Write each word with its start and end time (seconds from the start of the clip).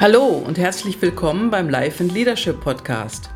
Hallo 0.00 0.28
und 0.28 0.56
herzlich 0.56 1.02
willkommen 1.02 1.50
beim 1.50 1.68
Life 1.68 2.02
and 2.02 2.10
Leadership 2.14 2.58
Podcast. 2.62 3.28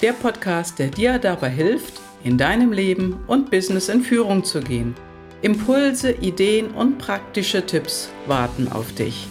Der 0.00 0.12
Podcast, 0.12 0.80
der 0.80 0.88
dir 0.88 1.16
dabei 1.20 1.48
hilft, 1.48 2.00
in 2.24 2.36
deinem 2.36 2.72
Leben 2.72 3.22
und 3.28 3.52
Business 3.52 3.88
in 3.88 4.02
Führung 4.02 4.42
zu 4.42 4.58
gehen. 4.58 4.96
Impulse, 5.42 6.10
Ideen 6.10 6.72
und 6.72 6.98
praktische 6.98 7.64
Tipps 7.64 8.10
warten 8.26 8.66
auf 8.66 8.92
dich. 8.96 9.28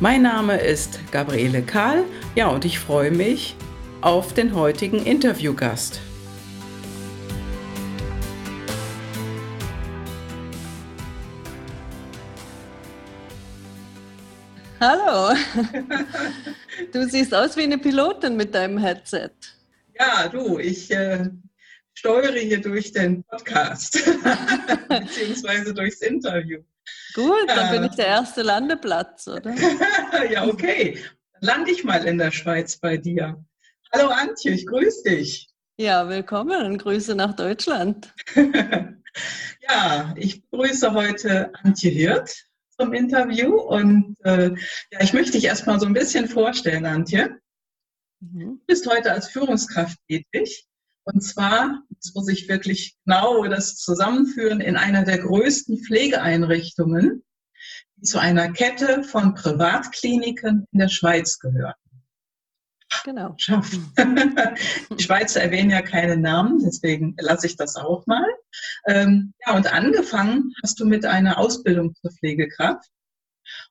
Mein 0.00 0.22
Name 0.22 0.56
ist 0.56 1.00
Gabriele 1.12 1.60
Kahl, 1.60 2.04
ja, 2.34 2.48
und 2.48 2.64
ich 2.64 2.78
freue 2.78 3.10
mich 3.10 3.54
auf 4.00 4.32
den 4.32 4.54
heutigen 4.54 5.04
Interviewgast. 5.04 6.00
Hallo. 14.80 15.36
Du 16.90 17.06
siehst 17.06 17.34
aus 17.34 17.54
wie 17.58 17.64
eine 17.64 17.76
Pilotin 17.76 18.34
mit 18.34 18.54
deinem 18.54 18.78
Headset. 18.78 19.30
Ja, 19.98 20.26
du, 20.28 20.58
ich 20.58 20.90
äh, 20.90 21.28
steuere 21.92 22.38
hier 22.38 22.62
durch 22.62 22.90
den 22.90 23.22
Podcast, 23.24 24.00
beziehungsweise 24.88 25.74
durchs 25.74 26.00
Interview. 26.00 26.60
Gut, 27.14 27.46
dann 27.48 27.70
bin 27.70 27.84
ich 27.84 27.94
der 27.96 28.06
erste 28.06 28.40
Landeplatz, 28.40 29.28
oder? 29.28 29.54
ja, 30.30 30.46
okay. 30.46 30.98
Dann 31.34 31.42
lande 31.42 31.72
ich 31.72 31.84
mal 31.84 32.02
in 32.06 32.16
der 32.16 32.30
Schweiz 32.30 32.78
bei 32.78 32.96
dir. 32.96 33.44
Hallo 33.92 34.08
Antje, 34.08 34.52
ich 34.52 34.66
grüße 34.66 35.02
dich. 35.02 35.50
Ja, 35.76 36.08
willkommen 36.08 36.64
und 36.64 36.78
Grüße 36.78 37.14
nach 37.14 37.36
Deutschland. 37.36 38.14
ja, 38.34 40.14
ich 40.16 40.42
grüße 40.50 40.94
heute 40.94 41.52
Antje 41.62 41.90
Hirt 41.90 42.49
zum 42.80 42.92
Interview. 42.94 43.56
Und 43.56 44.16
äh, 44.24 44.50
ja, 44.90 45.00
ich 45.00 45.12
möchte 45.12 45.32
dich 45.32 45.44
erstmal 45.44 45.78
so 45.78 45.86
ein 45.86 45.92
bisschen 45.92 46.28
vorstellen, 46.28 46.86
Antje. 46.86 47.38
Mhm. 48.20 48.58
Du 48.60 48.66
bist 48.66 48.88
heute 48.88 49.12
als 49.12 49.28
Führungskraft 49.28 49.98
tätig. 50.08 50.66
Und 51.04 51.22
zwar, 51.22 51.82
das 51.90 52.14
muss 52.14 52.28
ich 52.28 52.48
wirklich 52.48 52.96
genau 53.04 53.44
das 53.44 53.76
zusammenführen, 53.76 54.60
in 54.60 54.76
einer 54.76 55.04
der 55.04 55.18
größten 55.18 55.78
Pflegeeinrichtungen, 55.78 57.24
die 57.96 58.02
zu 58.02 58.18
einer 58.18 58.52
Kette 58.52 59.02
von 59.02 59.34
Privatkliniken 59.34 60.66
in 60.72 60.78
der 60.78 60.88
Schweiz 60.88 61.38
gehört. 61.38 61.76
Genau. 63.04 63.34
Schaffen. 63.38 63.92
Die 64.98 65.02
Schweizer 65.02 65.40
erwähnen 65.40 65.70
ja 65.70 65.80
keine 65.80 66.16
Namen, 66.16 66.60
deswegen 66.62 67.16
lasse 67.18 67.46
ich 67.46 67.56
das 67.56 67.76
auch 67.76 68.06
mal. 68.06 68.26
Ähm, 68.86 69.32
ja, 69.46 69.56
und 69.56 69.72
angefangen 69.72 70.52
hast 70.62 70.80
du 70.80 70.86
mit 70.86 71.04
einer 71.04 71.38
Ausbildung 71.38 71.94
zur 71.94 72.10
Pflegekraft. 72.10 72.88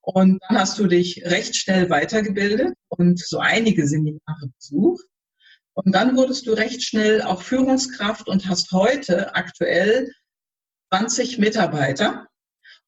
Und 0.02 0.41
dann 0.47 0.59
hast 0.59 0.77
du 0.80 0.88
dich 0.88 1.23
recht 1.25 1.55
schnell 1.55 1.89
weitergebildet 1.89 2.73
und 2.89 3.19
so 3.19 3.39
einige 3.39 3.88
Seminare 3.88 4.50
besucht. 4.55 5.05
Und 5.73 5.94
dann 5.94 6.17
wurdest 6.17 6.47
du 6.47 6.53
recht 6.53 6.83
schnell 6.83 7.22
auch 7.22 7.41
Führungskraft 7.41 8.27
und 8.27 8.47
hast 8.47 8.72
heute 8.72 9.35
aktuell 9.35 10.11
20 10.91 11.38
Mitarbeiter. 11.38 12.27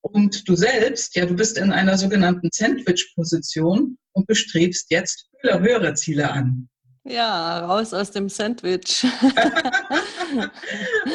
Und 0.01 0.49
du 0.49 0.55
selbst, 0.55 1.15
ja, 1.15 1.25
du 1.25 1.35
bist 1.35 1.57
in 1.57 1.71
einer 1.71 1.97
sogenannten 1.97 2.49
Sandwich-Position 2.51 3.97
und 4.13 4.27
bestrebst 4.27 4.89
jetzt 4.89 5.29
höhere 5.41 5.93
Ziele 5.93 6.31
an. 6.31 6.69
Ja, 7.03 7.65
raus 7.65 7.93
aus 7.93 8.11
dem 8.11 8.29
Sandwich. 8.29 9.05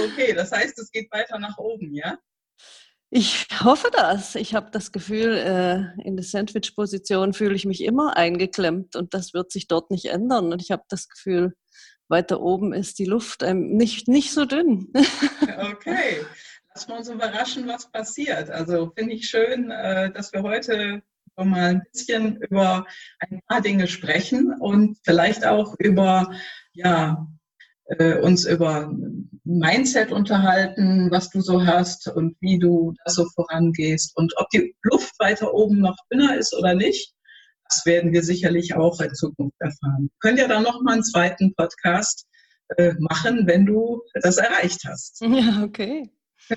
okay, 0.05 0.33
das 0.34 0.53
heißt, 0.53 0.78
es 0.78 0.91
geht 0.91 1.11
weiter 1.12 1.39
nach 1.39 1.59
oben, 1.59 1.95
ja? 1.95 2.19
Ich 3.11 3.47
hoffe 3.62 3.89
das. 3.92 4.34
Ich 4.34 4.55
habe 4.55 4.70
das 4.72 4.91
Gefühl, 4.91 5.36
äh, 5.36 6.03
in 6.03 6.17
der 6.17 6.25
Sandwich-Position 6.25 7.33
fühle 7.34 7.55
ich 7.55 7.64
mich 7.64 7.83
immer 7.84 8.17
eingeklemmt 8.17 8.97
und 8.97 9.14
das 9.14 9.33
wird 9.33 9.53
sich 9.53 9.69
dort 9.69 9.91
nicht 9.91 10.06
ändern. 10.06 10.53
Und 10.53 10.61
ich 10.61 10.72
habe 10.72 10.83
das 10.89 11.09
Gefühl, 11.09 11.55
weiter 12.09 12.41
oben 12.41 12.72
ist 12.72 12.99
die 12.99 13.04
Luft 13.04 13.43
nicht, 13.43 14.09
nicht 14.09 14.32
so 14.32 14.44
dünn. 14.44 14.93
okay, 15.72 16.25
lass 16.75 16.88
wir 16.88 16.97
uns 16.97 17.09
überraschen, 17.09 17.69
was 17.69 17.91
passiert. 17.91 18.50
Also 18.50 18.93
finde 18.97 19.15
ich 19.15 19.28
schön, 19.28 19.71
äh, 19.71 20.12
dass 20.12 20.33
wir 20.33 20.43
heute 20.43 21.03
mal 21.37 21.71
ein 21.71 21.83
bisschen 21.93 22.37
über 22.43 22.87
ein 23.19 23.43
paar 23.47 23.60
Dinge 23.60 23.87
sprechen 23.87 24.54
und 24.59 24.98
vielleicht 25.04 25.44
auch 25.44 25.75
über, 25.78 26.33
ja, 26.72 27.27
äh, 27.86 28.19
uns 28.19 28.47
über 28.47 28.92
Mindset 29.44 30.12
unterhalten, 30.12 31.10
was 31.10 31.30
du 31.30 31.41
so 31.41 31.64
hast 31.64 32.08
und 32.08 32.36
wie 32.41 32.58
du 32.58 32.94
da 33.04 33.12
so 33.12 33.26
vorangehst 33.34 34.16
und 34.16 34.32
ob 34.36 34.48
die 34.50 34.74
Luft 34.82 35.12
weiter 35.19 35.54
oben 35.54 35.80
noch 35.80 35.97
dünner 36.12 36.36
ist 36.36 36.54
oder 36.54 36.74
nicht. 36.74 37.14
Das 37.69 37.84
werden 37.84 38.12
wir 38.12 38.22
sicherlich 38.22 38.74
auch 38.74 39.00
in 39.00 39.14
Zukunft 39.14 39.56
erfahren. 39.60 40.10
Wir 40.10 40.19
können 40.20 40.38
ja 40.38 40.48
dann 40.48 40.62
noch 40.62 40.82
mal 40.82 40.94
einen 40.94 41.04
zweiten 41.04 41.54
Podcast 41.54 42.26
äh, 42.76 42.94
machen, 42.98 43.47
wenn 43.47 43.66
du 43.66 44.03
das 44.14 44.38
erreicht 44.38 44.82
hast. 44.86 45.20
Ja, 45.26 45.62
okay. 45.62 46.10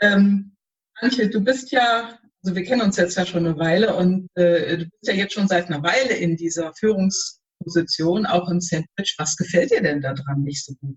ähm, 0.00 0.56
Antje, 1.00 1.28
du 1.28 1.40
bist 1.40 1.72
ja 1.72 2.18
also 2.44 2.56
wir 2.56 2.64
kennen 2.64 2.82
uns 2.82 2.96
jetzt 2.96 3.16
ja 3.16 3.24
schon 3.24 3.46
eine 3.46 3.56
Weile 3.58 3.94
und 3.94 4.28
äh, 4.34 4.78
du 4.78 4.84
bist 4.86 5.06
ja 5.06 5.14
jetzt 5.14 5.34
schon 5.34 5.46
seit 5.46 5.66
einer 5.66 5.82
Weile 5.82 6.14
in 6.14 6.36
dieser 6.36 6.72
Führungsposition, 7.62 8.26
auch 8.26 8.48
im 8.48 8.60
Sandwich. 8.60 9.14
Was 9.18 9.36
gefällt 9.36 9.70
dir 9.70 9.82
denn 9.82 10.00
daran 10.00 10.42
nicht 10.42 10.64
so 10.64 10.74
gut? 10.80 10.96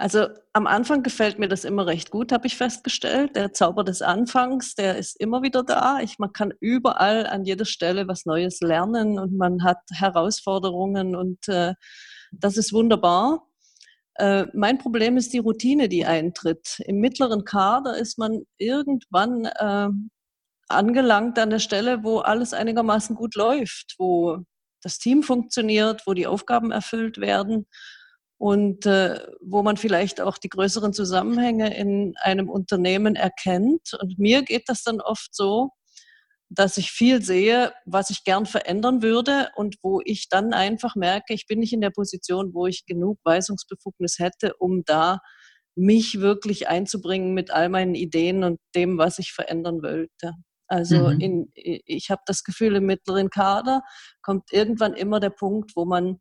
Also 0.00 0.28
am 0.52 0.68
Anfang 0.68 1.02
gefällt 1.02 1.40
mir 1.40 1.48
das 1.48 1.64
immer 1.64 1.86
recht 1.86 2.10
gut, 2.10 2.30
habe 2.30 2.46
ich 2.46 2.56
festgestellt. 2.56 3.34
Der 3.34 3.52
Zauber 3.52 3.82
des 3.82 4.00
Anfangs, 4.00 4.76
der 4.76 4.96
ist 4.96 5.20
immer 5.20 5.42
wieder 5.42 5.64
da. 5.64 5.98
Ich, 6.00 6.20
man 6.20 6.32
kann 6.32 6.54
überall 6.60 7.26
an 7.26 7.44
jeder 7.44 7.64
Stelle 7.64 8.06
was 8.06 8.24
Neues 8.24 8.60
lernen 8.60 9.18
und 9.18 9.36
man 9.36 9.64
hat 9.64 9.80
Herausforderungen 9.92 11.16
und 11.16 11.48
äh, 11.48 11.74
das 12.30 12.56
ist 12.56 12.72
wunderbar. 12.72 13.48
Äh, 14.14 14.46
mein 14.54 14.78
Problem 14.78 15.16
ist 15.16 15.32
die 15.32 15.38
Routine, 15.38 15.88
die 15.88 16.06
eintritt. 16.06 16.80
Im 16.86 17.00
mittleren 17.00 17.44
Kader 17.44 17.96
ist 17.96 18.18
man 18.18 18.42
irgendwann 18.56 19.46
äh, 19.46 19.88
angelangt 20.68 21.40
an 21.40 21.50
der 21.50 21.58
Stelle, 21.58 22.04
wo 22.04 22.18
alles 22.18 22.52
einigermaßen 22.52 23.16
gut 23.16 23.34
läuft, 23.34 23.96
wo 23.98 24.44
das 24.82 24.98
Team 24.98 25.22
funktioniert, 25.22 26.06
wo 26.06 26.14
die 26.14 26.26
Aufgaben 26.26 26.70
erfüllt 26.70 27.18
werden 27.18 27.66
und 28.38 28.86
äh, 28.86 29.20
wo 29.40 29.62
man 29.62 29.76
vielleicht 29.76 30.20
auch 30.20 30.38
die 30.38 30.48
größeren 30.48 30.92
Zusammenhänge 30.92 31.76
in 31.76 32.14
einem 32.22 32.48
Unternehmen 32.48 33.16
erkennt. 33.16 33.94
Und 34.00 34.18
mir 34.18 34.42
geht 34.42 34.68
das 34.68 34.82
dann 34.82 35.00
oft 35.00 35.34
so, 35.34 35.70
dass 36.50 36.78
ich 36.78 36.90
viel 36.90 37.22
sehe, 37.22 37.72
was 37.84 38.10
ich 38.10 38.24
gern 38.24 38.46
verändern 38.46 39.02
würde 39.02 39.50
und 39.56 39.76
wo 39.82 40.00
ich 40.04 40.28
dann 40.28 40.54
einfach 40.54 40.94
merke, 40.96 41.34
ich 41.34 41.46
bin 41.46 41.58
nicht 41.58 41.72
in 41.72 41.80
der 41.80 41.90
Position, 41.90 42.54
wo 42.54 42.66
ich 42.66 42.86
genug 42.86 43.18
Weisungsbefugnis 43.24 44.18
hätte, 44.18 44.54
um 44.58 44.82
da 44.84 45.18
mich 45.76 46.20
wirklich 46.20 46.68
einzubringen 46.68 47.34
mit 47.34 47.50
all 47.50 47.68
meinen 47.68 47.94
Ideen 47.94 48.44
und 48.44 48.58
dem, 48.74 48.98
was 48.98 49.18
ich 49.18 49.32
verändern 49.32 49.82
wollte. 49.82 50.32
Also 50.68 51.08
mhm. 51.08 51.20
in, 51.20 51.52
ich 51.54 52.10
habe 52.10 52.22
das 52.26 52.44
Gefühl, 52.44 52.76
im 52.76 52.86
mittleren 52.86 53.30
Kader 53.30 53.82
kommt 54.22 54.52
irgendwann 54.52 54.94
immer 54.94 55.18
der 55.18 55.30
Punkt, 55.30 55.72
wo 55.74 55.84
man 55.84 56.20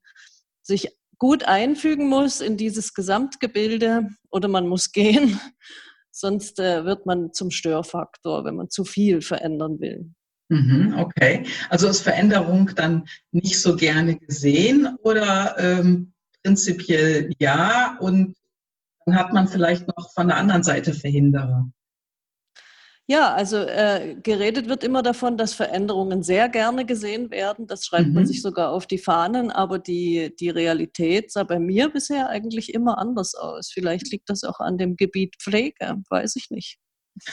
sich 0.64 0.90
gut 1.18 1.44
einfügen 1.44 2.08
muss 2.08 2.42
in 2.42 2.58
dieses 2.58 2.94
Gesamtgebilde 2.94 4.10
oder 4.30 4.48
man 4.48 4.68
muss 4.68 4.92
gehen. 4.92 5.40
Sonst 6.12 6.60
äh, 6.60 6.84
wird 6.84 7.06
man 7.06 7.32
zum 7.34 7.52
Störfaktor, 7.52 8.44
wenn 8.44 8.56
man 8.56 8.70
zu 8.70 8.86
viel 8.86 9.22
verändern 9.22 9.80
will. 9.80 10.12
Mhm, 10.50 10.96
okay. 10.98 11.46
Also 11.70 11.88
ist 11.88 12.02
Veränderung 12.02 12.72
dann 12.76 13.06
nicht 13.32 13.60
so 13.60 13.76
gerne 13.76 14.18
gesehen 14.18 14.96
oder 15.04 15.56
ähm, 15.60 16.14
prinzipiell 16.42 17.34
ja 17.40 17.98
und 18.00 18.36
dann 19.06 19.16
hat 19.16 19.34
man 19.34 19.48
vielleicht 19.48 19.88
noch 19.88 20.12
von 20.14 20.28
der 20.28 20.38
anderen 20.38 20.64
Seite 20.64 20.94
Verhinderer? 20.94 21.70
Ja, 23.10 23.34
also 23.34 23.56
äh, 23.58 24.18
geredet 24.22 24.68
wird 24.68 24.84
immer 24.84 25.02
davon, 25.02 25.38
dass 25.38 25.54
Veränderungen 25.54 26.24
sehr 26.24 26.50
gerne 26.50 26.86
gesehen 26.86 27.32
werden. 27.32 27.66
Das 27.66 27.86
schreibt 27.86 28.10
mhm. 28.10 28.16
man 28.16 28.26
sich 28.26 28.42
sogar 28.42 28.72
auf 28.72 28.86
die 28.86 28.98
Fahnen, 28.98 29.50
aber 29.50 29.80
die, 29.80 30.36
die 30.38 30.50
Realität 30.50 31.32
sah 31.32 31.44
bei 31.44 31.58
mir 31.58 31.88
bisher 31.88 32.28
eigentlich 32.28 32.74
immer 32.74 32.98
anders 32.98 33.34
aus. 33.34 33.72
Vielleicht 33.74 34.12
liegt 34.12 34.30
das 34.30 34.44
auch 34.44 34.60
an 34.60 34.78
dem 34.78 34.98
Gebiet 34.98 35.38
Pflege, 35.40 35.96
weiß 36.10 36.36
ich 36.36 36.50
nicht. 36.50 36.80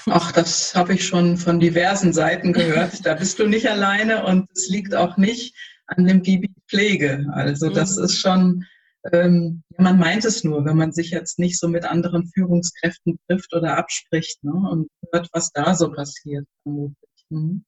Ach, 0.07 0.31
das 0.31 0.77
habe 0.77 0.95
ich 0.95 1.07
schon 1.07 1.37
von 1.37 1.59
diversen 1.59 2.13
Seiten 2.13 2.53
gehört. 2.53 3.05
Da 3.05 3.15
bist 3.15 3.41
du 3.41 3.47
nicht 3.49 3.69
alleine 3.69 4.25
und 4.25 4.49
es 4.55 4.69
liegt 4.69 4.95
auch 4.95 5.17
nicht 5.17 5.57
an 5.89 6.07
dem 6.07 6.23
Gebiet 6.23 6.55
Pflege. 6.69 7.27
Also 7.33 7.69
das 7.69 7.97
mhm. 7.97 8.05
ist 8.05 8.19
schon, 8.19 8.65
ähm, 9.13 9.63
man 9.77 9.99
meint 9.99 10.25
es 10.25 10.45
nur, 10.45 10.65
wenn 10.65 10.77
man 10.77 10.93
sich 10.93 11.11
jetzt 11.11 11.39
nicht 11.39 11.59
so 11.59 11.69
mit 11.69 11.85
anderen 11.85 12.27
Führungskräften 12.33 13.19
trifft 13.27 13.53
oder 13.55 13.77
abspricht 13.77 14.43
ne, 14.45 14.53
und 14.53 14.89
hört, 15.15 15.29
was 15.33 15.51
da 15.53 15.75
so 15.75 15.91
passiert. 15.91 16.47
Mhm. 16.65 17.65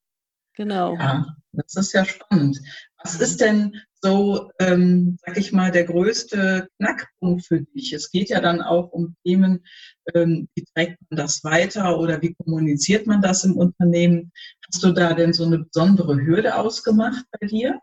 Genau. 0.55 0.95
Ja, 0.95 1.25
das 1.51 1.75
ist 1.75 1.93
ja 1.93 2.03
spannend. 2.03 2.59
Was 3.03 3.21
ist 3.21 3.41
denn 3.41 3.75
so, 4.01 4.49
ähm, 4.59 5.17
sag 5.23 5.37
ich 5.37 5.51
mal, 5.51 5.71
der 5.71 5.83
größte 5.83 6.67
Knackpunkt 6.77 7.45
für 7.45 7.61
dich? 7.61 7.93
Es 7.93 8.09
geht 8.09 8.29
ja 8.29 8.41
dann 8.41 8.61
auch 8.61 8.91
um 8.91 9.15
Themen, 9.23 9.63
ähm, 10.15 10.47
wie 10.55 10.65
trägt 10.73 10.97
man 11.09 11.17
das 11.17 11.43
weiter 11.43 11.99
oder 11.99 12.21
wie 12.23 12.33
kommuniziert 12.33 13.05
man 13.05 13.21
das 13.21 13.43
im 13.43 13.55
Unternehmen? 13.55 14.31
Hast 14.67 14.83
du 14.83 14.91
da 14.93 15.13
denn 15.13 15.33
so 15.33 15.45
eine 15.45 15.59
besondere 15.59 16.15
Hürde 16.15 16.55
ausgemacht 16.55 17.23
bei 17.39 17.47
dir? 17.47 17.79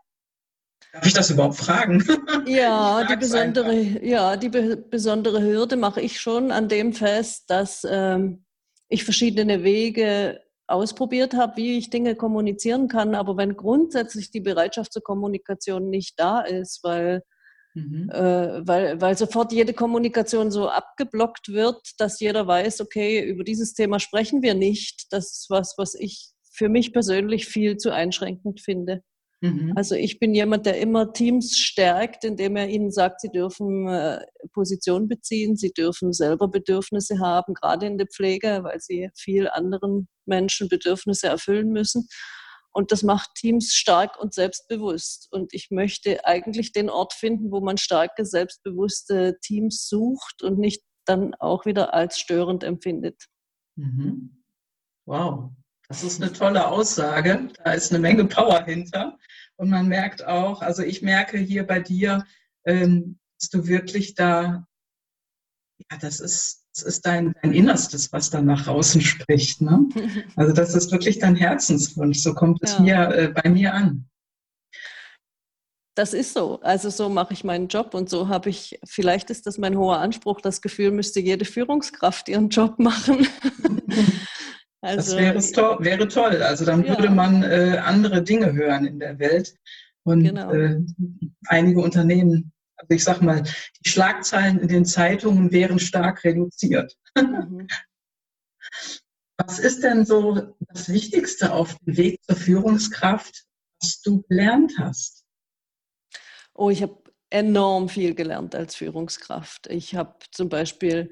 Darf 0.91 1.05
ich 1.05 1.13
das 1.13 1.29
überhaupt 1.29 1.57
fragen? 1.57 2.03
Ja, 2.47 3.03
die 3.05 3.15
besondere, 3.15 3.73
ja, 3.73 4.37
die 4.37 4.49
be 4.49 4.77
besondere 4.77 5.41
Hürde 5.41 5.77
mache 5.77 5.99
ich 5.99 6.19
schon 6.19 6.51
an 6.51 6.69
dem 6.69 6.93
fest, 6.93 7.49
dass 7.49 7.85
ähm, 7.89 8.44
ich 8.89 9.03
verschiedene 9.03 9.63
Wege 9.63 10.41
ausprobiert 10.67 11.33
habe, 11.33 11.57
wie 11.57 11.77
ich 11.77 11.89
Dinge 11.89 12.15
kommunizieren 12.15 12.87
kann. 12.87 13.15
Aber 13.15 13.37
wenn 13.37 13.55
grundsätzlich 13.55 14.31
die 14.31 14.39
Bereitschaft 14.39 14.93
zur 14.93 15.03
Kommunikation 15.03 15.89
nicht 15.89 16.19
da 16.19 16.41
ist, 16.41 16.83
weil, 16.83 17.23
mhm. 17.73 18.09
äh, 18.09 18.67
weil, 18.67 18.99
weil 19.01 19.17
sofort 19.17 19.51
jede 19.51 19.73
Kommunikation 19.73 20.51
so 20.51 20.69
abgeblockt 20.69 21.49
wird, 21.49 21.81
dass 21.99 22.19
jeder 22.19 22.47
weiß, 22.47 22.81
okay, 22.81 23.23
über 23.23 23.43
dieses 23.43 23.73
Thema 23.73 23.99
sprechen 23.99 24.41
wir 24.41 24.55
nicht, 24.55 25.07
das 25.11 25.31
ist 25.31 25.47
was, 25.49 25.75
was 25.77 25.93
ich 25.93 26.31
für 26.51 26.69
mich 26.69 26.93
persönlich 26.93 27.45
viel 27.45 27.77
zu 27.77 27.91
einschränkend 27.91 28.61
finde. 28.61 29.03
Mhm. 29.45 29.73
Also 29.75 29.95
ich 29.95 30.19
bin 30.19 30.33
jemand, 30.33 30.65
der 30.65 30.79
immer 30.79 31.13
Teams 31.13 31.57
stärkt, 31.57 32.23
indem 32.23 32.55
er 32.55 32.67
ihnen 32.67 32.91
sagt, 32.91 33.21
sie 33.21 33.29
dürfen 33.29 33.87
äh, 33.87 34.25
Position 34.53 35.07
beziehen, 35.07 35.55
sie 35.55 35.71
dürfen 35.71 36.13
selber 36.13 36.47
Bedürfnisse 36.47 37.19
haben, 37.19 37.53
gerade 37.53 37.85
in 37.85 37.97
der 37.97 38.07
Pflege, 38.07 38.61
weil 38.63 38.79
sie 38.79 39.09
viel 39.15 39.47
anderen 39.47 40.07
Menschen 40.25 40.67
Bedürfnisse 40.67 41.27
erfüllen 41.27 41.69
müssen. 41.69 42.07
Und 42.71 42.91
das 42.91 43.03
macht 43.03 43.35
Teams 43.35 43.73
stark 43.73 44.19
und 44.19 44.33
selbstbewusst. 44.33 45.27
Und 45.31 45.53
ich 45.53 45.69
möchte 45.69 46.25
eigentlich 46.25 46.71
den 46.73 46.89
Ort 46.89 47.13
finden, 47.13 47.51
wo 47.51 47.61
man 47.61 47.77
starke, 47.77 48.25
selbstbewusste 48.25 49.37
Teams 49.41 49.87
sucht 49.87 50.41
und 50.41 50.59
nicht 50.59 50.81
dann 51.05 51.35
auch 51.35 51.65
wieder 51.65 51.93
als 51.93 52.19
störend 52.19 52.63
empfindet. 52.63 53.27
Mhm. 53.77 54.43
Wow, 55.05 55.51
das 55.89 56.03
ist 56.03 56.21
eine 56.21 56.33
tolle 56.33 56.67
Aussage. 56.67 57.49
Da 57.63 57.73
ist 57.73 57.91
eine 57.91 57.99
Menge 57.99 58.25
Power 58.25 58.63
hinter. 58.63 59.17
Und 59.57 59.69
man 59.69 59.87
merkt 59.87 60.25
auch, 60.25 60.61
also 60.61 60.83
ich 60.83 61.01
merke 61.01 61.37
hier 61.37 61.65
bei 61.65 61.79
dir, 61.79 62.25
ähm, 62.65 63.19
dass 63.39 63.49
du 63.49 63.67
wirklich 63.67 64.15
da, 64.15 64.65
ja, 65.91 65.97
das 65.99 66.19
ist, 66.19 66.65
das 66.73 66.83
ist 66.83 67.05
dein, 67.05 67.33
dein 67.41 67.53
Innerstes, 67.53 68.11
was 68.11 68.29
da 68.29 68.41
nach 68.41 68.67
außen 68.67 69.01
spricht. 69.01 69.61
Ne? 69.61 69.87
Also 70.35 70.53
das 70.53 70.75
ist 70.75 70.91
wirklich 70.91 71.19
dein 71.19 71.35
Herzenswunsch. 71.35 72.19
So 72.19 72.33
kommt 72.33 72.59
es 72.61 72.73
ja. 72.73 72.79
mir 72.79 73.15
äh, 73.15 73.27
bei 73.29 73.49
mir 73.49 73.73
an. 73.73 74.09
Das 75.95 76.13
ist 76.13 76.33
so. 76.33 76.59
Also 76.61 76.89
so 76.89 77.07
mache 77.07 77.33
ich 77.33 77.45
meinen 77.45 77.69
Job 77.69 77.93
und 77.93 78.09
so 78.09 78.27
habe 78.27 78.49
ich, 78.49 78.77
vielleicht 78.85 79.29
ist 79.29 79.47
das 79.47 79.57
mein 79.57 79.77
hoher 79.77 79.99
Anspruch, 79.99 80.41
das 80.41 80.61
Gefühl, 80.61 80.91
müsste 80.91 81.21
jede 81.21 81.45
Führungskraft 81.45 82.27
ihren 82.27 82.49
Job 82.49 82.79
machen. 82.79 83.25
Also, 84.85 85.17
das 85.17 85.17
wäre, 85.17 85.39
to 85.39 85.83
wäre 85.83 86.07
toll. 86.07 86.43
Also 86.43 86.63
dann 86.63 86.83
ja. 86.83 86.89
würde 86.89 87.09
man 87.09 87.41
äh, 87.41 87.81
andere 87.83 88.21
Dinge 88.21 88.53
hören 88.53 88.85
in 88.85 88.99
der 88.99 89.17
Welt. 89.17 89.55
Und 90.03 90.23
genau. 90.23 90.51
äh, 90.51 90.79
einige 91.47 91.79
Unternehmen, 91.79 92.53
also 92.75 92.93
ich 92.93 93.03
sag 93.03 93.21
mal, 93.21 93.41
die 93.41 93.89
Schlagzeilen 93.89 94.59
in 94.59 94.67
den 94.67 94.85
Zeitungen 94.85 95.51
wären 95.51 95.79
stark 95.79 96.23
reduziert. 96.23 96.95
Mhm. 97.17 97.67
Was 99.37 99.59
ist 99.59 99.83
denn 99.83 100.05
so 100.05 100.55
das 100.69 100.87
Wichtigste 100.87 101.51
auf 101.51 101.75
dem 101.79 101.97
Weg 101.97 102.23
zur 102.23 102.37
Führungskraft, 102.37 103.43
was 103.81 103.99
du 104.01 104.21
gelernt 104.29 104.71
hast? 104.79 105.25
Oh, 106.53 106.69
ich 106.69 106.81
habe 106.81 107.03
enorm 107.29 107.89
viel 107.89 108.15
gelernt 108.15 108.55
als 108.55 108.75
Führungskraft. 108.75 109.67
Ich 109.67 109.93
habe 109.93 110.15
zum 110.31 110.47
Beispiel 110.47 111.11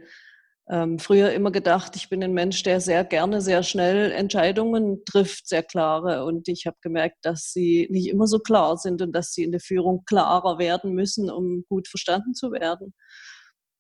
ähm, 0.70 0.98
früher 0.98 1.34
immer 1.34 1.52
gedacht, 1.52 1.96
ich 1.96 2.10
bin 2.10 2.24
ein 2.24 2.34
Mensch, 2.34 2.64
der 2.64 2.80
sehr 2.80 3.04
gerne, 3.04 3.42
sehr 3.42 3.64
schnell 3.64 4.12
Entscheidungen 4.12 5.04
trifft, 5.06 5.48
sehr 5.48 5.64
klare. 5.64 6.24
Und 6.24 6.48
ich 6.48 6.66
habe 6.66 6.78
gemerkt, 6.82 7.18
dass 7.24 7.52
sie 7.52 7.88
nicht 7.92 8.08
immer 8.08 8.28
so 8.28 8.40
klar 8.40 8.78
sind 8.78 9.02
und 9.02 9.12
dass 9.12 9.34
sie 9.34 9.44
in 9.44 9.52
der 9.52 9.60
Führung 9.60 10.04
klarer 10.06 10.60
werden 10.60 10.94
müssen, 10.94 11.30
um 11.30 11.66
gut 11.68 11.88
verstanden 11.90 12.34
zu 12.34 12.52
werden. 12.52 12.94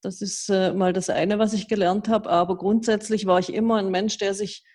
Das 0.01 0.21
ist 0.21 0.49
äh, 0.49 0.73
mal 0.73 0.91
das 0.91 1.09
eine, 1.09 1.39
was 1.39 1.53
ich 1.53 1.69
gelernt 1.69 2.09
habe. 2.09 2.29
Aber 2.29 2.57
grundsätzlich 2.57 3.25
war 3.25 3.39
ich 3.39 3.53
immer 3.53 3.77
ein 3.77 3.89
Mensch, 3.89 4.17
der 4.17 4.33
sich 4.33 4.65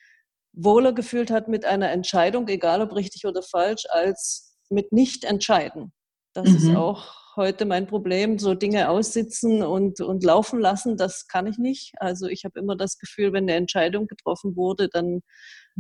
wohler 0.55 0.95
gefühlt 0.95 1.31
hat 1.31 1.49
mit 1.49 1.67
einer 1.67 1.91
Entscheidung, 1.91 2.49
egal 2.49 2.81
ob 2.81 2.97
richtig 2.97 3.27
oder 3.27 3.43
falsch, 3.43 3.85
als 3.91 4.57
mit 4.71 4.93
Nicht-Entscheiden. 4.93 5.93
Das 6.33 6.49
mhm. 6.49 6.57
ist 6.57 6.75
auch 6.75 7.28
heute 7.39 7.65
mein 7.65 7.87
Problem, 7.87 8.39
so 8.39 8.53
Dinge 8.53 8.91
aussitzen 8.91 9.63
und, 9.63 10.01
und 10.01 10.23
laufen 10.23 10.61
lassen, 10.61 10.99
das 10.99 11.27
kann 11.27 11.47
ich 11.47 11.57
nicht. 11.57 11.95
Also 11.97 12.27
ich 12.27 12.45
habe 12.45 12.59
immer 12.61 12.77
das 12.77 12.99
Gefühl, 12.99 13.33
wenn 13.33 13.45
eine 13.45 13.55
Entscheidung 13.55 14.07
getroffen 14.07 14.57
wurde, 14.57 14.91
dann 14.93 15.21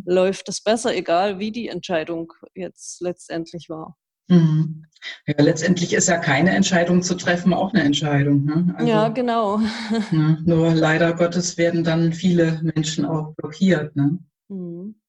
läuft 0.06 0.49
das 0.49 0.62
besser, 0.62 0.96
egal 0.96 1.38
wie 1.38 1.52
die 1.52 1.69
Entscheidung 1.69 2.32
jetzt 2.55 3.02
letztendlich 3.02 3.69
war. 3.69 3.96
Mhm. 4.28 4.87
Ja, 5.26 5.34
letztendlich 5.38 5.93
ist 5.93 6.08
ja 6.08 6.19
keine 6.19 6.50
Entscheidung 6.50 7.02
zu 7.02 7.14
treffen 7.14 7.55
auch 7.55 7.72
eine 7.72 7.82
Entscheidung. 7.82 8.44
Ne? 8.44 8.75
Also, 8.76 8.90
ja, 8.90 9.08
genau. 9.08 9.58
Ne, 10.10 10.38
nur 10.44 10.75
leider 10.75 11.14
Gottes 11.14 11.56
werden 11.56 11.84
dann 11.84 12.12
viele 12.12 12.60
Menschen 12.62 13.05
auch 13.05 13.34
blockiert. 13.34 13.96
Ne? 13.96 14.19
Mhm. 14.49 15.00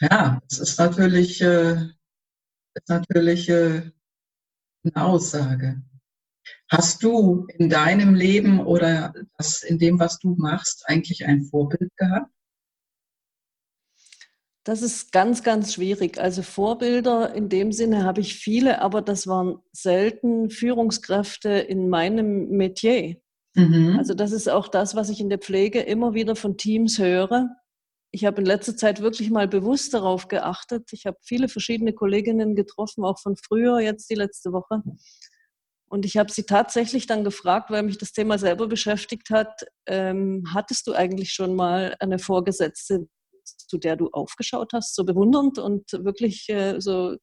Ja, 0.00 0.40
es 0.50 0.58
ist 0.58 0.78
natürlich, 0.78 1.40
äh, 1.40 1.74
ist 2.74 2.88
natürlich 2.88 3.48
äh, 3.48 3.90
eine 4.84 5.04
Aussage. 5.04 5.82
Hast 6.68 7.02
du 7.02 7.46
in 7.58 7.68
deinem 7.68 8.14
Leben 8.14 8.60
oder 8.60 9.12
das, 9.36 9.62
in 9.62 9.78
dem, 9.78 9.98
was 9.98 10.18
du 10.18 10.34
machst, 10.36 10.84
eigentlich 10.86 11.26
ein 11.26 11.42
Vorbild 11.44 11.94
gehabt? 11.96 12.30
Das 14.64 14.82
ist 14.82 15.10
ganz, 15.10 15.42
ganz 15.42 15.74
schwierig. 15.74 16.20
Also 16.20 16.42
Vorbilder 16.42 17.34
in 17.34 17.48
dem 17.48 17.72
Sinne 17.72 18.04
habe 18.04 18.20
ich 18.20 18.36
viele, 18.36 18.82
aber 18.82 19.02
das 19.02 19.26
waren 19.26 19.58
selten 19.72 20.50
Führungskräfte 20.50 21.48
in 21.48 21.88
meinem 21.88 22.50
Metier. 22.50 23.16
Mhm. 23.54 23.96
Also 23.98 24.14
das 24.14 24.32
ist 24.32 24.48
auch 24.48 24.68
das, 24.68 24.94
was 24.94 25.08
ich 25.08 25.20
in 25.20 25.28
der 25.28 25.38
Pflege 25.38 25.80
immer 25.80 26.14
wieder 26.14 26.36
von 26.36 26.56
Teams 26.56 26.98
höre, 26.98 27.48
ich 28.12 28.24
habe 28.24 28.40
in 28.40 28.46
letzter 28.46 28.76
Zeit 28.76 29.00
wirklich 29.00 29.30
mal 29.30 29.46
bewusst 29.46 29.94
darauf 29.94 30.28
geachtet. 30.28 30.88
Ich 30.92 31.06
habe 31.06 31.16
viele 31.22 31.48
verschiedene 31.48 31.92
Kolleginnen 31.92 32.56
getroffen, 32.56 33.04
auch 33.04 33.18
von 33.18 33.36
früher, 33.36 33.78
jetzt 33.80 34.10
die 34.10 34.16
letzte 34.16 34.52
Woche. 34.52 34.82
Und 35.88 36.04
ich 36.04 36.16
habe 36.16 36.30
sie 36.30 36.44
tatsächlich 36.44 37.06
dann 37.06 37.24
gefragt, 37.24 37.70
weil 37.70 37.82
mich 37.82 37.98
das 37.98 38.12
Thema 38.12 38.38
selber 38.38 38.68
beschäftigt 38.68 39.30
hat, 39.30 39.64
ähm, 39.86 40.44
hattest 40.52 40.86
du 40.86 40.92
eigentlich 40.92 41.32
schon 41.32 41.54
mal 41.54 41.96
eine 42.00 42.18
Vorgesetzte, 42.18 43.08
zu 43.44 43.78
der 43.78 43.96
du 43.96 44.08
aufgeschaut 44.10 44.72
hast, 44.72 44.94
so 44.94 45.04
bewundernd 45.04 45.58
und 45.58 45.92
wirklich 45.92 46.48
äh, 46.48 46.80
so 46.80 47.16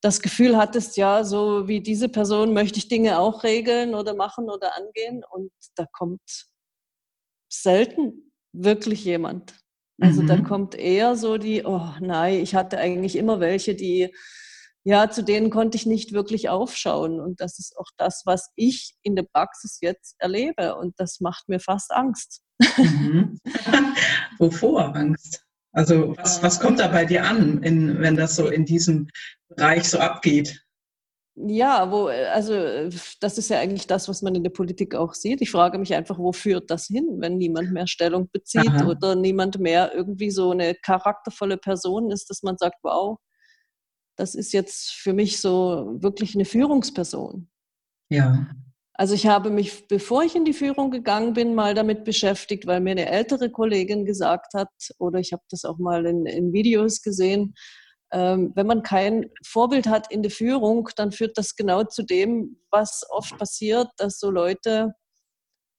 das 0.00 0.20
Gefühl 0.20 0.56
hattest, 0.56 0.96
ja, 0.96 1.24
so 1.24 1.68
wie 1.68 1.80
diese 1.80 2.08
Person 2.08 2.52
möchte 2.52 2.78
ich 2.78 2.88
Dinge 2.88 3.18
auch 3.18 3.44
regeln 3.44 3.94
oder 3.94 4.14
machen 4.14 4.50
oder 4.50 4.76
angehen. 4.76 5.22
Und 5.28 5.52
da 5.74 5.86
kommt 5.92 6.48
selten 7.48 8.32
wirklich 8.52 9.04
jemand. 9.04 9.54
Also 10.00 10.22
mhm. 10.22 10.26
da 10.26 10.40
kommt 10.40 10.74
eher 10.74 11.16
so 11.16 11.38
die, 11.38 11.64
oh 11.64 11.88
nein, 12.00 12.40
ich 12.40 12.54
hatte 12.54 12.78
eigentlich 12.78 13.16
immer 13.16 13.40
welche, 13.40 13.74
die, 13.74 14.14
ja, 14.84 15.10
zu 15.10 15.24
denen 15.24 15.50
konnte 15.50 15.76
ich 15.76 15.86
nicht 15.86 16.12
wirklich 16.12 16.48
aufschauen. 16.48 17.18
Und 17.18 17.40
das 17.40 17.58
ist 17.58 17.76
auch 17.76 17.88
das, 17.96 18.22
was 18.24 18.50
ich 18.56 18.94
in 19.02 19.16
der 19.16 19.24
Praxis 19.24 19.78
jetzt 19.80 20.16
erlebe. 20.18 20.76
Und 20.76 20.94
das 20.98 21.20
macht 21.20 21.48
mir 21.48 21.60
fast 21.60 21.92
Angst. 21.92 22.42
Mhm. 22.76 23.38
Wovor 24.38 24.94
Angst? 24.94 25.44
Also 25.72 26.16
was, 26.16 26.42
was 26.42 26.60
kommt 26.60 26.78
da 26.78 26.88
bei 26.88 27.04
dir 27.04 27.24
an, 27.24 27.62
in, 27.62 28.00
wenn 28.00 28.16
das 28.16 28.36
so 28.36 28.48
in 28.48 28.64
diesem 28.64 29.08
Bereich 29.48 29.88
so 29.88 29.98
abgeht? 29.98 30.65
Ja, 31.38 31.92
wo, 31.92 32.08
äh, 32.08 32.24
also 32.26 32.54
äh, 32.54 32.90
das 33.20 33.36
ist 33.36 33.50
ja 33.50 33.58
eigentlich 33.58 33.86
das, 33.86 34.08
was 34.08 34.22
man 34.22 34.34
in 34.34 34.42
der 34.42 34.50
Politik 34.50 34.94
auch 34.94 35.12
sieht. 35.12 35.42
Ich 35.42 35.50
frage 35.50 35.78
mich 35.78 35.94
einfach, 35.94 36.18
wo 36.18 36.32
führt 36.32 36.70
das 36.70 36.86
hin, 36.86 37.06
wenn 37.18 37.36
niemand 37.36 37.72
mehr 37.72 37.86
Stellung 37.86 38.30
bezieht 38.32 38.68
Aha. 38.68 38.86
oder 38.86 39.14
niemand 39.14 39.58
mehr 39.58 39.94
irgendwie 39.94 40.30
so 40.30 40.50
eine 40.50 40.74
charaktervolle 40.74 41.58
Person 41.58 42.10
ist, 42.10 42.30
dass 42.30 42.42
man 42.42 42.56
sagt, 42.56 42.76
wow, 42.82 43.18
das 44.16 44.34
ist 44.34 44.52
jetzt 44.52 44.92
für 44.92 45.12
mich 45.12 45.38
so 45.40 45.96
wirklich 46.00 46.34
eine 46.34 46.46
Führungsperson. 46.46 47.50
Ja. 48.08 48.48
Also 48.94 49.14
ich 49.14 49.26
habe 49.26 49.50
mich, 49.50 49.88
bevor 49.88 50.22
ich 50.22 50.36
in 50.36 50.46
die 50.46 50.54
Führung 50.54 50.90
gegangen 50.90 51.34
bin, 51.34 51.54
mal 51.54 51.74
damit 51.74 52.04
beschäftigt, 52.04 52.66
weil 52.66 52.80
mir 52.80 52.92
eine 52.92 53.10
ältere 53.10 53.50
Kollegin 53.50 54.06
gesagt 54.06 54.54
hat, 54.54 54.70
oder 54.98 55.18
ich 55.18 55.34
habe 55.34 55.42
das 55.50 55.66
auch 55.66 55.76
mal 55.76 56.06
in, 56.06 56.24
in 56.24 56.54
Videos 56.54 57.02
gesehen, 57.02 57.54
wenn 58.10 58.66
man 58.66 58.82
kein 58.82 59.30
Vorbild 59.44 59.86
hat 59.88 60.10
in 60.12 60.22
der 60.22 60.30
Führung, 60.30 60.88
dann 60.96 61.12
führt 61.12 61.36
das 61.36 61.56
genau 61.56 61.84
zu 61.84 62.02
dem, 62.02 62.58
was 62.70 63.04
oft 63.10 63.36
passiert, 63.36 63.88
dass 63.96 64.18
so 64.18 64.30
Leute 64.30 64.94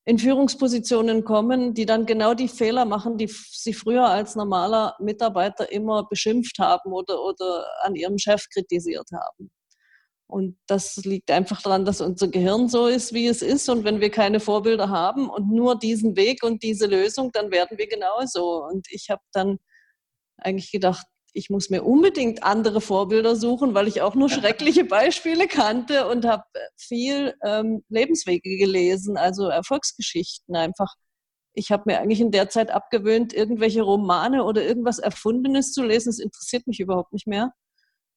in 0.08 0.20
Führungspositionen 0.20 1.26
kommen, 1.26 1.74
die 1.74 1.86
dann 1.86 2.06
genau 2.06 2.34
die 2.34 2.48
Fehler 2.48 2.86
machen, 2.86 3.18
die 3.18 3.28
sie 3.28 3.74
früher 3.74 4.08
als 4.08 4.36
normaler 4.36 4.96
Mitarbeiter 5.00 5.70
immer 5.70 6.08
beschimpft 6.08 6.60
haben 6.60 6.94
oder, 6.94 7.22
oder 7.22 7.66
an 7.82 7.96
ihrem 7.96 8.18
Chef 8.18 8.48
kritisiert 8.50 9.10
haben. 9.12 9.52
Und 10.30 10.58
das 10.68 10.98
liegt 10.98 11.30
einfach 11.32 11.62
daran, 11.62 11.84
dass 11.84 12.02
unser 12.02 12.30
Gehirn 12.30 12.70
so 12.70 12.88
ist, 12.88 13.14
wie 13.14 13.28
es 13.28 13.42
ist. 13.42 13.70
Und 13.70 13.84
wenn 13.84 14.02
wir 14.02 14.10
keine 14.10 14.40
Vorbilder 14.40 14.90
haben 14.90 15.30
und 15.30 15.50
nur 15.50 15.78
diesen 15.78 16.16
Weg 16.18 16.44
und 16.44 16.64
diese 16.64 16.86
Lösung, 16.86 17.32
dann 17.32 17.52
werden 17.52 17.78
wir 17.78 17.88
genauso. 17.88 18.64
Und 18.64 18.88
ich 18.90 19.10
habe 19.10 19.22
dann 19.34 19.58
eigentlich 20.38 20.72
gedacht, 20.72 21.06
ich 21.38 21.50
muss 21.50 21.70
mir 21.70 21.84
unbedingt 21.84 22.44
andere 22.44 22.82
Vorbilder 22.82 23.36
suchen, 23.36 23.74
weil 23.74 23.88
ich 23.88 24.02
auch 24.02 24.16
nur 24.16 24.30
schreckliche 24.30 24.84
Beispiele 24.84 25.48
kannte 25.48 26.08
und 26.08 26.26
habe 26.26 26.44
viel 26.76 27.36
ähm, 27.46 27.84
Lebenswege 27.90 28.58
gelesen, 28.58 29.18
also 29.18 29.48
Erfolgsgeschichten 29.48 30.56
einfach. 30.56 30.96
Ich 31.54 31.72
habe 31.72 31.84
mir 31.88 32.00
eigentlich 32.00 32.22
in 32.22 32.32
der 32.32 32.50
Zeit 32.50 32.72
abgewöhnt, 32.72 33.34
irgendwelche 33.34 33.82
Romane 33.82 34.44
oder 34.44 34.64
irgendwas 34.64 35.00
Erfundenes 35.00 35.72
zu 35.72 35.84
lesen. 35.84 36.10
Das 36.10 36.20
interessiert 36.20 36.68
mich 36.68 36.80
überhaupt 36.80 37.14
nicht 37.14 37.28
mehr 37.28 37.54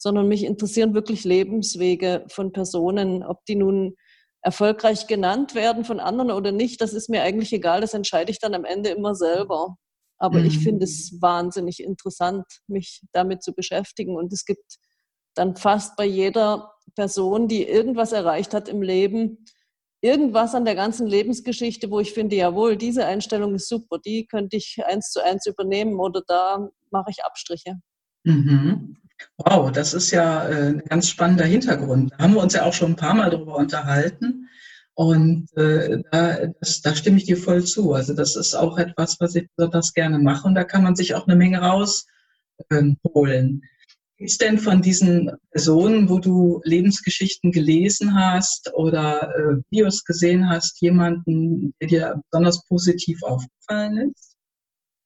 sondern 0.01 0.29
mich 0.29 0.45
interessieren 0.45 0.95
wirklich 0.95 1.25
Lebenswege 1.25 2.25
von 2.29 2.53
Personen, 2.53 3.23
ob 3.23 3.45
die 3.45 3.55
nun 3.55 3.97
erfolgreich 4.43 5.07
genannt 5.07 5.55
werden 5.55 5.85
von 5.85 6.01
anderen 6.01 6.31
oder 6.31 6.53
nicht, 6.53 6.81
das 6.81 6.95
ist 6.95 7.11
mir 7.11 7.23
eigentlich 7.23 7.53
egal, 7.53 7.83
das 7.83 7.93
entscheide 7.93 8.31
ich 8.31 8.39
dann 8.39 8.55
am 8.55 8.65
Ende 8.65 8.89
immer 8.89 9.15
selber. 9.15 9.77
Aber 10.21 10.39
mhm. 10.39 10.47
ich 10.47 10.59
finde 10.59 10.85
es 10.85 11.21
wahnsinnig 11.21 11.83
interessant, 11.83 12.45
mich 12.69 13.03
damit 13.13 13.43
zu 13.43 13.53
beschäftigen. 13.53 14.17
Und 14.17 14.33
es 14.33 14.45
gibt 14.45 14.77
dann 15.35 15.57
fast 15.57 15.97
bei 15.97 16.05
jeder 16.05 16.73
Person, 16.95 17.49
die 17.49 17.67
irgendwas 17.67 18.13
erreicht 18.13 18.53
hat 18.53 18.69
im 18.69 18.83
Leben, 18.83 19.47
irgendwas 20.03 20.55
an 20.55 20.67
der 20.67 20.75
ganzen 20.75 21.07
Lebensgeschichte, 21.07 21.91
wo 21.91 22.01
ich 22.01 22.13
finde, 22.13 22.37
jawohl, 22.37 22.77
diese 22.77 23.07
Einstellung 23.07 23.55
ist 23.55 23.69
super, 23.69 23.99
die 23.99 24.27
könnte 24.27 24.57
ich 24.57 24.79
eins 24.87 25.11
zu 25.11 25.25
eins 25.25 25.47
übernehmen 25.47 25.99
oder 25.99 26.23
da 26.27 26.69
mache 26.91 27.11
ich 27.11 27.25
Abstriche. 27.25 27.81
Mhm. 28.25 28.97
Wow, 29.39 29.71
das 29.73 29.95
ist 29.95 30.11
ja 30.11 30.49
äh, 30.49 30.69
ein 30.71 30.83
ganz 30.85 31.09
spannender 31.09 31.45
Hintergrund. 31.45 32.13
Da 32.13 32.25
haben 32.25 32.35
wir 32.35 32.43
uns 32.43 32.55
ja 32.55 32.65
auch 32.65 32.73
schon 32.73 32.93
ein 32.93 32.97
paar 32.97 33.15
Mal 33.15 33.31
darüber 33.31 33.57
unterhalten. 33.57 34.49
Und 35.01 35.49
äh, 35.57 36.03
da, 36.13 36.49
das, 36.61 36.83
da 36.83 36.95
stimme 36.95 37.17
ich 37.17 37.25
dir 37.25 37.39
voll 37.39 37.65
zu. 37.65 37.95
Also 37.95 38.13
das 38.13 38.37
ist 38.37 38.55
auch 38.55 38.77
etwas, 38.77 39.19
was 39.19 39.35
ich 39.35 39.49
besonders 39.57 39.95
gerne 39.95 40.19
mache. 40.19 40.47
Und 40.47 40.55
da 40.55 40.63
kann 40.63 40.83
man 40.83 40.95
sich 40.95 41.15
auch 41.15 41.27
eine 41.27 41.37
Menge 41.37 41.61
rausholen. 41.61 42.05
Ähm, 42.71 43.63
ist 44.19 44.43
denn 44.43 44.59
von 44.59 44.83
diesen 44.83 45.31
Personen, 45.53 46.11
wo 46.11 46.19
du 46.19 46.61
Lebensgeschichten 46.65 47.51
gelesen 47.51 48.15
hast 48.15 48.75
oder 48.75 49.35
äh, 49.35 49.63
Videos 49.71 50.05
gesehen 50.05 50.51
hast, 50.51 50.83
jemanden, 50.83 51.73
der 51.81 51.89
dir 51.89 52.23
besonders 52.31 52.63
positiv 52.67 53.23
aufgefallen 53.23 54.11
ist? 54.11 54.37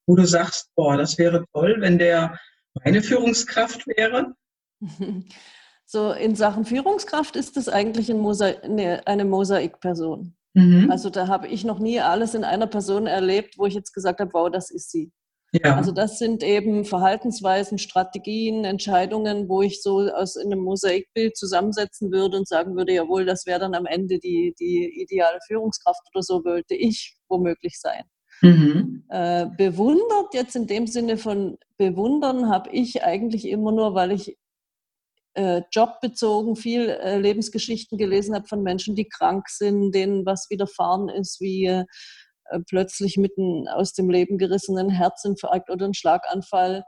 Wo 0.09 0.17
du 0.17 0.27
sagst, 0.27 0.71
boah, 0.75 0.97
das 0.97 1.19
wäre 1.19 1.45
toll, 1.53 1.77
wenn 1.79 2.01
der 2.01 2.37
meine 2.83 3.01
Führungskraft 3.01 3.87
wäre? 3.87 4.35
So, 5.87 6.13
in 6.13 6.35
Sachen 6.35 6.65
Führungskraft 6.65 7.37
ist 7.37 7.57
es 7.57 7.69
eigentlich 7.69 8.11
ein 8.11 8.19
Mosaik, 8.19 8.63
eine 8.65 9.25
Mosaikperson. 9.25 10.35
Mhm. 10.55 10.91
Also 10.91 11.11
da 11.11 11.29
habe 11.29 11.49
ich 11.49 11.65
noch 11.65 11.79
nie 11.79 12.01
alles 12.01 12.35
in 12.35 12.45
einer 12.45 12.67
Person 12.67 13.07
erlebt, 13.07 13.59
wo 13.59 13.67
ich 13.67 13.75
jetzt 13.75 13.93
gesagt 13.93 14.21
habe, 14.21 14.33
wow, 14.33 14.51
das 14.51 14.71
ist 14.71 14.91
sie. 14.91 15.13
Ja. 15.53 15.77
Also 15.77 15.93
das 15.93 16.19
sind 16.19 16.43
eben 16.43 16.85
Verhaltensweisen, 16.85 17.79
Strategien, 17.79 18.65
Entscheidungen, 18.65 19.49
wo 19.49 19.63
ich 19.63 19.83
so 19.83 20.01
aus 20.01 20.37
einem 20.37 20.59
Mosaikbild 20.61 21.37
zusammensetzen 21.37 22.11
würde 22.11 22.39
und 22.39 22.49
sagen 22.49 22.75
würde, 22.75 22.93
jawohl, 22.93 23.25
das 23.25 23.47
wäre 23.47 23.61
dann 23.61 23.75
am 23.75 23.87
Ende 23.87 24.19
die, 24.19 24.55
die 24.59 25.01
ideale 25.01 25.39
Führungskraft 25.47 26.03
oder 26.13 26.23
so 26.23 26.45
wollte 26.45 26.75
ich 26.75 27.17
womöglich 27.29 27.79
sein. 27.79 28.03
Mhm. 28.43 29.05
Äh, 29.11 29.47
bewundert 29.57 30.35
jetzt 30.35 30.57
in 30.57 30.67
dem 30.67 30.89
Sinne 30.89 31.19
von 31.19 31.57
bewundern 31.77 32.49
habe 32.49 32.71
ich 32.71 33.05
eigentlich 33.05 33.47
immer 33.47 33.71
nur, 33.71 33.95
weil 33.95 34.11
ich 34.11 34.37
äh, 35.35 35.63
jobbezogen 35.73 36.57
viel 36.57 36.89
äh, 36.89 37.19
Lebensgeschichten 37.19 37.99
gelesen 37.99 38.35
habe 38.35 38.47
von 38.47 38.63
Menschen, 38.63 38.95
die 38.95 39.09
krank 39.09 39.49
sind, 39.49 39.93
denen 39.93 40.25
was 40.25 40.49
widerfahren 40.51 41.09
ist, 41.09 41.41
wie 41.41 41.67
äh, 41.67 41.85
plötzlich 42.69 43.17
mitten 43.17 43.69
aus 43.69 43.93
dem 43.93 44.11
Leben 44.11 44.39
gerissenen 44.39 44.91
Herzinfarkt 44.91 45.71
oder 45.71 45.87
ein 45.87 45.95
Schlaganfall 45.95 46.85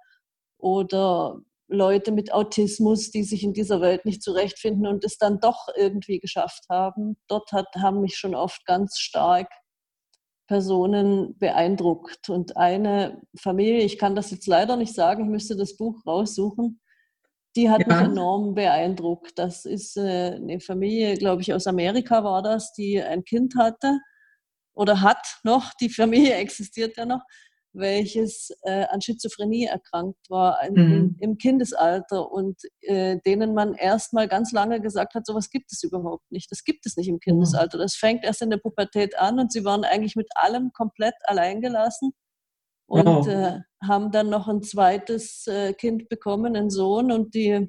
oder 0.59 1.41
Leute 1.69 2.12
mit 2.12 2.33
Autismus, 2.33 3.11
die 3.11 3.25
sich 3.25 3.43
in 3.43 3.53
dieser 3.53 3.81
Welt 3.81 4.05
nicht 4.05 4.23
zurechtfinden 4.23 4.87
und 4.87 5.05
es 5.05 5.19
dann 5.19 5.41
doch 5.41 5.67
irgendwie 5.76 6.21
geschafft 6.21 6.65
haben. 6.71 7.17
Dort 7.26 7.50
hat, 7.53 7.67
haben 7.76 8.00
mich 8.00 8.17
schon 8.17 8.37
oft 8.37 8.65
ganz 8.67 8.99
stark 8.99 9.50
Personen 10.47 11.37
beeindruckt. 11.38 12.29
Und 12.29 12.57
eine 12.57 13.21
Familie, 13.37 13.81
ich 13.81 13.99
kann 13.99 14.15
das 14.15 14.31
jetzt 14.31 14.47
leider 14.47 14.76
nicht 14.76 14.95
sagen, 14.95 15.25
ich 15.25 15.31
müsste 15.31 15.57
das 15.57 15.76
Buch 15.76 16.07
raussuchen, 16.07 16.81
die 17.56 17.70
hat 17.70 17.80
ja. 17.80 17.86
mich 17.88 18.08
enorm 18.12 18.54
beeindruckt. 18.54 19.38
Das 19.38 19.64
ist 19.64 19.96
äh, 19.96 20.34
eine 20.36 20.60
Familie, 20.60 21.16
glaube 21.16 21.42
ich, 21.42 21.52
aus 21.52 21.66
Amerika 21.66 22.22
war 22.22 22.42
das, 22.42 22.72
die 22.72 23.02
ein 23.02 23.25
Kind 23.25 23.54
hatte 23.56 23.98
oder 24.75 25.00
hat 25.00 25.38
noch, 25.42 25.72
die 25.80 25.88
Familie 25.88 26.34
existiert 26.36 26.96
ja 26.96 27.06
noch, 27.06 27.22
welches 27.72 28.50
äh, 28.62 28.84
an 28.84 29.00
Schizophrenie 29.00 29.66
erkrankt 29.66 30.30
war 30.30 30.62
in, 30.66 30.75
mhm. 30.75 31.16
im 31.20 31.36
Kindesalter 31.36 32.30
und 32.30 32.58
äh, 32.80 33.18
denen 33.26 33.54
man 33.54 33.75
erstmal 33.75 34.28
ganz 34.28 34.52
lange 34.52 34.80
gesagt 34.80 35.14
hat, 35.14 35.26
sowas 35.26 35.50
gibt 35.50 35.72
es 35.72 35.82
überhaupt 35.82 36.30
nicht. 36.30 36.50
Das 36.50 36.64
gibt 36.64 36.86
es 36.86 36.96
nicht 36.96 37.08
im 37.08 37.20
Kindesalter. 37.20 37.76
Das 37.76 37.94
fängt 37.94 38.25
erst 38.25 38.40
in 38.40 38.50
der 38.50 38.58
Pubertät 38.58 39.18
an 39.18 39.38
und 39.38 39.52
sie 39.52 39.64
waren 39.64 39.84
eigentlich 39.84 40.16
mit 40.16 40.28
allem 40.36 40.72
komplett 40.72 41.14
alleingelassen 41.25 42.12
und 42.87 43.07
wow. 43.07 43.26
äh, 43.28 43.61
haben 43.87 44.11
dann 44.12 44.31
noch 44.31 44.49
ein 44.49 44.62
zweites 44.62 45.47
äh, 45.47 45.73
Kind 45.75 46.09
bekommen, 46.09 46.57
einen 46.57 46.71
Sohn 46.71 47.11
und 47.11 47.35
die 47.35 47.69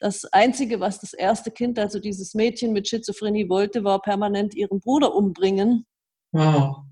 das 0.00 0.24
Einzige, 0.26 0.80
was 0.80 1.00
das 1.00 1.12
erste 1.12 1.50
Kind, 1.50 1.78
also 1.78 1.98
dieses 1.98 2.34
Mädchen 2.34 2.72
mit 2.72 2.88
Schizophrenie 2.88 3.48
wollte, 3.48 3.82
war 3.82 4.00
permanent 4.00 4.54
ihren 4.54 4.80
Bruder 4.80 5.14
umbringen. 5.14 5.86
Wow. 6.32 6.84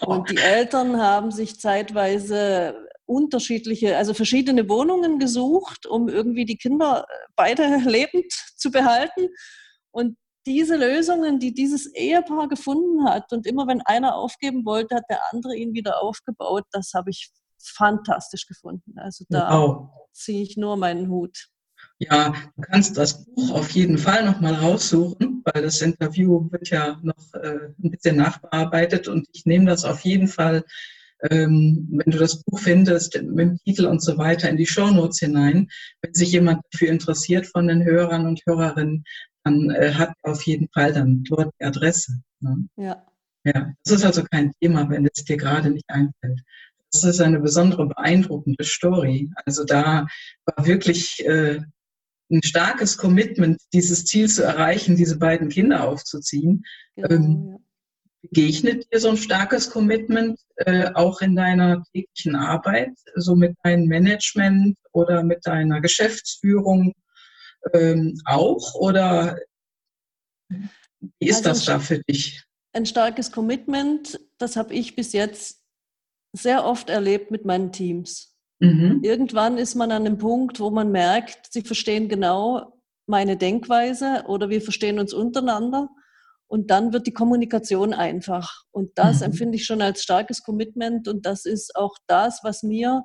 Und 0.00 0.30
die 0.30 0.36
Eltern 0.36 1.00
haben 1.00 1.30
sich 1.30 1.58
zeitweise 1.58 2.76
unterschiedliche, 3.04 3.96
also 3.96 4.14
verschiedene 4.14 4.68
Wohnungen 4.68 5.18
gesucht, 5.18 5.86
um 5.86 6.08
irgendwie 6.08 6.44
die 6.44 6.56
Kinder 6.56 7.04
äh, 7.08 7.14
beide 7.36 7.78
lebend 7.84 8.32
zu 8.56 8.70
behalten. 8.70 9.28
Und 9.90 10.16
diese 10.46 10.76
Lösungen, 10.76 11.38
die 11.38 11.54
dieses 11.54 11.86
Ehepaar 11.94 12.48
gefunden 12.48 13.04
hat 13.04 13.32
und 13.32 13.46
immer 13.46 13.66
wenn 13.66 13.80
einer 13.82 14.16
aufgeben 14.16 14.64
wollte, 14.64 14.96
hat 14.96 15.04
der 15.08 15.20
andere 15.32 15.56
ihn 15.56 15.74
wieder 15.74 16.02
aufgebaut, 16.02 16.64
das 16.72 16.92
habe 16.94 17.10
ich 17.10 17.30
fantastisch 17.58 18.46
gefunden. 18.46 18.98
Also 18.98 19.24
da 19.28 19.50
wow. 19.50 19.90
ziehe 20.12 20.42
ich 20.42 20.56
nur 20.56 20.76
meinen 20.76 21.08
Hut. 21.08 21.48
Ja, 21.98 22.34
du 22.56 22.62
kannst 22.62 22.96
das 22.96 23.24
Buch 23.24 23.52
auf 23.52 23.70
jeden 23.70 23.98
Fall 23.98 24.24
nochmal 24.24 24.54
raussuchen, 24.54 25.42
weil 25.44 25.62
das 25.62 25.80
Interview 25.80 26.50
wird 26.50 26.70
ja 26.70 26.98
noch 27.02 27.34
äh, 27.34 27.68
ein 27.82 27.90
bisschen 27.90 28.16
nachbearbeitet 28.16 29.08
und 29.08 29.28
ich 29.32 29.46
nehme 29.46 29.66
das 29.66 29.84
auf 29.84 30.00
jeden 30.00 30.26
Fall, 30.26 30.64
ähm, 31.30 31.88
wenn 31.92 32.10
du 32.10 32.18
das 32.18 32.42
Buch 32.42 32.58
findest, 32.58 33.14
mit 33.22 33.38
dem 33.38 33.58
Titel 33.58 33.86
und 33.86 34.02
so 34.02 34.18
weiter 34.18 34.48
in 34.48 34.56
die 34.56 34.66
Shownotes 34.66 35.20
hinein. 35.20 35.68
Wenn 36.00 36.14
sich 36.14 36.32
jemand 36.32 36.62
dafür 36.72 36.88
interessiert 36.88 37.46
von 37.46 37.68
den 37.68 37.84
Hörern 37.84 38.26
und 38.26 38.42
Hörerinnen, 38.46 39.04
dann 39.44 39.70
äh, 39.70 39.92
hat 39.94 40.12
auf 40.22 40.42
jeden 40.42 40.68
Fall 40.68 40.92
dann 40.92 41.24
dort 41.24 41.52
die 41.60 41.64
Adresse. 41.64 42.22
Ne? 42.40 42.68
Ja. 42.76 43.06
Ja, 43.44 43.72
das 43.84 43.94
ist 43.94 44.04
also 44.04 44.22
kein 44.30 44.52
Thema, 44.60 44.88
wenn 44.88 45.08
es 45.12 45.24
dir 45.24 45.36
gerade 45.36 45.70
nicht 45.70 45.88
einfällt. 45.88 46.40
Das 46.92 47.04
ist 47.04 47.20
eine 47.20 47.40
besondere, 47.40 47.86
beeindruckende 47.86 48.62
Story. 48.64 49.30
Also 49.46 49.64
da 49.64 50.06
war 50.44 50.66
wirklich 50.66 51.24
äh, 51.26 51.60
ein 52.30 52.42
starkes 52.42 52.96
Commitment, 52.96 53.60
dieses 53.72 54.04
Ziel 54.04 54.28
zu 54.28 54.44
erreichen, 54.44 54.96
diese 54.96 55.18
beiden 55.18 55.48
Kinder 55.48 55.88
aufzuziehen. 55.88 56.64
Genau, 56.96 57.08
ähm, 57.10 57.48
ja. 57.50 57.58
Begegnet 58.22 58.92
dir 58.92 59.00
so 59.00 59.08
ein 59.08 59.16
starkes 59.16 59.70
Commitment 59.70 60.38
äh, 60.56 60.92
auch 60.94 61.20
in 61.22 61.34
deiner 61.34 61.82
täglichen 61.92 62.36
Arbeit, 62.36 62.92
so 63.16 63.34
mit 63.34 63.56
deinem 63.64 63.86
Management 63.86 64.78
oder 64.92 65.24
mit 65.24 65.44
deiner 65.44 65.80
Geschäftsführung 65.80 66.94
ähm, 67.72 68.20
auch? 68.24 68.74
Oder 68.74 69.38
wie 70.48 71.28
ist 71.28 71.46
also 71.46 71.48
das 71.48 71.64
da 71.64 71.78
für 71.78 71.98
dich? 72.00 72.44
Ein 72.72 72.86
starkes 72.86 73.32
Commitment, 73.32 74.18
das 74.38 74.56
habe 74.56 74.74
ich 74.74 74.96
bis 74.96 75.12
jetzt 75.12 75.62
sehr 76.32 76.64
oft 76.64 76.88
erlebt 76.88 77.30
mit 77.30 77.44
meinen 77.44 77.72
Teams. 77.72 78.34
Mhm. 78.60 79.00
Irgendwann 79.02 79.58
ist 79.58 79.74
man 79.74 79.90
an 79.90 80.06
einem 80.06 80.18
Punkt, 80.18 80.60
wo 80.60 80.70
man 80.70 80.90
merkt, 80.90 81.52
sie 81.52 81.62
verstehen 81.62 82.08
genau 82.08 82.80
meine 83.06 83.36
Denkweise 83.36 84.24
oder 84.26 84.48
wir 84.48 84.62
verstehen 84.62 84.98
uns 84.98 85.12
untereinander. 85.12 85.88
Und 86.46 86.70
dann 86.70 86.92
wird 86.92 87.06
die 87.06 87.14
Kommunikation 87.14 87.94
einfach. 87.94 88.64
Und 88.70 88.96
das 88.96 89.20
mhm. 89.20 89.26
empfinde 89.26 89.56
ich 89.56 89.64
schon 89.64 89.82
als 89.82 90.02
starkes 90.02 90.42
Commitment. 90.42 91.08
Und 91.08 91.26
das 91.26 91.44
ist 91.44 91.74
auch 91.76 91.96
das, 92.06 92.40
was 92.42 92.62
mir 92.62 93.04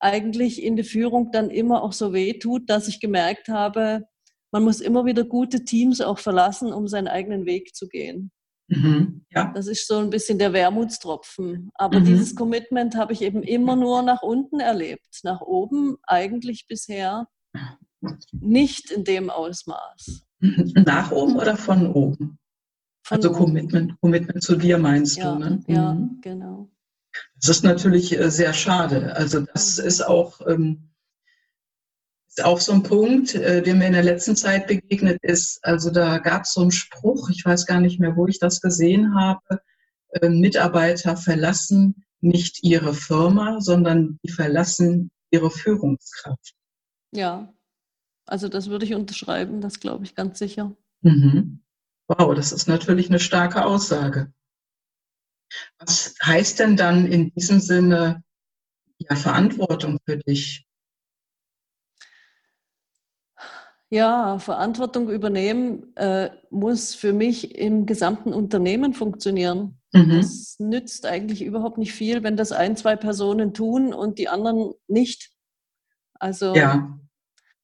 eigentlich 0.00 0.62
in 0.62 0.76
der 0.76 0.84
Führung 0.84 1.30
dann 1.30 1.50
immer 1.50 1.82
auch 1.82 1.92
so 1.92 2.12
weh 2.12 2.38
tut, 2.38 2.68
dass 2.68 2.88
ich 2.88 3.00
gemerkt 3.00 3.48
habe, 3.48 4.06
man 4.52 4.64
muss 4.64 4.80
immer 4.80 5.04
wieder 5.04 5.24
gute 5.24 5.64
Teams 5.64 6.00
auch 6.00 6.18
verlassen, 6.18 6.72
um 6.72 6.88
seinen 6.88 7.08
eigenen 7.08 7.46
Weg 7.46 7.74
zu 7.74 7.86
gehen. 7.86 8.32
Mhm, 8.68 9.24
ja. 9.30 9.52
Das 9.52 9.66
ist 9.66 9.86
so 9.86 9.98
ein 9.98 10.10
bisschen 10.10 10.38
der 10.38 10.52
Wermutstropfen. 10.52 11.70
Aber 11.74 12.00
mhm. 12.00 12.04
dieses 12.04 12.34
Commitment 12.34 12.96
habe 12.96 13.12
ich 13.12 13.22
eben 13.22 13.42
immer 13.42 13.76
nur 13.76 14.02
nach 14.02 14.22
unten 14.22 14.60
erlebt. 14.60 15.20
Nach 15.22 15.40
oben 15.40 15.98
eigentlich 16.04 16.66
bisher 16.68 17.26
nicht 18.32 18.90
in 18.90 19.04
dem 19.04 19.28
Ausmaß. 19.28 20.24
Nach 20.40 21.10
oben 21.10 21.36
oder 21.36 21.56
von 21.56 21.92
oben? 21.92 22.38
Von 23.04 23.16
also 23.16 23.32
Commitment, 23.32 24.00
Commitment 24.00 24.42
zu 24.42 24.56
dir 24.56 24.78
meinst 24.78 25.18
ja, 25.18 25.34
du, 25.34 25.38
ne? 25.38 25.62
Ja, 25.66 25.92
mhm. 25.92 26.18
genau. 26.22 26.70
Das 27.40 27.48
ist 27.48 27.64
natürlich 27.64 28.18
äh, 28.18 28.30
sehr 28.30 28.52
schade. 28.52 29.14
Also 29.16 29.40
das 29.40 29.78
ist 29.78 30.02
auch, 30.02 30.40
ähm, 30.46 30.90
ist 32.28 32.44
auch 32.44 32.60
so 32.60 32.72
ein 32.72 32.82
Punkt, 32.82 33.34
äh, 33.34 33.62
der 33.62 33.74
mir 33.74 33.86
in 33.86 33.94
der 33.94 34.02
letzten 34.02 34.36
Zeit 34.36 34.66
begegnet 34.66 35.18
ist. 35.22 35.64
Also 35.64 35.90
da 35.90 36.18
gab 36.18 36.42
es 36.42 36.52
so 36.52 36.60
einen 36.60 36.70
Spruch, 36.70 37.30
ich 37.30 37.44
weiß 37.44 37.66
gar 37.66 37.80
nicht 37.80 37.98
mehr, 37.98 38.16
wo 38.16 38.26
ich 38.26 38.38
das 38.38 38.60
gesehen 38.60 39.14
habe. 39.14 39.60
Äh, 40.10 40.28
Mitarbeiter 40.28 41.16
verlassen 41.16 42.04
nicht 42.20 42.62
ihre 42.62 42.92
Firma, 42.92 43.60
sondern 43.60 44.18
die 44.22 44.30
verlassen 44.30 45.10
ihre 45.30 45.50
Führungskraft. 45.50 46.54
Ja, 47.12 47.52
also 48.26 48.48
das 48.48 48.68
würde 48.68 48.84
ich 48.84 48.94
unterschreiben, 48.94 49.60
das 49.60 49.80
glaube 49.80 50.04
ich 50.04 50.14
ganz 50.14 50.38
sicher. 50.38 50.76
Mhm. 51.00 51.62
Wow, 52.06 52.34
das 52.34 52.52
ist 52.52 52.68
natürlich 52.68 53.08
eine 53.08 53.18
starke 53.18 53.64
Aussage. 53.64 54.32
Was 55.78 56.14
heißt 56.22 56.58
denn 56.60 56.76
dann 56.76 57.06
in 57.06 57.32
diesem 57.34 57.60
Sinne 57.60 58.22
ja, 58.98 59.16
Verantwortung 59.16 59.98
für 60.04 60.18
dich? 60.18 60.66
Ja, 63.92 64.38
Verantwortung 64.38 65.10
übernehmen 65.10 65.96
äh, 65.96 66.30
muss 66.50 66.94
für 66.94 67.12
mich 67.12 67.56
im 67.56 67.86
gesamten 67.86 68.32
Unternehmen 68.32 68.94
funktionieren. 68.94 69.80
Mhm. 69.92 70.10
Das 70.10 70.56
nützt 70.60 71.06
eigentlich 71.06 71.42
überhaupt 71.42 71.76
nicht 71.76 71.92
viel, 71.92 72.22
wenn 72.22 72.36
das 72.36 72.52
ein, 72.52 72.76
zwei 72.76 72.94
Personen 72.94 73.52
tun 73.52 73.92
und 73.92 74.18
die 74.18 74.28
anderen 74.28 74.74
nicht. 74.86 75.32
Also 76.14 76.54
ja. 76.54 76.96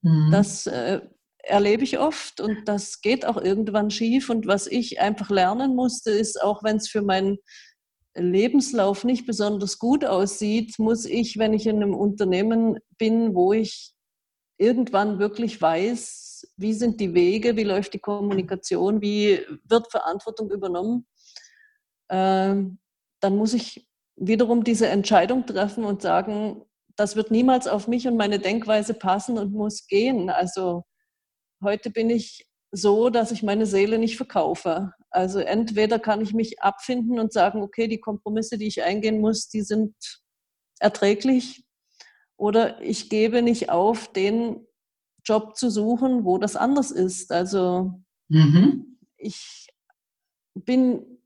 mhm. 0.03 0.31
das 0.33 0.67
äh, 0.67 1.01
erlebe 1.45 1.85
ich 1.85 2.01
oft 2.01 2.41
und 2.41 2.67
das 2.67 3.01
geht 3.01 3.25
auch 3.25 3.37
irgendwann 3.37 3.91
schief. 3.91 4.29
Und 4.29 4.49
was 4.49 4.67
ich 4.67 5.01
einfach 5.01 5.31
lernen 5.31 5.77
musste, 5.77 6.11
ist, 6.11 6.43
auch 6.43 6.65
wenn 6.65 6.77
es 6.77 6.89
für 6.89 7.03
meinen 7.03 7.39
Lebenslauf 8.17 9.05
nicht 9.05 9.27
besonders 9.27 9.79
gut 9.79 10.05
aussieht, 10.05 10.79
muss 10.79 11.05
ich, 11.05 11.39
wenn 11.39 11.53
ich 11.53 11.67
in 11.67 11.77
einem 11.77 11.95
Unternehmen 11.95 12.79
bin, 12.99 13.35
wo 13.35 13.53
ich 13.53 13.93
irgendwann 14.59 15.19
wirklich 15.19 15.61
weiß, 15.61 16.53
wie 16.57 16.73
sind 16.73 17.01
die 17.01 17.15
Wege, 17.15 17.57
wie 17.57 17.65
läuft 17.65 17.95
die 17.95 17.99
Kommunikation, 17.99 19.01
wie 19.01 19.41
wird 19.65 19.91
Verantwortung 19.91 20.51
übernommen, 20.51 21.07
äh, 22.09 22.55
dann 23.21 23.37
muss 23.37 23.55
ich 23.55 23.87
wiederum 24.17 24.65
diese 24.65 24.89
Entscheidung 24.89 25.47
treffen 25.47 25.85
und 25.85 26.03
sagen, 26.03 26.63
das 26.97 27.17
wird 27.17 27.31
niemals 27.31 27.69
auf 27.69 27.89
mich 27.89 28.09
und 28.09 28.17
meine 28.17 28.39
Denkweise 28.39 28.95
passen 28.95 29.39
und 29.39 29.53
muss 29.53 29.87
gehen. 29.87 30.31
Also 30.31 30.85
heute 31.63 31.91
bin 31.91 32.09
ich 32.09 32.47
so, 32.73 33.11
dass 33.11 33.33
ich 33.33 33.43
meine 33.43 33.67
Seele 33.67 33.99
nicht 33.99 34.17
verkaufe. 34.17 34.93
Also 35.11 35.39
entweder 35.39 35.99
kann 35.99 36.21
ich 36.21 36.35
mich 36.35 36.61
abfinden 36.61 37.19
und 37.19 37.33
sagen, 37.33 37.63
okay, 37.63 37.89
die 37.89 38.01
Kompromisse, 38.01 38.59
die 38.59 38.67
ich 38.67 38.83
eingehen 38.83 39.21
muss, 39.21 39.49
die 39.49 39.63
sind 39.63 39.95
erträglich. 40.79 41.65
Oder 42.37 42.81
ich 42.83 43.09
gebe 43.09 43.43
nicht 43.43 43.71
auf, 43.71 44.13
den 44.13 44.67
Job 45.25 45.57
zu 45.57 45.71
suchen, 45.71 46.25
wo 46.25 46.39
das 46.39 46.55
anders 46.55 46.91
ist. 46.91 47.33
Also 47.33 48.03
mhm. 48.29 48.99
ich 49.17 49.69
bin 50.55 51.17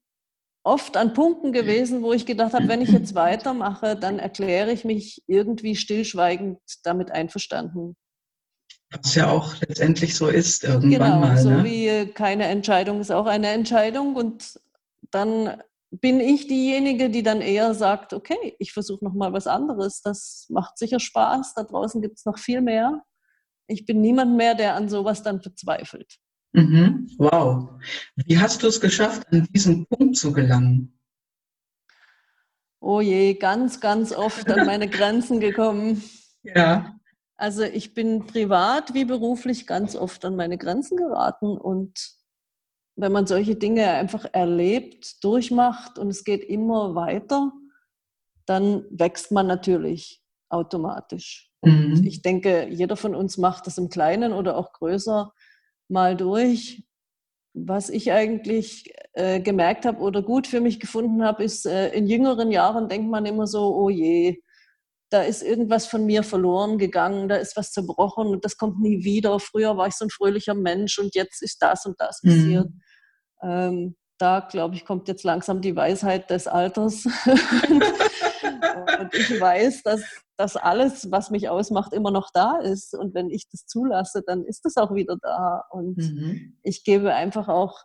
oft 0.63 0.97
an 0.97 1.15
Punkten 1.15 1.53
gewesen, 1.53 2.03
wo 2.03 2.13
ich 2.13 2.27
gedacht 2.27 2.55
habe, 2.55 2.69
wenn 2.69 2.83
ich 2.83 2.91
jetzt 2.91 3.15
weitermache, 3.15 3.97
dann 3.97 4.19
erkläre 4.19 4.73
ich 4.73 4.85
mich 4.85 5.23
irgendwie 5.27 5.75
stillschweigend 5.75 6.59
damit 6.85 7.11
einverstanden. 7.11 7.97
Was 8.91 9.15
ja 9.15 9.31
auch 9.31 9.55
letztendlich 9.61 10.17
so 10.17 10.29
ist 10.29 10.65
irgendwann 10.65 10.91
genau, 10.91 11.19
mal. 11.21 11.37
Genau, 11.37 11.43
so 11.43 11.51
ne? 11.51 11.65
wie 11.65 12.07
keine 12.13 12.47
Entscheidung 12.47 13.01
ist 13.01 13.13
auch 13.13 13.27
eine 13.27 13.49
Entscheidung. 13.49 14.17
Und 14.17 14.61
dann 15.11 15.63
bin 15.91 16.21
ich 16.21 16.49
diejenige, 16.49 17.09
die 17.09 17.23
dann 17.23 17.41
eher 17.41 17.75
sagt, 17.75 18.13
okay, 18.13 18.57
ich 18.59 18.73
versuche 18.73 19.05
nochmal 19.05 19.33
was 19.33 19.47
anderes. 19.47 20.03
Das 20.03 20.47
macht 20.49 20.77
sicher 20.77 20.99
Spaß. 20.99 21.55
Da 21.55 21.63
draußen 21.63 22.03
gibt 22.03 22.19
es 22.19 22.25
noch 22.25 22.39
viel 22.39 22.61
mehr. 22.61 23.03
Ich 23.69 23.87
bin 23.87 24.01
niemand 24.01 24.37
mehr, 24.37 24.55
der 24.57 24.75
an 24.75 24.89
sowas 24.89 25.23
dann 25.23 25.41
verzweifelt. 25.41 26.19
Mhm. 26.53 27.09
Wow. 27.19 27.71
Wie 28.17 28.39
hast 28.39 28.63
du 28.63 28.67
es 28.67 28.81
geschafft, 28.81 29.27
an 29.31 29.47
diesen 29.53 29.87
Punkt 29.87 30.17
zu 30.17 30.33
gelangen? 30.33 30.99
Oh 32.81 33.01
je, 33.01 33.35
ganz, 33.35 33.81
ganz 33.81 34.13
oft 34.13 34.51
an 34.51 34.67
meine 34.67 34.89
Grenzen 34.89 35.39
gekommen. 35.39 36.03
Ja. 36.43 37.00
Also 37.41 37.63
ich 37.63 37.95
bin 37.95 38.27
privat 38.27 38.93
wie 38.93 39.07
beruflich 39.07 39.67
ganz 39.67 39.97
oft 39.97 40.27
an 40.27 40.37
meine 40.37 40.59
Grenzen 40.59 40.99
geraten 40.99 41.57
und 41.57 42.13
wenn 42.97 43.13
man 43.13 43.27
solche 43.27 43.57
Dinge 43.57 43.89
einfach 43.93 44.27
erlebt, 44.33 45.25
durchmacht 45.25 45.99
und 45.99 46.09
es 46.11 46.25
geht 46.25 46.45
immer 46.45 46.95
weiter, 46.95 47.51
dann 48.45 48.85
wächst 48.91 49.33
man 49.33 49.47
natürlich 49.47 50.23
automatisch. 50.51 51.51
Und 51.61 52.01
mhm. 52.01 52.07
ich 52.07 52.21
denke, 52.21 52.69
jeder 52.69 52.97
von 52.97 53.15
uns 53.15 53.39
macht 53.39 53.67
das 53.67 53.79
im 53.79 53.89
Kleinen 53.89 54.35
oder 54.35 54.59
auch 54.59 54.75
größer 54.75 55.33
mal 55.89 56.19
durch. 56.19 56.85
Was 57.55 57.89
ich 57.89 58.13
eigentlich 58.13 58.93
äh, 59.15 59.41
gemerkt 59.41 59.87
habe 59.87 60.01
oder 60.01 60.21
gut 60.21 60.47
für 60.47 60.61
mich 60.61 60.79
gefunden 60.79 61.25
habe, 61.25 61.43
ist, 61.43 61.65
äh, 61.65 61.89
in 61.95 62.07
jüngeren 62.07 62.51
Jahren 62.51 62.89
denkt 62.89 63.11
man 63.11 63.25
immer 63.25 63.47
so, 63.47 63.75
oh 63.75 63.89
je, 63.89 64.43
da 65.11 65.23
ist 65.23 65.43
irgendwas 65.43 65.87
von 65.87 66.07
mir 66.07 66.23
verloren 66.23 66.79
gegangen, 66.79 67.29
da 67.29 67.37
ist 67.37 67.57
was 67.57 67.73
zerbrochen 67.73 68.29
und 68.29 68.45
das 68.45 68.57
kommt 68.57 68.81
nie 68.81 69.05
wieder. 69.05 69.41
Früher 69.41 69.77
war 69.77 69.89
ich 69.89 69.95
so 69.95 70.05
ein 70.05 70.11
fröhlicher 70.11 70.55
Mensch 70.55 70.99
und 70.99 71.15
jetzt 71.15 71.43
ist 71.43 71.61
das 71.61 71.85
und 71.85 72.01
das 72.01 72.23
passiert. 72.23 72.69
Mhm. 72.71 72.81
Ähm, 73.43 73.97
da, 74.19 74.41
glaube 74.41 74.75
ich, 74.77 74.85
kommt 74.85 75.09
jetzt 75.09 75.25
langsam 75.25 75.61
die 75.61 75.75
Weisheit 75.75 76.31
des 76.31 76.47
Alters. 76.47 77.07
und 79.01 79.15
ich 79.15 79.41
weiß, 79.41 79.83
dass 79.83 80.03
das 80.37 80.57
alles, 80.57 81.11
was 81.11 81.31
mich 81.31 81.49
ausmacht, 81.49 81.93
immer 81.93 82.11
noch 82.11 82.31
da 82.33 82.59
ist. 82.59 82.95
Und 82.95 83.15
wenn 83.15 83.31
ich 83.31 83.49
das 83.51 83.67
zulasse, 83.67 84.23
dann 84.25 84.45
ist 84.45 84.65
das 84.65 84.77
auch 84.77 84.95
wieder 84.95 85.17
da. 85.21 85.65
Und 85.71 85.97
mhm. 85.97 86.59
ich 86.63 86.85
gebe 86.85 87.15
einfach 87.15 87.49
auch 87.49 87.83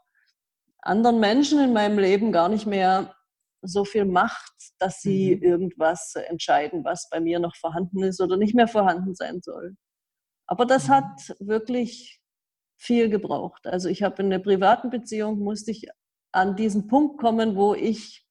anderen 0.81 1.19
Menschen 1.19 1.59
in 1.59 1.73
meinem 1.73 1.97
Leben 1.97 2.31
gar 2.31 2.49
nicht 2.49 2.65
mehr 2.65 3.15
so 3.61 3.83
viel 3.83 4.05
Macht, 4.05 4.53
dass 4.79 5.01
sie 5.01 5.35
mhm. 5.35 5.43
irgendwas 5.43 6.15
entscheiden, 6.15 6.83
was 6.83 7.09
bei 7.09 7.19
mir 7.19 7.39
noch 7.39 7.55
vorhanden 7.55 8.03
ist 8.03 8.21
oder 8.21 8.37
nicht 8.37 8.55
mehr 8.55 8.67
vorhanden 8.67 9.15
sein 9.15 9.41
soll. 9.41 9.75
Aber 10.47 10.65
das 10.65 10.87
mhm. 10.87 10.91
hat 10.93 11.35
wirklich 11.39 12.21
viel 12.77 13.09
gebraucht. 13.09 13.67
Also 13.67 13.89
ich 13.89 14.03
habe 14.03 14.21
in 14.21 14.29
der 14.29 14.39
privaten 14.39 14.89
Beziehung 14.89 15.39
musste 15.39 15.71
ich 15.71 15.87
an 16.31 16.55
diesen 16.55 16.87
Punkt 16.87 17.19
kommen, 17.19 17.55
wo 17.55 17.73
ich 17.73 18.25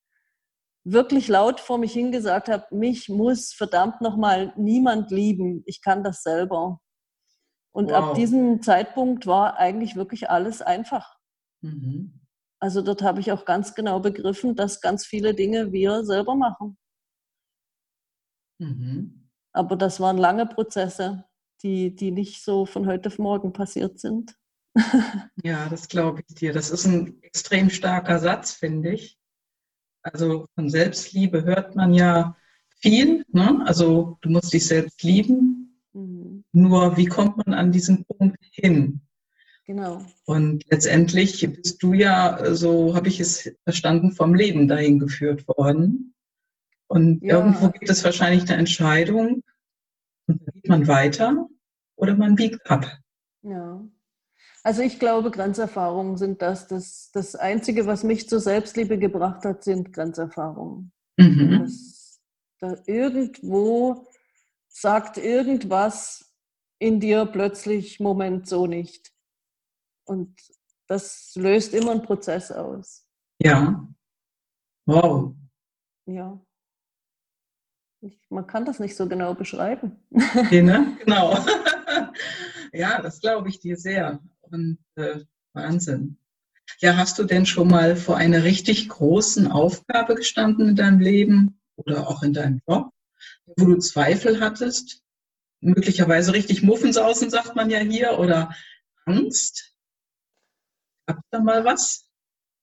wirklich 0.84 1.28
laut 1.28 1.60
vor 1.60 1.78
mich 1.78 1.94
hingesagt 1.94 2.48
habe, 2.48 2.66
mich 2.70 3.08
muss 3.08 3.54
verdammt 3.54 4.02
nochmal 4.02 4.52
niemand 4.56 5.10
lieben. 5.10 5.62
Ich 5.64 5.80
kann 5.80 6.04
das 6.04 6.22
selber. 6.22 6.80
Und 7.72 7.90
wow. 7.90 7.96
ab 7.96 8.14
diesem 8.14 8.62
Zeitpunkt 8.62 9.26
war 9.26 9.56
eigentlich 9.56 9.96
wirklich 9.96 10.28
alles 10.30 10.60
einfach. 10.60 11.16
Mhm. 11.62 12.20
Also 12.64 12.80
dort 12.80 13.02
habe 13.02 13.20
ich 13.20 13.30
auch 13.30 13.44
ganz 13.44 13.74
genau 13.74 14.00
begriffen, 14.00 14.56
dass 14.56 14.80
ganz 14.80 15.04
viele 15.04 15.34
Dinge 15.34 15.70
wir 15.70 16.02
selber 16.02 16.34
machen. 16.34 16.78
Mhm. 18.58 19.28
Aber 19.52 19.76
das 19.76 20.00
waren 20.00 20.16
lange 20.16 20.46
Prozesse, 20.46 21.26
die, 21.62 21.94
die 21.94 22.10
nicht 22.10 22.42
so 22.42 22.64
von 22.64 22.86
heute 22.86 23.10
auf 23.10 23.18
morgen 23.18 23.52
passiert 23.52 24.00
sind. 24.00 24.34
ja, 25.44 25.68
das 25.68 25.88
glaube 25.88 26.22
ich 26.26 26.36
dir. 26.36 26.54
Das 26.54 26.70
ist 26.70 26.86
ein 26.86 27.22
extrem 27.22 27.68
starker 27.68 28.18
Satz, 28.18 28.52
finde 28.52 28.94
ich. 28.94 29.18
Also 30.02 30.46
von 30.54 30.70
Selbstliebe 30.70 31.44
hört 31.44 31.76
man 31.76 31.92
ja 31.92 32.34
viel. 32.80 33.26
Ne? 33.28 33.62
Also 33.66 34.16
du 34.22 34.30
musst 34.30 34.54
dich 34.54 34.66
selbst 34.66 35.02
lieben. 35.02 35.82
Mhm. 35.92 36.44
Nur 36.52 36.96
wie 36.96 37.04
kommt 37.08 37.36
man 37.36 37.52
an 37.52 37.72
diesen 37.72 38.06
Punkt 38.06 38.38
hin? 38.52 39.03
Genau. 39.66 40.04
Und 40.26 40.64
letztendlich 40.70 41.40
bist 41.40 41.82
du 41.82 41.94
ja, 41.94 42.54
so 42.54 42.94
habe 42.94 43.08
ich 43.08 43.20
es 43.20 43.50
verstanden, 43.64 44.12
vom 44.12 44.34
Leben 44.34 44.68
dahin 44.68 44.98
geführt 44.98 45.48
worden. 45.48 46.14
Und 46.86 47.22
ja. 47.22 47.38
irgendwo 47.38 47.70
gibt 47.70 47.88
es 47.88 48.04
wahrscheinlich 48.04 48.42
eine 48.42 48.58
Entscheidung, 48.58 49.42
und 50.26 50.40
dann 50.40 50.54
geht 50.54 50.68
man 50.68 50.86
weiter 50.86 51.48
oder 51.96 52.16
man 52.16 52.34
biegt 52.34 52.70
ab. 52.70 52.86
Ja. 53.42 53.82
Also 54.62 54.82
ich 54.82 54.98
glaube, 54.98 55.30
Grenzerfahrungen 55.30 56.16
sind 56.16 56.40
das. 56.40 56.66
Das, 56.68 57.10
das 57.12 57.34
Einzige, 57.34 57.86
was 57.86 58.02
mich 58.02 58.28
zur 58.28 58.40
Selbstliebe 58.40 58.98
gebracht 58.98 59.44
hat, 59.44 59.62
sind 59.62 59.92
Grenzerfahrungen. 59.92 60.92
Mhm. 61.18 61.60
Das, 61.60 62.20
da 62.60 62.76
irgendwo 62.86 64.08
sagt 64.68 65.18
irgendwas 65.18 66.32
in 66.78 66.98
dir 66.98 67.26
plötzlich, 67.26 68.00
Moment, 68.00 68.48
so 68.48 68.66
nicht. 68.66 69.13
Und 70.04 70.36
das 70.86 71.32
löst 71.34 71.74
immer 71.74 71.92
einen 71.92 72.02
Prozess 72.02 72.52
aus. 72.52 73.06
Ja. 73.38 73.88
Wow. 74.86 75.34
Ja. 76.06 76.40
Ich, 78.00 78.20
man 78.28 78.46
kann 78.46 78.66
das 78.66 78.80
nicht 78.80 78.96
so 78.96 79.08
genau 79.08 79.34
beschreiben. 79.34 79.96
Okay, 80.12 80.62
ne? 80.62 80.98
Genau. 81.04 81.38
ja, 82.72 83.00
das 83.00 83.20
glaube 83.20 83.48
ich 83.48 83.60
dir 83.60 83.76
sehr. 83.76 84.20
Und 84.42 84.78
äh, 84.96 85.20
Wahnsinn. 85.54 86.18
Ja, 86.80 86.96
hast 86.96 87.18
du 87.18 87.24
denn 87.24 87.46
schon 87.46 87.68
mal 87.68 87.96
vor 87.96 88.16
einer 88.16 88.44
richtig 88.44 88.88
großen 88.88 89.50
Aufgabe 89.50 90.14
gestanden 90.14 90.68
in 90.70 90.76
deinem 90.76 91.00
Leben 91.00 91.60
oder 91.76 92.08
auch 92.08 92.22
in 92.22 92.32
deinem 92.32 92.60
Job, 92.66 92.90
wo 93.46 93.66
du 93.66 93.78
Zweifel 93.78 94.40
hattest? 94.40 95.02
Möglicherweise 95.60 96.34
richtig 96.34 96.62
Muffensausen, 96.62 97.30
sagt 97.30 97.56
man 97.56 97.70
ja 97.70 97.78
hier, 97.78 98.18
oder 98.18 98.54
Angst? 99.06 99.73
Gab 101.06 101.18
es 101.18 101.24
da 101.30 101.40
mal 101.40 101.64
was? 101.64 102.08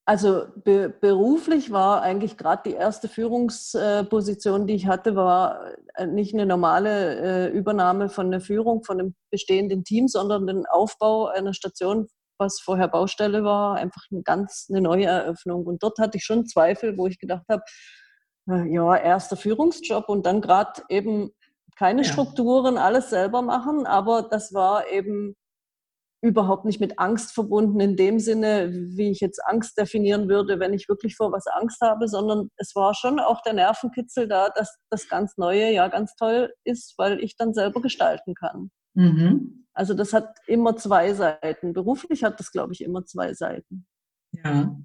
Also 0.05 0.47
be 0.55 0.89
beruflich 0.89 1.71
war 1.71 2.01
eigentlich 2.01 2.35
gerade 2.35 2.63
die 2.65 2.75
erste 2.75 3.07
Führungsposition, 3.07 4.65
die 4.65 4.73
ich 4.73 4.87
hatte, 4.87 5.15
war 5.15 5.73
äh, 5.93 6.07
nicht 6.07 6.33
eine 6.33 6.45
normale 6.45 7.49
äh, 7.49 7.51
Übernahme 7.51 8.09
von 8.09 8.31
der 8.31 8.41
Führung 8.41 8.83
von 8.83 8.99
einem 8.99 9.15
bestehenden 9.29 9.83
Team, 9.83 10.07
sondern 10.07 10.47
den 10.47 10.65
Aufbau 10.65 11.27
einer 11.27 11.53
Station, 11.53 12.07
was 12.39 12.59
vorher 12.59 12.87
Baustelle 12.87 13.43
war, 13.43 13.75
einfach 13.75 14.01
eine 14.11 14.23
ganz 14.23 14.67
eine 14.69 14.81
neue 14.81 15.05
Eröffnung. 15.05 15.67
Und 15.67 15.83
dort 15.83 15.99
hatte 15.99 16.17
ich 16.17 16.25
schon 16.25 16.47
Zweifel, 16.47 16.97
wo 16.97 17.05
ich 17.05 17.19
gedacht 17.19 17.45
habe, 17.47 17.61
ja, 18.47 18.95
erster 18.97 19.37
Führungsjob 19.37 20.09
und 20.09 20.25
dann 20.25 20.41
gerade 20.41 20.81
eben 20.89 21.31
keine 21.77 22.01
ja. 22.01 22.11
Strukturen, 22.11 22.77
alles 22.77 23.11
selber 23.11 23.43
machen, 23.43 23.85
aber 23.85 24.23
das 24.23 24.53
war 24.53 24.89
eben 24.89 25.35
überhaupt 26.21 26.65
nicht 26.65 26.79
mit 26.79 26.99
Angst 26.99 27.33
verbunden 27.33 27.79
in 27.79 27.95
dem 27.95 28.19
Sinne, 28.19 28.71
wie 28.71 29.09
ich 29.09 29.19
jetzt 29.19 29.39
Angst 29.45 29.77
definieren 29.77 30.29
würde, 30.29 30.59
wenn 30.59 30.73
ich 30.73 30.87
wirklich 30.87 31.15
vor 31.15 31.31
was 31.31 31.47
Angst 31.47 31.81
habe, 31.81 32.07
sondern 32.07 32.49
es 32.57 32.75
war 32.75 32.93
schon 32.93 33.19
auch 33.19 33.41
der 33.41 33.53
Nervenkitzel 33.53 34.27
da, 34.27 34.49
dass 34.49 34.77
das 34.89 35.09
ganz 35.09 35.37
Neue 35.37 35.71
ja 35.71 35.87
ganz 35.87 36.15
toll 36.15 36.53
ist, 36.63 36.93
weil 36.97 37.19
ich 37.19 37.35
dann 37.37 37.53
selber 37.53 37.81
gestalten 37.81 38.35
kann. 38.35 38.69
Mhm. 38.93 39.65
Also 39.73 39.93
das 39.93 40.13
hat 40.13 40.37
immer 40.47 40.75
zwei 40.75 41.13
Seiten. 41.13 41.73
Beruflich 41.73 42.23
hat 42.23 42.39
das, 42.39 42.51
glaube 42.51 42.73
ich, 42.73 42.81
immer 42.81 43.05
zwei 43.05 43.33
Seiten. 43.33 43.85
Ja. 44.31 44.75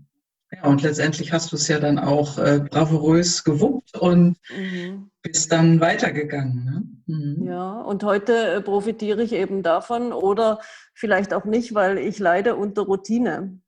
Ja, 0.52 0.62
und 0.62 0.82
letztendlich 0.82 1.32
hast 1.32 1.50
du 1.50 1.56
es 1.56 1.66
ja 1.66 1.80
dann 1.80 1.98
auch 1.98 2.38
äh, 2.38 2.60
bravourös 2.60 3.42
gewuppt 3.42 3.98
und 3.98 4.38
mhm. 4.56 5.10
bist 5.20 5.50
dann 5.50 5.80
weitergegangen. 5.80 6.64
Ne? 6.64 6.95
Mhm. 7.06 7.46
Ja, 7.46 7.80
und 7.80 8.02
heute 8.04 8.32
äh, 8.32 8.60
profitiere 8.60 9.22
ich 9.22 9.32
eben 9.32 9.62
davon 9.62 10.12
oder 10.12 10.60
vielleicht 10.94 11.32
auch 11.32 11.44
nicht, 11.44 11.74
weil 11.74 11.98
ich 11.98 12.18
leide 12.18 12.56
unter 12.56 12.82
Routine. 12.82 13.60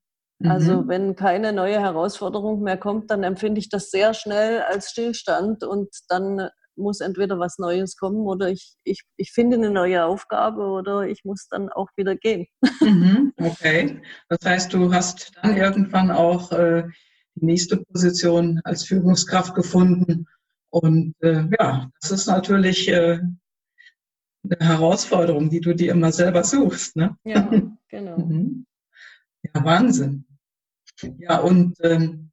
Also 0.45 0.83
mhm. 0.83 0.89
wenn 0.89 1.17
keine 1.17 1.53
neue 1.53 1.81
Herausforderung 1.81 2.63
mehr 2.63 2.77
kommt, 2.77 3.11
dann 3.11 3.25
empfinde 3.25 3.59
ich 3.59 3.71
das 3.71 3.91
sehr 3.91 4.15
schnell 4.15 4.63
als 4.63 4.91
Stillstand 4.91 5.65
und 5.65 5.89
dann 6.09 6.49
muss 6.77 7.01
entweder 7.01 7.41
was 7.41 7.59
Neues 7.59 7.97
kommen 7.97 8.27
oder 8.27 8.49
ich, 8.49 8.77
ich, 8.85 9.03
ich 9.17 9.33
finde 9.33 9.57
eine 9.57 9.71
neue 9.71 10.05
Aufgabe 10.05 10.63
oder 10.63 11.09
ich 11.09 11.25
muss 11.25 11.49
dann 11.51 11.69
auch 11.69 11.89
wieder 11.97 12.15
gehen. 12.15 12.47
Mhm, 12.81 13.33
okay. 13.41 14.01
Das 14.29 14.39
heißt, 14.45 14.73
du 14.73 14.93
hast 14.93 15.33
dann 15.43 15.57
irgendwann 15.57 16.13
auch 16.13 16.53
äh, 16.53 16.85
die 17.35 17.45
nächste 17.45 17.79
Position 17.79 18.61
als 18.63 18.85
Führungskraft 18.85 19.57
gefunden. 19.57 20.29
Und 20.71 21.15
äh, 21.21 21.45
ja, 21.59 21.91
das 22.01 22.11
ist 22.11 22.27
natürlich 22.27 22.89
äh, 22.89 23.21
eine 24.45 24.69
Herausforderung, 24.69 25.51
die 25.51 25.61
du 25.61 25.75
dir 25.75 25.93
immer 25.93 26.13
selber 26.13 26.45
suchst. 26.45 26.97
Ne? 26.97 27.17
Ja, 27.25 27.51
genau. 27.89 28.19
mhm. 28.19 28.67
Ja, 29.43 29.65
Wahnsinn. 29.65 30.25
Ja, 31.19 31.39
und 31.39 31.77
ähm, 31.83 32.31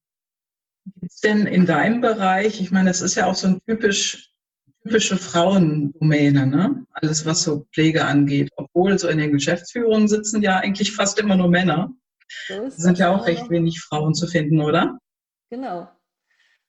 gibt 0.86 1.12
es 1.12 1.20
denn 1.20 1.46
in 1.46 1.66
deinem 1.66 2.02
Bereich, 2.02 2.60
ich 2.62 2.72
meine, 2.72 2.90
das 2.90 3.02
ist 3.02 3.16
ja 3.16 3.28
auch 3.28 3.36
so 3.36 3.48
ein 3.48 3.62
typisch 3.68 4.36
typische 4.86 5.18
Frauendomäne, 5.18 6.46
ne? 6.46 6.86
Alles, 6.92 7.26
was 7.26 7.44
so 7.44 7.66
Pflege 7.74 8.06
angeht. 8.06 8.52
Obwohl 8.56 8.98
so 9.00 9.08
in 9.08 9.18
den 9.18 9.32
Geschäftsführungen 9.32 10.08
sitzen 10.08 10.42
ja 10.44 10.58
eigentlich 10.58 10.92
fast 10.94 11.20
immer 11.20 11.36
nur 11.36 11.50
Männer. 11.50 11.92
So 12.48 12.70
sind 12.70 13.00
ja 13.00 13.10
auch 13.10 13.26
recht 13.26 13.50
wenig 13.50 13.80
Frauen 13.82 14.14
zu 14.14 14.28
finden, 14.28 14.62
oder? 14.62 15.00
Genau. 15.50 15.90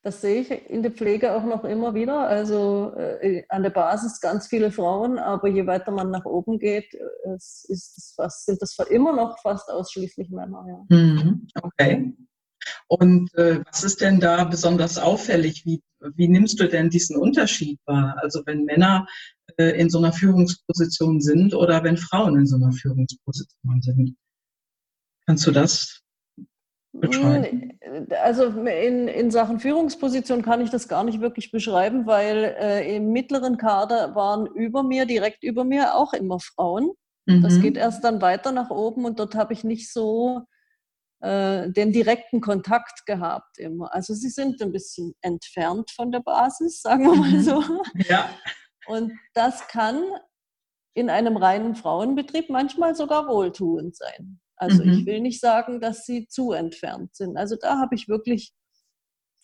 Das 0.06 0.20
sehe 0.20 0.42
ich 0.42 0.70
in 0.70 0.84
der 0.84 0.92
Pflege 0.92 1.32
auch 1.32 1.42
noch 1.42 1.64
immer 1.64 1.92
wieder. 1.92 2.28
Also 2.28 2.92
äh, 2.96 3.42
an 3.48 3.64
der 3.64 3.70
Basis 3.70 4.20
ganz 4.20 4.46
viele 4.46 4.70
Frauen, 4.70 5.18
aber 5.18 5.48
je 5.48 5.66
weiter 5.66 5.90
man 5.90 6.12
nach 6.12 6.24
oben 6.24 6.60
geht, 6.60 6.94
äh, 6.94 7.34
ist, 7.34 7.68
ist 7.68 8.14
fast, 8.14 8.46
sind 8.46 8.62
das 8.62 8.76
immer 8.88 9.12
noch 9.12 9.36
fast 9.40 9.68
ausschließlich 9.68 10.30
Männer. 10.30 10.64
Ja. 10.68 10.96
Mhm. 10.96 11.48
Okay. 11.60 12.14
Und 12.86 13.34
äh, 13.34 13.64
was 13.66 13.82
ist 13.82 14.00
denn 14.00 14.20
da 14.20 14.44
besonders 14.44 14.96
auffällig? 14.96 15.66
Wie, 15.66 15.82
wie 16.14 16.28
nimmst 16.28 16.60
du 16.60 16.68
denn 16.68 16.88
diesen 16.88 17.16
Unterschied 17.16 17.80
wahr? 17.84 18.16
Also 18.22 18.42
wenn 18.46 18.64
Männer 18.64 19.08
äh, 19.56 19.76
in 19.76 19.90
so 19.90 19.98
einer 19.98 20.12
Führungsposition 20.12 21.20
sind 21.20 21.52
oder 21.52 21.82
wenn 21.82 21.96
Frauen 21.96 22.38
in 22.38 22.46
so 22.46 22.54
einer 22.54 22.70
Führungsposition 22.70 23.82
sind? 23.82 24.16
Kannst 25.26 25.44
du 25.48 25.50
das 25.50 26.05
also 28.22 28.46
in, 28.46 29.08
in 29.08 29.30
Sachen 29.30 29.60
Führungsposition 29.60 30.42
kann 30.42 30.60
ich 30.60 30.70
das 30.70 30.88
gar 30.88 31.04
nicht 31.04 31.20
wirklich 31.20 31.50
beschreiben, 31.50 32.06
weil 32.06 32.56
äh, 32.58 32.96
im 32.96 33.12
mittleren 33.12 33.56
Kader 33.56 34.14
waren 34.14 34.46
über 34.46 34.82
mir, 34.82 35.06
direkt 35.06 35.44
über 35.44 35.64
mir 35.64 35.94
auch 35.94 36.12
immer 36.12 36.38
Frauen. 36.40 36.92
Mhm. 37.26 37.42
Das 37.42 37.60
geht 37.60 37.76
erst 37.76 38.04
dann 38.04 38.20
weiter 38.22 38.52
nach 38.52 38.70
oben 38.70 39.04
und 39.04 39.18
dort 39.18 39.34
habe 39.34 39.52
ich 39.52 39.64
nicht 39.64 39.92
so 39.92 40.42
äh, 41.20 41.70
den 41.70 41.92
direkten 41.92 42.40
Kontakt 42.40 43.06
gehabt 43.06 43.58
immer. 43.58 43.92
Also 43.94 44.14
sie 44.14 44.28
sind 44.28 44.60
ein 44.60 44.72
bisschen 44.72 45.14
entfernt 45.22 45.90
von 45.90 46.12
der 46.12 46.20
Basis, 46.20 46.80
sagen 46.82 47.04
wir 47.04 47.14
mal 47.14 47.40
so. 47.40 47.62
Ja. 48.08 48.30
Und 48.86 49.12
das 49.34 49.66
kann 49.68 50.02
in 50.94 51.10
einem 51.10 51.36
reinen 51.36 51.74
Frauenbetrieb 51.74 52.48
manchmal 52.48 52.94
sogar 52.94 53.28
wohltuend 53.28 53.96
sein. 53.96 54.40
Also 54.56 54.84
mhm. 54.84 54.92
ich 54.92 55.06
will 55.06 55.20
nicht 55.20 55.40
sagen, 55.40 55.80
dass 55.80 56.04
sie 56.04 56.26
zu 56.28 56.52
entfernt 56.52 57.14
sind. 57.14 57.36
Also 57.36 57.56
da 57.60 57.78
habe 57.78 57.94
ich 57.94 58.08
wirklich 58.08 58.52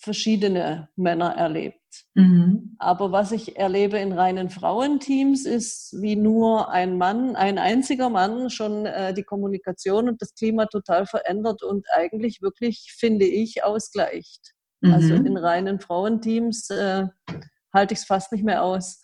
verschiedene 0.02 0.88
Männer 0.96 1.36
erlebt. 1.36 1.78
Mhm. 2.14 2.74
Aber 2.78 3.12
was 3.12 3.30
ich 3.30 3.56
erlebe 3.56 3.98
in 3.98 4.12
reinen 4.12 4.50
Frauenteams 4.50 5.46
ist, 5.46 5.96
wie 6.00 6.16
nur 6.16 6.70
ein 6.70 6.98
Mann, 6.98 7.36
ein 7.36 7.58
einziger 7.58 8.10
Mann 8.10 8.50
schon 8.50 8.86
äh, 8.86 9.14
die 9.14 9.22
Kommunikation 9.22 10.08
und 10.08 10.20
das 10.20 10.34
Klima 10.34 10.66
total 10.66 11.06
verändert 11.06 11.62
und 11.62 11.86
eigentlich 11.94 12.42
wirklich, 12.42 12.94
finde 12.98 13.26
ich, 13.26 13.62
ausgleicht. 13.62 14.54
Mhm. 14.80 14.92
Also 14.92 15.14
in 15.14 15.36
reinen 15.36 15.80
Frauenteams 15.80 16.70
äh, 16.70 17.06
halte 17.72 17.94
ich 17.94 18.00
es 18.00 18.04
fast 18.04 18.32
nicht 18.32 18.44
mehr 18.44 18.62
aus. 18.62 19.00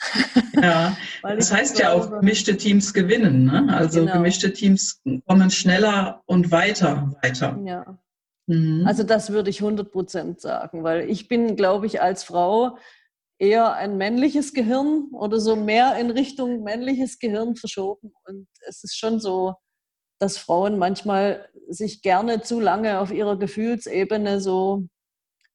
Ja, 0.54 0.96
das 1.22 1.52
heißt 1.52 1.78
ja 1.78 1.92
auch, 1.92 2.11
gemischte 2.11 2.57
Teams 2.57 2.92
gewinnen. 2.92 3.44
Ne? 3.44 3.66
Also 3.74 4.00
genau. 4.00 4.14
gemischte 4.14 4.52
Teams 4.52 5.00
kommen 5.26 5.50
schneller 5.50 6.22
und 6.26 6.50
weiter 6.50 7.16
weiter. 7.22 7.59
Ja. 7.64 7.98
Mhm. 8.46 8.85
Also 8.87 9.02
das 9.02 9.31
würde 9.31 9.50
ich 9.50 9.61
100 9.61 9.90
Prozent 9.90 10.40
sagen, 10.40 10.83
weil 10.83 11.09
ich 11.09 11.28
bin, 11.28 11.57
glaube 11.57 11.87
ich, 11.87 12.00
als 12.00 12.24
Frau 12.24 12.78
eher 13.38 13.74
ein 13.74 13.96
männliches 13.96 14.52
Gehirn 14.52 15.11
oder 15.12 15.38
so 15.38 15.54
mehr 15.54 15.96
in 15.96 16.11
Richtung 16.11 16.62
männliches 16.62 17.18
Gehirn 17.18 17.57
verschoben. 17.57 18.12
Und 18.24 18.48
es 18.66 18.83
ist 18.83 18.98
schon 18.98 19.20
so, 19.20 19.54
dass 20.18 20.38
Frauen 20.38 20.78
manchmal 20.78 21.48
sich 21.68 22.02
gerne 22.02 22.42
zu 22.42 22.59
lange 22.59 22.98
auf 22.98 23.12
ihrer 23.12 23.38
Gefühlsebene 23.38 24.40
so 24.40 24.88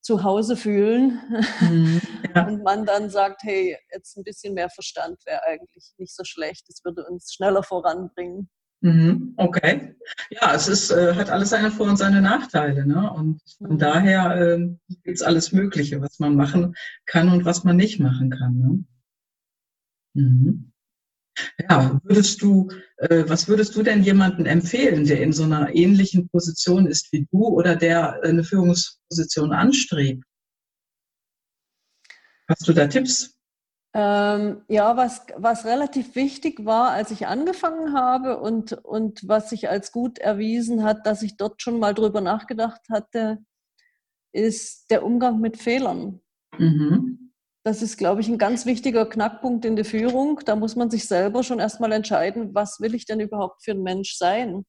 zu 0.03 0.23
Hause 0.23 0.57
fühlen 0.57 1.19
mhm, 1.61 2.01
ja. 2.35 2.45
und 2.45 2.61
man 2.61 2.85
dann 2.85 3.09
sagt, 3.09 3.41
hey, 3.43 3.77
jetzt 3.91 4.17
ein 4.17 4.23
bisschen 4.23 4.53
mehr 4.53 4.69
Verstand 4.69 5.17
wäre 5.25 5.41
eigentlich 5.43 5.93
nicht 5.97 6.15
so 6.15 6.23
schlecht, 6.25 6.69
es 6.69 6.83
würde 6.83 7.05
uns 7.05 7.33
schneller 7.33 7.63
voranbringen. 7.63 8.49
Mhm, 8.81 9.33
okay. 9.37 9.95
Ja, 10.29 10.53
es 10.53 10.67
ist, 10.67 10.91
äh, 10.91 11.15
hat 11.15 11.29
alles 11.29 11.51
seine 11.51 11.71
Vor- 11.71 11.87
und 11.87 11.95
seine 11.95 12.21
Nachteile. 12.21 12.85
Ne? 12.85 13.09
Und 13.13 13.41
von 13.57 13.75
mhm. 13.75 13.79
daher 13.79 14.35
äh, 14.35 14.57
gibt 15.03 15.15
es 15.15 15.21
alles 15.21 15.53
Mögliche, 15.53 16.01
was 16.01 16.19
man 16.19 16.35
machen 16.35 16.75
kann 17.05 17.29
und 17.29 17.45
was 17.45 17.63
man 17.63 17.77
nicht 17.77 18.01
machen 18.01 18.29
kann. 18.29 18.57
Ne? 18.57 20.21
Mhm. 20.21 20.72
Ja, 21.69 21.99
würdest 22.03 22.41
du, 22.41 22.69
äh, 22.97 23.23
was 23.27 23.47
würdest 23.47 23.75
du 23.75 23.83
denn 23.83 24.03
jemandem 24.03 24.45
empfehlen, 24.45 25.05
der 25.05 25.21
in 25.21 25.33
so 25.33 25.43
einer 25.43 25.73
ähnlichen 25.73 26.29
Position 26.29 26.87
ist 26.87 27.11
wie 27.11 27.27
du 27.31 27.47
oder 27.47 27.75
der 27.75 28.21
eine 28.23 28.43
Führungsposition 28.43 29.51
anstrebt? 29.51 30.23
Hast 32.47 32.67
du 32.67 32.73
da 32.73 32.87
Tipps? 32.87 33.37
Ähm, 33.95 34.63
ja, 34.67 34.97
was, 34.97 35.25
was 35.37 35.65
relativ 35.65 36.15
wichtig 36.15 36.65
war, 36.65 36.91
als 36.91 37.11
ich 37.11 37.27
angefangen 37.27 37.93
habe 37.93 38.39
und, 38.39 38.73
und 38.73 39.27
was 39.27 39.51
sich 39.51 39.69
als 39.69 39.91
gut 39.91 40.17
erwiesen 40.17 40.83
hat, 40.83 41.05
dass 41.05 41.21
ich 41.21 41.37
dort 41.37 41.61
schon 41.61 41.79
mal 41.79 41.93
drüber 41.93 42.19
nachgedacht 42.19 42.81
hatte, 42.89 43.37
ist 44.31 44.89
der 44.89 45.03
Umgang 45.03 45.39
mit 45.39 45.57
Fehlern. 45.57 46.21
Mhm. 46.57 47.22
Das 47.65 47.81
ist, 47.81 47.97
glaube 47.97 48.19
ich, 48.19 48.27
ein 48.27 48.37
ganz 48.37 48.65
wichtiger 48.65 49.05
Knackpunkt 49.05 49.63
in 49.63 49.77
der 49.77 49.85
Führung. 49.85 50.41
Da 50.45 50.55
muss 50.55 50.75
man 50.75 50.89
sich 50.89 51.07
selber 51.07 51.43
schon 51.43 51.59
erstmal 51.59 51.93
entscheiden, 51.93 52.53
was 52.53 52.81
will 52.81 52.93
ich 52.93 53.05
denn 53.05 53.21
überhaupt 53.21 53.63
für 53.63 53.71
ein 53.71 53.83
Mensch 53.83 54.17
sein? 54.17 54.65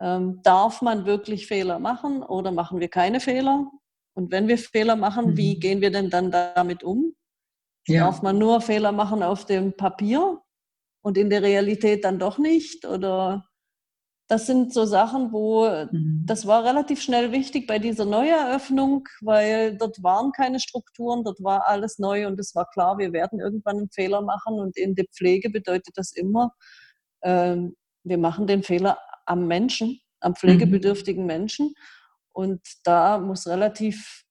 Ähm, 0.00 0.40
darf 0.44 0.80
man 0.80 1.06
wirklich 1.06 1.48
Fehler 1.48 1.80
machen 1.80 2.22
oder 2.22 2.52
machen 2.52 2.78
wir 2.78 2.88
keine 2.88 3.18
Fehler? 3.18 3.68
Und 4.14 4.30
wenn 4.30 4.46
wir 4.46 4.58
Fehler 4.58 4.94
machen, 4.94 5.30
mhm. 5.30 5.36
wie 5.36 5.58
gehen 5.58 5.80
wir 5.80 5.90
denn 5.90 6.08
dann 6.08 6.30
damit 6.30 6.84
um? 6.84 7.16
Ja. 7.88 8.04
Darf 8.04 8.22
man 8.22 8.38
nur 8.38 8.60
Fehler 8.60 8.92
machen 8.92 9.24
auf 9.24 9.44
dem 9.44 9.76
Papier 9.76 10.40
und 11.02 11.18
in 11.18 11.30
der 11.30 11.42
Realität 11.42 12.04
dann 12.04 12.20
doch 12.20 12.38
nicht? 12.38 12.84
Oder 12.84 13.47
das 14.28 14.46
sind 14.46 14.74
so 14.74 14.84
Sachen, 14.84 15.32
wo 15.32 15.66
mhm. 15.90 16.22
das 16.26 16.46
war 16.46 16.62
relativ 16.62 17.00
schnell 17.00 17.32
wichtig 17.32 17.66
bei 17.66 17.78
dieser 17.78 18.04
Neueröffnung, 18.04 19.08
weil 19.22 19.76
dort 19.76 20.02
waren 20.02 20.32
keine 20.32 20.60
Strukturen, 20.60 21.24
dort 21.24 21.42
war 21.42 21.66
alles 21.66 21.98
neu 21.98 22.26
und 22.26 22.38
es 22.38 22.54
war 22.54 22.68
klar, 22.68 22.98
wir 22.98 23.14
werden 23.14 23.40
irgendwann 23.40 23.78
einen 23.78 23.90
Fehler 23.90 24.20
machen 24.20 24.60
und 24.60 24.76
in 24.76 24.94
der 24.94 25.06
Pflege 25.06 25.48
bedeutet 25.48 25.96
das 25.96 26.12
immer, 26.12 26.52
äh, 27.22 27.56
wir 28.04 28.18
machen 28.18 28.46
den 28.46 28.62
Fehler 28.62 28.98
am 29.24 29.46
Menschen, 29.46 29.98
am 30.20 30.34
pflegebedürftigen 30.36 31.22
mhm. 31.22 31.26
Menschen 31.26 31.74
und 32.30 32.60
da 32.84 33.18
muss 33.18 33.46
relativ 33.46 34.24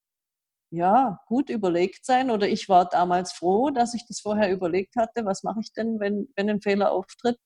ja, 0.69 1.19
gut 1.27 1.49
überlegt 1.49 2.05
sein 2.05 2.29
oder 2.29 2.47
ich 2.47 2.69
war 2.69 2.87
damals 2.87 3.33
froh, 3.33 3.71
dass 3.71 3.95
ich 3.95 4.05
das 4.07 4.19
vorher 4.19 4.51
überlegt 4.51 4.95
hatte, 4.95 5.25
was 5.25 5.41
mache 5.41 5.61
ich 5.61 5.73
denn, 5.73 5.99
wenn, 5.99 6.27
wenn 6.35 6.49
ein 6.49 6.61
Fehler 6.61 6.91
auftritt. 6.91 7.37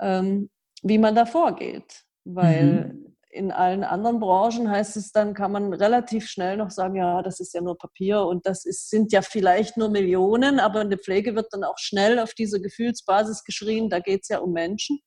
Ähm, 0.00 0.50
wie 0.82 0.98
man 0.98 1.14
da 1.14 1.26
vorgeht. 1.26 2.04
Weil 2.24 2.92
mhm. 2.92 3.16
in 3.30 3.52
allen 3.52 3.84
anderen 3.84 4.20
Branchen 4.20 4.70
heißt 4.70 4.96
es 4.96 5.12
dann, 5.12 5.34
kann 5.34 5.52
man 5.52 5.72
relativ 5.72 6.28
schnell 6.28 6.56
noch 6.56 6.70
sagen, 6.70 6.96
ja, 6.96 7.22
das 7.22 7.40
ist 7.40 7.54
ja 7.54 7.60
nur 7.60 7.78
Papier 7.78 8.22
und 8.22 8.46
das 8.46 8.64
ist, 8.64 8.90
sind 8.90 9.12
ja 9.12 9.22
vielleicht 9.22 9.76
nur 9.76 9.88
Millionen, 9.88 10.60
aber 10.60 10.82
in 10.82 10.90
der 10.90 10.98
Pflege 10.98 11.34
wird 11.34 11.52
dann 11.52 11.64
auch 11.64 11.78
schnell 11.78 12.18
auf 12.18 12.34
diese 12.34 12.60
Gefühlsbasis 12.60 13.44
geschrien, 13.44 13.88
da 13.88 14.00
geht 14.00 14.22
es 14.22 14.28
ja 14.28 14.38
um 14.38 14.52
Menschen. 14.52 15.00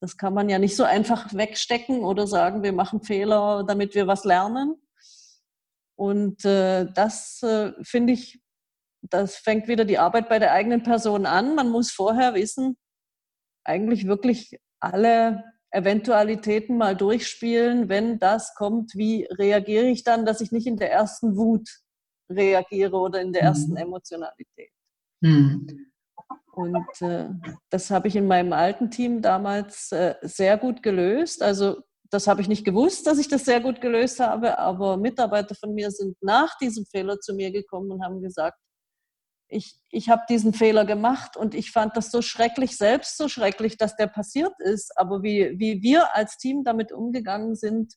Das 0.00 0.16
kann 0.16 0.34
man 0.34 0.48
ja 0.48 0.58
nicht 0.58 0.74
so 0.74 0.82
einfach 0.82 1.32
wegstecken 1.32 2.00
oder 2.00 2.26
sagen, 2.26 2.64
wir 2.64 2.72
machen 2.72 3.02
Fehler, 3.02 3.64
damit 3.64 3.94
wir 3.94 4.08
was 4.08 4.24
lernen. 4.24 4.74
Und 5.94 6.44
äh, 6.44 6.86
das 6.92 7.40
äh, 7.44 7.72
finde 7.82 8.14
ich, 8.14 8.42
das 9.02 9.36
fängt 9.36 9.68
wieder 9.68 9.84
die 9.84 9.98
Arbeit 9.98 10.28
bei 10.28 10.40
der 10.40 10.52
eigenen 10.52 10.82
Person 10.82 11.24
an. 11.24 11.54
Man 11.54 11.70
muss 11.70 11.92
vorher 11.92 12.34
wissen, 12.34 12.76
eigentlich 13.64 14.08
wirklich 14.08 14.58
alle 14.82 15.44
Eventualitäten 15.70 16.76
mal 16.76 16.96
durchspielen. 16.96 17.88
Wenn 17.88 18.18
das 18.18 18.54
kommt, 18.54 18.94
wie 18.94 19.26
reagiere 19.30 19.86
ich 19.86 20.04
dann, 20.04 20.26
dass 20.26 20.40
ich 20.40 20.52
nicht 20.52 20.66
in 20.66 20.76
der 20.76 20.92
ersten 20.92 21.36
Wut 21.36 21.68
reagiere 22.30 22.96
oder 22.96 23.20
in 23.20 23.32
der 23.32 23.42
ersten 23.42 23.72
mhm. 23.72 23.78
Emotionalität. 23.78 24.70
Mhm. 25.20 25.66
Und 26.52 27.00
äh, 27.00 27.30
das 27.70 27.90
habe 27.90 28.08
ich 28.08 28.16
in 28.16 28.26
meinem 28.26 28.52
alten 28.52 28.90
Team 28.90 29.22
damals 29.22 29.90
äh, 29.92 30.16
sehr 30.20 30.58
gut 30.58 30.82
gelöst. 30.82 31.42
Also 31.42 31.82
das 32.10 32.26
habe 32.26 32.42
ich 32.42 32.48
nicht 32.48 32.64
gewusst, 32.64 33.06
dass 33.06 33.18
ich 33.18 33.28
das 33.28 33.46
sehr 33.46 33.60
gut 33.60 33.80
gelöst 33.80 34.20
habe, 34.20 34.58
aber 34.58 34.98
Mitarbeiter 34.98 35.54
von 35.54 35.72
mir 35.72 35.90
sind 35.90 36.14
nach 36.20 36.58
diesem 36.58 36.84
Fehler 36.84 37.18
zu 37.20 37.34
mir 37.34 37.50
gekommen 37.50 37.90
und 37.90 38.04
haben 38.04 38.20
gesagt, 38.20 38.58
ich, 39.52 39.76
ich 39.90 40.08
habe 40.08 40.22
diesen 40.28 40.54
Fehler 40.54 40.84
gemacht 40.84 41.36
und 41.36 41.54
ich 41.54 41.70
fand 41.70 41.96
das 41.96 42.10
so 42.10 42.22
schrecklich, 42.22 42.76
selbst 42.76 43.16
so 43.16 43.28
schrecklich, 43.28 43.76
dass 43.76 43.96
der 43.96 44.06
passiert 44.06 44.52
ist. 44.58 44.98
Aber 44.98 45.22
wie, 45.22 45.58
wie 45.58 45.82
wir 45.82 46.14
als 46.16 46.38
Team 46.38 46.64
damit 46.64 46.92
umgegangen 46.92 47.54
sind, 47.54 47.94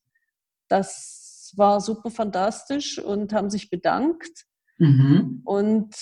das 0.68 1.54
war 1.56 1.80
super 1.80 2.12
fantastisch 2.12 3.00
und 3.00 3.34
haben 3.34 3.50
sich 3.50 3.70
bedankt. 3.70 4.46
Mhm. 4.78 5.42
Und 5.46 5.96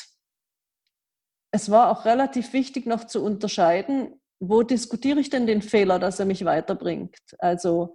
es 1.51 1.69
war 1.69 1.91
auch 1.91 2.05
relativ 2.05 2.53
wichtig 2.53 2.87
noch 2.87 3.05
zu 3.05 3.23
unterscheiden, 3.23 4.19
wo 4.39 4.63
diskutiere 4.63 5.19
ich 5.19 5.29
denn 5.29 5.45
den 5.45 5.61
Fehler, 5.61 5.99
dass 5.99 6.19
er 6.19 6.25
mich 6.25 6.43
weiterbringt. 6.45 7.17
Also 7.37 7.93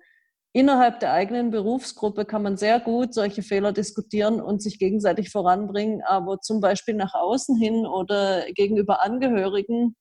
innerhalb 0.53 1.01
der 1.01 1.13
eigenen 1.13 1.51
Berufsgruppe 1.51 2.25
kann 2.25 2.43
man 2.43 2.57
sehr 2.57 2.81
gut 2.81 3.15
solche 3.15 3.43
Fehler 3.43 3.73
diskutieren 3.73 4.41
und 4.41 4.63
sich 4.63 4.79
gegenseitig 4.79 5.31
voranbringen, 5.31 6.03
aber 6.07 6.41
zum 6.41 6.61
Beispiel 6.61 6.95
nach 6.95 7.15
außen 7.15 7.57
hin 7.57 7.87
oder 7.87 8.45
gegenüber 8.53 9.03
Angehörigen, 9.03 9.97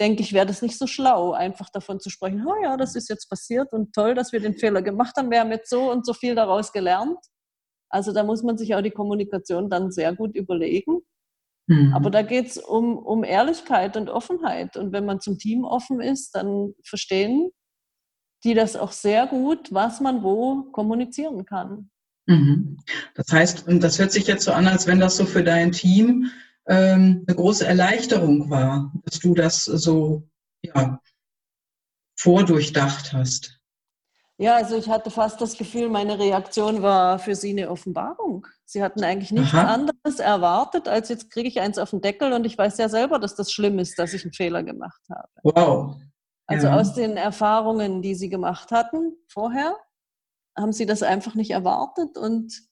denke 0.00 0.22
ich, 0.22 0.32
wäre 0.32 0.46
das 0.46 0.62
nicht 0.62 0.78
so 0.78 0.86
schlau, 0.86 1.32
einfach 1.32 1.70
davon 1.70 2.00
zu 2.00 2.10
sprechen, 2.10 2.46
oh 2.46 2.62
ja, 2.62 2.76
das 2.76 2.94
ist 2.94 3.08
jetzt 3.08 3.28
passiert 3.28 3.72
und 3.72 3.92
toll, 3.92 4.14
dass 4.14 4.32
wir 4.32 4.40
den 4.40 4.56
Fehler 4.56 4.82
gemacht 4.82 5.16
haben, 5.16 5.30
wir 5.30 5.40
haben 5.40 5.50
jetzt 5.50 5.70
so 5.70 5.90
und 5.90 6.06
so 6.06 6.12
viel 6.12 6.34
daraus 6.34 6.72
gelernt. 6.72 7.18
Also 7.90 8.12
da 8.12 8.22
muss 8.22 8.42
man 8.42 8.58
sich 8.58 8.74
auch 8.74 8.82
die 8.82 8.90
Kommunikation 8.90 9.70
dann 9.70 9.90
sehr 9.90 10.14
gut 10.14 10.36
überlegen. 10.36 11.00
Mhm. 11.66 11.92
Aber 11.94 12.10
da 12.10 12.22
geht 12.22 12.46
es 12.46 12.58
um, 12.58 12.98
um 12.98 13.24
Ehrlichkeit 13.24 13.96
und 13.96 14.10
Offenheit. 14.10 14.76
Und 14.76 14.92
wenn 14.92 15.06
man 15.06 15.20
zum 15.20 15.38
Team 15.38 15.64
offen 15.64 16.00
ist, 16.00 16.34
dann 16.34 16.74
verstehen 16.84 17.50
die 18.44 18.54
das 18.54 18.76
auch 18.76 18.92
sehr 18.92 19.26
gut, 19.26 19.72
was 19.72 20.00
man 20.00 20.22
wo 20.22 20.64
kommunizieren 20.72 21.44
kann. 21.44 21.90
Mhm. 22.26 22.78
Das 23.14 23.32
heißt, 23.32 23.64
das 23.66 23.98
hört 23.98 24.12
sich 24.12 24.26
jetzt 24.26 24.44
so 24.44 24.52
an, 24.52 24.66
als 24.66 24.86
wenn 24.86 25.00
das 25.00 25.16
so 25.16 25.24
für 25.24 25.42
dein 25.42 25.72
Team 25.72 26.30
ähm, 26.66 27.24
eine 27.26 27.36
große 27.36 27.66
Erleichterung 27.66 28.50
war, 28.50 28.92
dass 29.04 29.18
du 29.18 29.34
das 29.34 29.64
so 29.64 30.28
ja, 30.62 31.00
vordurchdacht 32.16 33.12
hast. 33.12 33.58
Ja, 34.40 34.54
also 34.54 34.76
ich 34.76 34.88
hatte 34.88 35.10
fast 35.10 35.40
das 35.40 35.58
Gefühl, 35.58 35.88
meine 35.88 36.16
Reaktion 36.16 36.80
war 36.80 37.18
für 37.18 37.34
sie 37.34 37.50
eine 37.50 37.70
Offenbarung. 37.70 38.46
Sie 38.64 38.82
hatten 38.84 39.02
eigentlich 39.02 39.32
nichts 39.32 39.52
Aha. 39.52 39.74
anderes 39.74 40.20
erwartet, 40.20 40.86
als 40.86 41.08
jetzt 41.08 41.30
kriege 41.30 41.48
ich 41.48 41.60
eins 41.60 41.76
auf 41.76 41.90
den 41.90 42.02
Deckel 42.02 42.32
und 42.32 42.44
ich 42.44 42.56
weiß 42.56 42.78
ja 42.78 42.88
selber, 42.88 43.18
dass 43.18 43.34
das 43.34 43.50
schlimm 43.50 43.80
ist, 43.80 43.98
dass 43.98 44.12
ich 44.12 44.22
einen 44.22 44.32
Fehler 44.32 44.62
gemacht 44.62 45.00
habe. 45.10 45.28
Wow. 45.42 45.96
Also 46.48 46.66
ja. 46.66 46.80
aus 46.80 46.94
den 46.94 47.16
Erfahrungen, 47.16 48.00
die 48.00 48.14
sie 48.14 48.30
gemacht 48.30 48.72
hatten 48.72 49.16
vorher, 49.28 49.76
haben 50.56 50.72
sie 50.72 50.86
das 50.86 51.02
einfach 51.02 51.34
nicht 51.34 51.50
erwartet 51.50 52.16
und, 52.16 52.62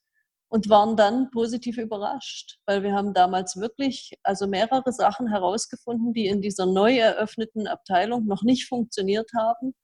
und 0.48 0.68
waren 0.70 0.96
dann 0.96 1.30
positiv 1.30 1.76
überrascht, 1.76 2.58
weil 2.64 2.82
wir 2.82 2.94
haben 2.94 3.12
damals 3.12 3.60
wirklich 3.60 4.18
also 4.22 4.46
mehrere 4.46 4.92
Sachen 4.92 5.28
herausgefunden, 5.28 6.14
die 6.14 6.26
in 6.26 6.40
dieser 6.40 6.64
neu 6.64 6.96
eröffneten 6.96 7.66
Abteilung 7.66 8.26
noch 8.26 8.42
nicht 8.42 8.66
funktioniert 8.66 9.30
haben. 9.36 9.74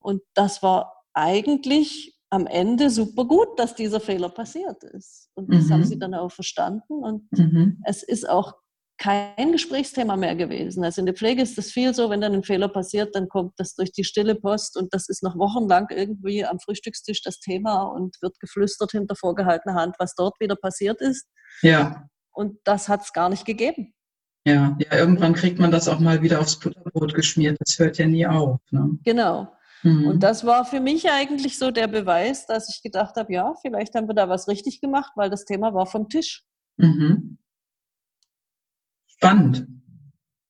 Und 0.00 0.22
das 0.34 0.62
war 0.62 0.92
eigentlich 1.14 2.18
am 2.30 2.48
Ende 2.48 2.90
super 2.90 3.24
gut, 3.24 3.58
dass 3.58 3.76
dieser 3.76 4.00
Fehler 4.00 4.28
passiert 4.28 4.82
ist. 4.82 5.30
Und 5.34 5.54
das 5.54 5.66
mhm. 5.66 5.72
haben 5.72 5.84
sie 5.84 5.98
dann 5.98 6.14
auch 6.14 6.32
verstanden. 6.32 7.04
Und 7.04 7.30
mhm. 7.32 7.80
es 7.84 8.02
ist 8.02 8.28
auch 8.28 8.54
kein 9.00 9.52
Gesprächsthema 9.52 10.14
mehr 10.14 10.36
gewesen. 10.36 10.84
Also 10.84 11.00
in 11.00 11.06
der 11.06 11.14
Pflege 11.14 11.40
ist 11.40 11.56
das 11.56 11.70
viel 11.70 11.94
so, 11.94 12.10
wenn 12.10 12.20
dann 12.20 12.34
ein 12.34 12.44
Fehler 12.44 12.68
passiert, 12.68 13.14
dann 13.14 13.28
kommt 13.28 13.54
das 13.56 13.74
durch 13.74 13.92
die 13.92 14.04
stille 14.04 14.34
Post 14.34 14.76
und 14.76 14.92
das 14.92 15.08
ist 15.08 15.22
noch 15.22 15.36
wochenlang 15.36 15.88
irgendwie 15.90 16.44
am 16.44 16.60
Frühstückstisch 16.60 17.22
das 17.22 17.40
Thema 17.40 17.82
und 17.84 18.16
wird 18.20 18.38
geflüstert 18.40 18.90
hinter 18.92 19.16
vorgehaltener 19.16 19.74
Hand, 19.74 19.96
was 19.98 20.14
dort 20.14 20.38
wieder 20.38 20.54
passiert 20.54 21.00
ist. 21.00 21.26
Ja. 21.62 22.08
Und 22.30 22.58
das 22.64 22.90
hat 22.90 23.00
es 23.00 23.14
gar 23.14 23.30
nicht 23.30 23.46
gegeben. 23.46 23.94
Ja, 24.46 24.76
ja, 24.78 24.98
irgendwann 24.98 25.32
kriegt 25.32 25.58
man 25.58 25.70
das 25.70 25.88
auch 25.88 25.98
mal 25.98 26.20
wieder 26.20 26.38
aufs 26.38 26.58
Butterbrot 26.58 27.14
geschmiert. 27.14 27.56
Das 27.58 27.78
hört 27.78 27.96
ja 27.96 28.06
nie 28.06 28.26
auf. 28.26 28.60
Ne? 28.70 28.98
Genau. 29.04 29.50
Mhm. 29.82 30.08
Und 30.08 30.22
das 30.22 30.44
war 30.44 30.66
für 30.66 30.80
mich 30.80 31.10
eigentlich 31.10 31.58
so 31.58 31.70
der 31.70 31.88
Beweis, 31.88 32.46
dass 32.46 32.68
ich 32.68 32.82
gedacht 32.82 33.16
habe, 33.16 33.32
ja, 33.32 33.54
vielleicht 33.62 33.94
haben 33.94 34.08
wir 34.08 34.14
da 34.14 34.28
was 34.28 34.46
richtig 34.46 34.82
gemacht, 34.82 35.12
weil 35.16 35.30
das 35.30 35.46
Thema 35.46 35.72
war 35.72 35.86
vom 35.86 36.10
Tisch. 36.10 36.44
Mhm. 36.76 37.38
Spannend. 39.22 39.66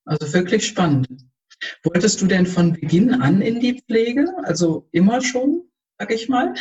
Also 0.04 0.32
wirklich 0.32 0.64
spannend. 0.64 1.08
Wolltest 1.82 2.20
du 2.22 2.26
denn 2.26 2.46
von 2.46 2.74
Beginn 2.74 3.20
an 3.20 3.42
in 3.42 3.58
die 3.58 3.80
Pflege? 3.80 4.32
Also 4.44 4.88
immer 4.92 5.20
schon, 5.20 5.68
sag 5.98 6.12
ich 6.12 6.28
mal? 6.28 6.54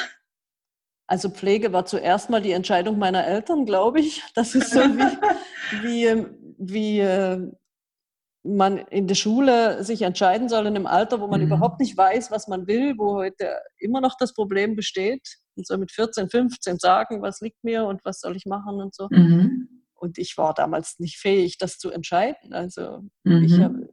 Also 1.06 1.30
Pflege 1.30 1.72
war 1.72 1.86
zuerst 1.86 2.32
mal 2.32 2.42
die 2.42 2.52
Entscheidung 2.52 2.98
meiner 2.98 3.26
Eltern, 3.26 3.66
glaube 3.66 4.00
ich. 4.00 4.24
Das 4.34 4.56
ist 4.56 4.72
so 4.72 4.80
wie, 4.80 5.84
wie, 5.84 6.26
wie 6.58 7.00
äh, 7.00 7.52
man 8.44 8.78
in 8.78 9.08
der 9.08 9.16
Schule 9.16 9.84
sich 9.84 10.02
entscheiden 10.02 10.50
soll 10.50 10.66
in 10.66 10.76
einem 10.76 10.88
Alter, 10.88 11.22
wo 11.22 11.28
man 11.28 11.42
mhm. 11.42 11.48
überhaupt 11.48 11.80
nicht 11.80 11.96
weiß, 11.96 12.32
was 12.32 12.48
man 12.48 12.66
will, 12.66 12.96
wo 12.98 13.18
heute 13.18 13.60
immer 13.78 14.02
noch 14.02 14.16
das 14.18 14.34
Problem 14.34 14.76
besteht. 14.76 15.38
Und 15.56 15.68
so 15.68 15.78
mit 15.78 15.92
14, 15.92 16.30
15 16.30 16.80
sagen, 16.80 17.22
was 17.22 17.40
liegt 17.42 17.64
mir 17.64 17.86
und 17.86 18.04
was 18.04 18.20
soll 18.20 18.36
ich 18.36 18.46
machen 18.48 18.82
und 18.82 18.96
so. 18.96 19.08
Mhm. 19.12 19.79
Und 20.00 20.18
ich 20.18 20.38
war 20.38 20.54
damals 20.54 21.00
nicht 21.00 21.18
fähig, 21.18 21.58
das 21.58 21.78
zu 21.78 21.92
entscheiden. 21.92 22.54
Also 22.54 23.02
mhm. 23.24 23.44
ich 23.44 23.60
habe 23.60 23.90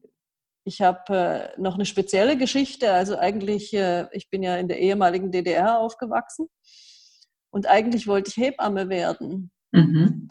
ich 0.65 0.83
hab, 0.83 1.09
äh, 1.11 1.51
noch 1.59 1.77
eine 1.77 1.87
spezielle 1.87 2.37
Geschichte. 2.37 2.93
Also 2.93 3.17
eigentlich, 3.17 3.73
äh, 3.73 4.09
ich 4.13 4.29
bin 4.31 4.43
ja 4.43 4.57
in 4.57 4.69
der 4.69 4.81
ehemaligen 4.81 5.31
DDR 5.31 5.79
aufgewachsen 5.79 6.49
und 7.51 7.67
eigentlich 7.69 8.09
wollte 8.09 8.31
ich 8.31 8.37
Hebamme 8.37 8.89
werden. 8.89 9.51
Mhm. 9.73 10.29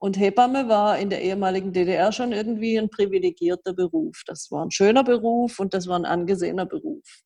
Und 0.00 0.18
Hebamme 0.18 0.68
war 0.68 0.98
in 0.98 1.10
der 1.10 1.22
ehemaligen 1.22 1.72
DDR 1.72 2.12
schon 2.12 2.32
irgendwie 2.32 2.78
ein 2.78 2.90
privilegierter 2.90 3.72
Beruf. 3.72 4.22
Das 4.26 4.50
war 4.50 4.64
ein 4.64 4.70
schöner 4.70 5.02
Beruf 5.02 5.58
und 5.58 5.74
das 5.74 5.88
war 5.88 5.98
ein 5.98 6.04
angesehener 6.04 6.66
Beruf. 6.66 7.22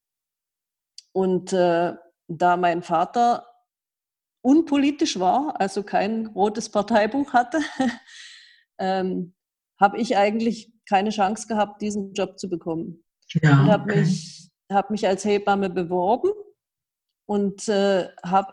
Und 1.13 1.53
äh, 1.53 1.93
da 2.29 2.57
mein 2.57 2.83
Vater 2.83 3.47
unpolitisch 4.43 5.19
war, 5.19 5.61
also 5.61 5.83
kein 5.83 6.27
rotes 6.27 6.69
Parteibuch 6.69 7.33
hatte, 7.33 7.61
ähm, 8.79 9.35
habe 9.81 9.99
ich 9.99 10.17
eigentlich 10.17 10.73
keine 10.89 11.11
Chance 11.11 11.47
gehabt, 11.49 11.81
diesen 11.81 12.13
Job 12.13 12.39
zu 12.39 12.49
bekommen. 12.49 13.05
Ja, 13.41 13.61
und 13.61 13.71
habe 13.71 13.85
okay. 13.85 14.01
mich, 14.01 14.51
hab 14.71 14.91
mich 14.91 15.07
als 15.07 15.25
Hebamme 15.25 15.71
beworben 15.71 16.31
und 17.27 17.69
äh, 17.69 18.09
habe 18.25 18.53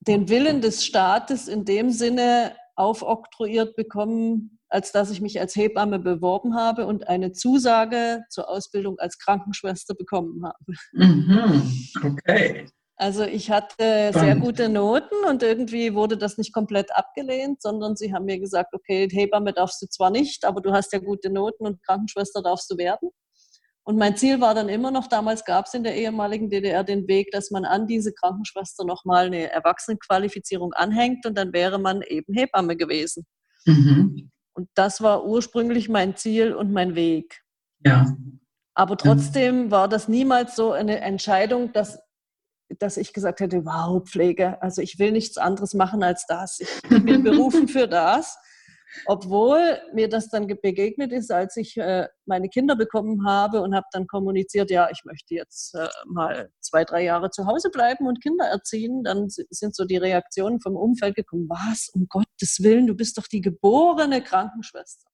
den 0.00 0.28
Willen 0.28 0.60
des 0.60 0.84
Staates 0.84 1.48
in 1.48 1.64
dem 1.64 1.90
Sinne 1.90 2.54
aufoktroyiert 2.76 3.74
bekommen, 3.74 4.58
als 4.68 4.92
dass 4.92 5.10
ich 5.10 5.20
mich 5.20 5.40
als 5.40 5.56
Hebamme 5.56 5.98
beworben 5.98 6.54
habe 6.54 6.86
und 6.86 7.08
eine 7.08 7.32
Zusage 7.32 8.24
zur 8.30 8.48
Ausbildung 8.48 8.98
als 8.98 9.18
Krankenschwester 9.18 9.94
bekommen 9.94 10.44
habe. 10.44 10.74
Mhm. 10.92 11.62
Okay. 12.04 12.68
Also 12.98 13.24
ich 13.24 13.50
hatte 13.50 14.10
sehr 14.14 14.36
gute 14.36 14.70
Noten 14.70 15.16
und 15.28 15.42
irgendwie 15.42 15.94
wurde 15.94 16.16
das 16.16 16.38
nicht 16.38 16.54
komplett 16.54 16.96
abgelehnt, 16.96 17.60
sondern 17.60 17.94
sie 17.94 18.14
haben 18.14 18.24
mir 18.24 18.40
gesagt, 18.40 18.72
okay, 18.72 19.06
Hebamme 19.10 19.52
darfst 19.52 19.82
du 19.82 19.86
zwar 19.86 20.10
nicht, 20.10 20.46
aber 20.46 20.62
du 20.62 20.72
hast 20.72 20.94
ja 20.94 20.98
gute 20.98 21.28
Noten 21.28 21.66
und 21.66 21.82
Krankenschwester 21.84 22.42
darfst 22.42 22.70
du 22.70 22.78
werden. 22.78 23.10
Und 23.84 23.98
mein 23.98 24.16
Ziel 24.16 24.40
war 24.40 24.54
dann 24.54 24.70
immer 24.70 24.90
noch, 24.90 25.08
damals 25.08 25.44
gab 25.44 25.66
es 25.66 25.74
in 25.74 25.84
der 25.84 25.94
ehemaligen 25.94 26.48
DDR 26.48 26.84
den 26.84 27.06
Weg, 27.06 27.30
dass 27.32 27.50
man 27.50 27.66
an 27.66 27.86
diese 27.86 28.14
Krankenschwester 28.14 28.84
nochmal 28.84 29.26
eine 29.26 29.50
Erwachsenenqualifizierung 29.52 30.72
anhängt 30.72 31.26
und 31.26 31.36
dann 31.36 31.52
wäre 31.52 31.78
man 31.78 32.00
eben 32.02 32.32
Hebamme 32.32 32.76
gewesen. 32.76 33.26
Mhm. 33.66 34.30
Und 34.54 34.68
das 34.74 35.02
war 35.02 35.26
ursprünglich 35.26 35.90
mein 35.90 36.16
Ziel 36.16 36.54
und 36.54 36.72
mein 36.72 36.94
Weg. 36.94 37.42
Ja. 37.84 38.06
Aber 38.74 38.96
trotzdem 38.96 39.70
war 39.70 39.86
das 39.86 40.08
niemals 40.08 40.56
so 40.56 40.72
eine 40.72 41.00
Entscheidung, 41.00 41.72
dass 41.72 41.98
dass 42.78 42.96
ich 42.96 43.12
gesagt 43.12 43.40
hätte, 43.40 43.64
wow, 43.64 44.02
Pflege, 44.04 44.60
also 44.62 44.82
ich 44.82 44.98
will 44.98 45.12
nichts 45.12 45.38
anderes 45.38 45.74
machen 45.74 46.02
als 46.02 46.26
das. 46.26 46.60
Ich 46.60 47.04
bin 47.04 47.22
berufen 47.22 47.68
für 47.68 47.86
das. 47.86 48.36
Obwohl 49.04 49.78
mir 49.92 50.08
das 50.08 50.30
dann 50.30 50.46
begegnet 50.46 51.12
ist, 51.12 51.30
als 51.30 51.56
ich 51.56 51.76
äh, 51.76 52.08
meine 52.24 52.48
Kinder 52.48 52.76
bekommen 52.76 53.26
habe 53.26 53.60
und 53.60 53.74
habe 53.74 53.86
dann 53.92 54.06
kommuniziert, 54.06 54.70
ja, 54.70 54.88
ich 54.90 55.04
möchte 55.04 55.34
jetzt 55.34 55.74
äh, 55.74 55.88
mal 56.06 56.50
zwei, 56.60 56.84
drei 56.84 57.04
Jahre 57.04 57.30
zu 57.30 57.46
Hause 57.46 57.70
bleiben 57.70 58.06
und 58.06 58.22
Kinder 58.22 58.46
erziehen, 58.46 59.02
dann 59.04 59.28
sind 59.28 59.74
so 59.74 59.84
die 59.84 59.96
Reaktionen 59.98 60.60
vom 60.60 60.76
Umfeld 60.76 61.14
gekommen, 61.14 61.48
was, 61.48 61.90
um 61.90 62.06
Gottes 62.08 62.62
Willen, 62.62 62.86
du 62.86 62.94
bist 62.94 63.18
doch 63.18 63.26
die 63.26 63.40
geborene 63.40 64.22
Krankenschwester. 64.22 65.08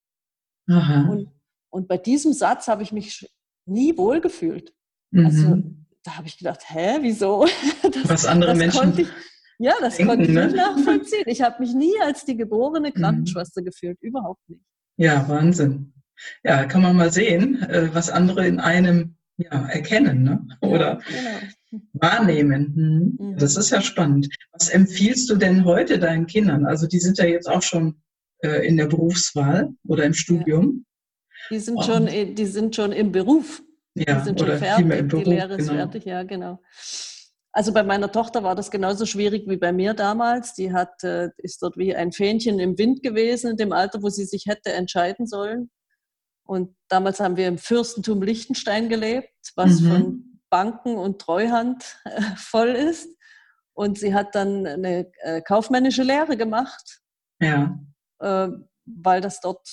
Und, 1.10 1.28
und 1.70 1.88
bei 1.88 1.98
diesem 1.98 2.32
Satz 2.32 2.68
habe 2.68 2.82
ich 2.82 2.92
mich 2.92 3.28
nie 3.66 3.96
wohlgefühlt. 3.96 4.74
Also 5.14 5.48
mhm. 5.48 5.52
Also 5.52 5.81
da 6.04 6.16
habe 6.16 6.26
ich 6.26 6.38
gedacht, 6.38 6.60
hä, 6.68 6.98
wieso? 7.00 7.46
Das, 7.82 8.08
Was 8.08 8.26
andere 8.26 8.54
Menschen. 8.54 8.98
Ich, 8.98 9.08
ja, 9.58 9.74
das 9.80 9.96
denken, 9.96 10.10
konnte 10.10 10.24
ich 10.24 10.34
ne? 10.34 10.46
nicht 10.46 10.56
nachvollziehen. 10.56 11.24
Ich 11.26 11.42
habe 11.42 11.56
mich 11.60 11.74
nie 11.74 11.92
als 12.02 12.24
die 12.24 12.36
geborene 12.36 12.90
mhm. 12.90 12.94
Krankenschwester 12.94 13.62
gefühlt, 13.62 13.98
überhaupt 14.00 14.40
nicht. 14.48 14.62
Ja, 14.96 15.28
Wahnsinn. 15.28 15.92
Ja, 16.44 16.64
kann 16.64 16.82
man 16.82 16.96
mal 16.96 17.12
sehen, 17.12 17.62
äh, 17.62 17.88
was 17.92 18.10
andere 18.10 18.46
in 18.46 18.60
einem 18.60 19.16
ja, 19.36 19.66
erkennen 19.68 20.22
ne? 20.22 20.46
oder 20.60 21.00
ja, 21.10 21.40
genau. 21.70 21.84
wahrnehmen. 21.94 22.74
Hm. 23.18 23.26
Mhm. 23.26 23.36
Das 23.38 23.56
ist 23.56 23.70
ja 23.70 23.80
spannend. 23.80 24.28
Was 24.52 24.68
empfiehlst 24.68 25.28
du 25.30 25.36
denn 25.36 25.64
heute 25.64 25.98
deinen 25.98 26.26
Kindern? 26.26 26.66
Also 26.66 26.86
die 26.86 27.00
sind 27.00 27.18
ja 27.18 27.24
jetzt 27.24 27.48
auch 27.48 27.62
schon 27.62 28.02
äh, 28.42 28.66
in 28.66 28.76
der 28.76 28.86
Berufswahl 28.86 29.70
oder 29.86 30.04
im 30.04 30.14
Studium. 30.14 30.84
Ja. 31.50 31.56
Die, 31.56 31.58
sind 31.58 31.82
schon, 31.84 32.06
die 32.06 32.46
sind 32.46 32.76
schon 32.76 32.92
im 32.92 33.10
Beruf. 33.10 33.62
Ja, 33.94 34.18
die 34.18 34.24
sind 34.24 34.40
schon 34.40 34.58
fertig, 34.58 35.08
Beruf, 35.08 35.24
die 35.24 35.30
Lehre 35.30 35.54
ist 35.54 35.68
genau. 35.68 35.82
fertig, 35.82 36.04
ja, 36.04 36.22
genau. 36.22 36.58
Also 37.52 37.74
bei 37.74 37.82
meiner 37.82 38.10
Tochter 38.10 38.42
war 38.42 38.54
das 38.54 38.70
genauso 38.70 39.04
schwierig 39.04 39.46
wie 39.46 39.58
bei 39.58 39.72
mir 39.72 39.92
damals. 39.92 40.54
Die 40.54 40.72
hat, 40.72 41.04
äh, 41.04 41.28
ist 41.36 41.62
dort 41.62 41.76
wie 41.76 41.94
ein 41.94 42.10
Fähnchen 42.10 42.58
im 42.58 42.78
Wind 42.78 43.02
gewesen, 43.02 43.50
in 43.50 43.56
dem 43.58 43.72
Alter, 43.72 44.02
wo 44.02 44.08
sie 44.08 44.24
sich 44.24 44.46
hätte 44.46 44.72
entscheiden 44.72 45.26
sollen. 45.26 45.70
Und 46.44 46.74
damals 46.88 47.20
haben 47.20 47.36
wir 47.36 47.46
im 47.46 47.58
Fürstentum 47.58 48.22
Liechtenstein 48.22 48.88
gelebt, 48.88 49.52
was 49.54 49.80
mhm. 49.80 49.88
von 49.88 50.40
Banken 50.48 50.96
und 50.96 51.20
Treuhand 51.20 51.98
äh, 52.04 52.22
voll 52.36 52.70
ist. 52.70 53.08
Und 53.74 53.98
sie 53.98 54.14
hat 54.14 54.34
dann 54.34 54.66
eine 54.66 55.10
äh, 55.20 55.42
kaufmännische 55.42 56.02
Lehre 56.02 56.36
gemacht, 56.36 57.00
ja. 57.40 57.78
weil 58.18 59.20
das 59.22 59.40
dort 59.40 59.66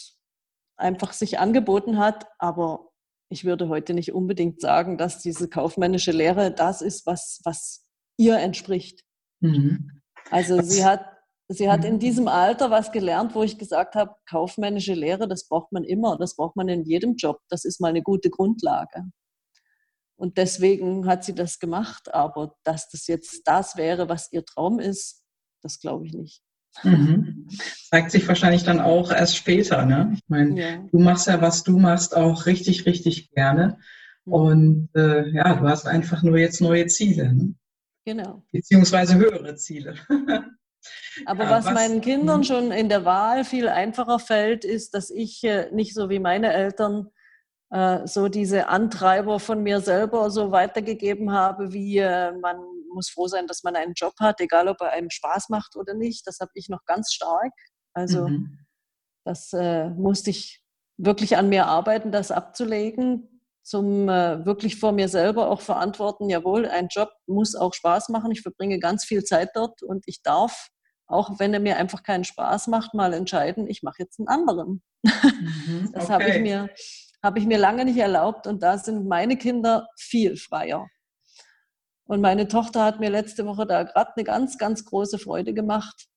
einfach 0.78 1.12
sich 1.12 1.38
angeboten 1.38 1.98
hat. 1.98 2.28
Aber 2.40 2.89
ich 3.30 3.46
würde 3.46 3.70
heute 3.70 3.94
nicht 3.94 4.12
unbedingt 4.12 4.60
sagen, 4.60 4.98
dass 4.98 5.22
diese 5.22 5.48
kaufmännische 5.48 6.12
Lehre 6.12 6.52
das 6.52 6.82
ist, 6.82 7.06
was, 7.06 7.40
was 7.44 7.86
ihr 8.18 8.38
entspricht. 8.38 9.04
Mhm. 9.40 10.02
Also 10.32 10.58
was? 10.58 10.70
sie 10.70 10.84
hat, 10.84 11.06
sie 11.48 11.70
hat 11.70 11.86
in 11.86 11.96
mhm. 11.96 12.00
diesem 12.00 12.28
Alter 12.28 12.72
was 12.72 12.92
gelernt, 12.92 13.36
wo 13.36 13.44
ich 13.44 13.58
gesagt 13.58 13.96
habe, 13.96 14.16
kaufmännische 14.28 14.94
Lehre, 14.94 15.28
das 15.28 15.48
braucht 15.48 15.72
man 15.72 15.84
immer, 15.84 16.18
das 16.18 16.36
braucht 16.36 16.56
man 16.56 16.68
in 16.70 16.84
jedem 16.84 17.16
Job. 17.16 17.40
Das 17.50 17.66
ist 17.66 17.80
mal 17.80 17.90
eine 17.90 18.02
gute 18.02 18.30
Grundlage. 18.30 19.06
Und 20.16 20.38
deswegen 20.38 21.08
hat 21.08 21.24
sie 21.24 21.34
das 21.34 21.60
gemacht. 21.60 22.14
Aber 22.14 22.56
dass 22.64 22.90
das 22.90 23.08
jetzt 23.08 23.48
das 23.48 23.78
wäre, 23.78 24.10
was 24.10 24.32
ihr 24.34 24.44
Traum 24.44 24.80
ist, 24.80 25.24
das 25.62 25.80
glaube 25.80 26.08
ich 26.08 26.14
nicht. 26.14 26.44
Mhm. 26.84 27.48
Zeigt 27.90 28.12
sich 28.12 28.28
wahrscheinlich 28.28 28.64
dann 28.64 28.80
auch 28.80 29.12
erst 29.12 29.36
später. 29.36 29.86
Ne? 29.86 30.12
Ich 30.14 30.24
meine, 30.28 30.60
ja. 30.60 30.78
du 30.92 31.00
machst 31.00 31.28
ja, 31.28 31.42
was 31.42 31.64
du 31.64 31.78
machst, 31.78 32.16
auch 32.16 32.46
richtig, 32.46 32.86
richtig 32.86 33.32
gerne. 33.32 33.78
Mhm. 34.26 34.34
Und 34.34 34.90
äh, 34.96 35.30
ja, 35.30 35.56
du 35.56 35.68
hast 35.68 35.88
einfach 35.88 36.24
nur 36.24 36.38
jetzt 36.38 36.62
neue 36.62 36.88
Ziele. 36.88 37.34
Ne? 37.34 37.56
Genau. 38.06 38.44
Beziehungsweise 38.52 39.16
höhere 39.16 39.56
Ziele. 39.56 39.96
Aber 41.26 41.44
ja, 41.44 41.50
was, 41.50 41.66
was, 41.66 41.74
meinen 41.74 42.02
Kindern 42.02 42.40
mhm. 42.40 42.44
schon 42.44 42.72
in 42.72 42.90
der 42.90 43.06
Wahl 43.06 43.44
viel 43.44 43.68
einfacher 43.68 44.20
fällt, 44.20 44.64
ist, 44.66 44.94
dass 44.94 45.10
ich 45.10 45.44
äh, 45.44 45.70
nicht 45.72 45.94
so 45.94 46.10
wie 46.10 46.20
meine 46.20 46.54
Eltern 46.54 47.10
äh, 47.72 48.08
so 48.08 48.30
diese 48.30 48.68
Antreiber 48.68 49.40
von 49.40 49.62
mir 49.62 49.82
selber 49.82 50.32
so 50.32 50.52
weitergegeben 50.52 51.32
habe, 51.32 51.74
wie 51.74 51.98
äh, 51.98 52.32
man 52.32 52.58
muss 52.94 53.10
froh 53.10 53.28
sein, 53.28 53.48
dass 53.48 53.64
man 53.64 53.76
einen 53.76 53.94
Job 53.94 54.14
hat, 54.20 54.42
egal 54.42 54.68
ob 54.68 54.82
er 54.82 54.92
einem 54.92 55.10
Spaß 55.10 55.50
macht 55.50 55.76
oder 55.76 55.94
nicht. 55.94 56.26
Das 56.28 56.40
habe 56.40 56.52
ich 56.54 56.70
noch 56.70 56.86
ganz 56.86 57.12
stark. 57.12 57.54
Also 57.94 58.28
mhm. 58.28 58.60
das 59.26 59.54
äh, 59.54 59.90
musste 59.90 60.30
ich 60.30 60.64
wirklich 60.98 61.38
an 61.38 61.50
mir 61.50 61.66
arbeiten, 61.68 62.12
das 62.12 62.32
abzulegen, 62.32 63.42
zum 63.64 64.10
äh, 64.10 64.46
wirklich 64.46 64.80
vor 64.80 64.92
mir 64.92 65.08
selber 65.08 65.50
auch 65.50 65.62
verantworten, 65.62 66.30
jawohl, 66.30 66.66
ein 66.68 66.88
Job 66.90 67.12
muss 67.28 67.56
auch 67.56 67.74
Spaß 67.74 68.10
machen. 68.10 68.32
Ich 68.32 68.42
verbringe 68.42 68.80
ganz 68.80 69.06
viel 69.06 69.24
Zeit 69.24 69.52
dort 69.54 69.84
und 69.84 70.04
ich 70.08 70.22
darf, 70.24 70.70
auch 71.08 71.40
wenn 71.40 71.54
er 71.54 71.60
mir 71.60 71.78
einfach 71.78 72.04
keinen 72.04 72.24
Spaß 72.24 72.68
macht, 72.68 72.94
mal 72.94 73.14
entscheiden, 73.14 73.68
ich 73.68 73.84
mache 73.84 73.98
jetzt 74.00 74.20
einen 74.20 74.28
anderen. 74.28 74.82
Mhm, 75.04 75.90
das 75.94 76.06
okay. 76.06 76.14
habe 76.14 76.30
ich, 76.30 76.42
mir, 76.42 76.70
hab 77.24 77.38
ich 77.38 77.46
mir 77.46 77.58
lange 77.58 77.86
nicht 77.86 77.98
erlaubt 77.98 78.48
und 78.48 78.64
da 78.64 78.78
sind 78.78 79.08
meine 79.08 79.38
Kinder 79.38 79.88
viel 79.98 80.36
freier. 80.36 80.88
Und 82.10 82.22
meine 82.22 82.48
Tochter 82.48 82.84
hat 82.84 83.00
mir 83.00 83.12
letzte 83.12 83.46
Woche 83.46 83.68
da 83.68 83.84
gerade 83.84 84.14
eine 84.16 84.24
ganz, 84.24 84.58
ganz 84.58 84.84
große 84.84 85.20
Freude 85.20 85.54
gemacht. 85.54 86.08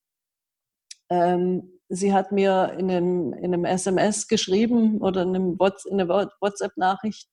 Ähm, 1.11 1.81
sie 1.91 2.15
hat 2.15 2.33
mir 2.33 2.75
in 2.79 2.91
einem, 2.91 3.35
in 3.35 3.53
einem 3.53 3.67
SMS 3.67 4.27
geschrieben 4.27 5.03
oder 5.03 5.21
in, 5.21 5.37
einem 5.37 5.59
in 5.91 6.01
einer 6.01 6.31
WhatsApp-Nachricht, 6.41 7.29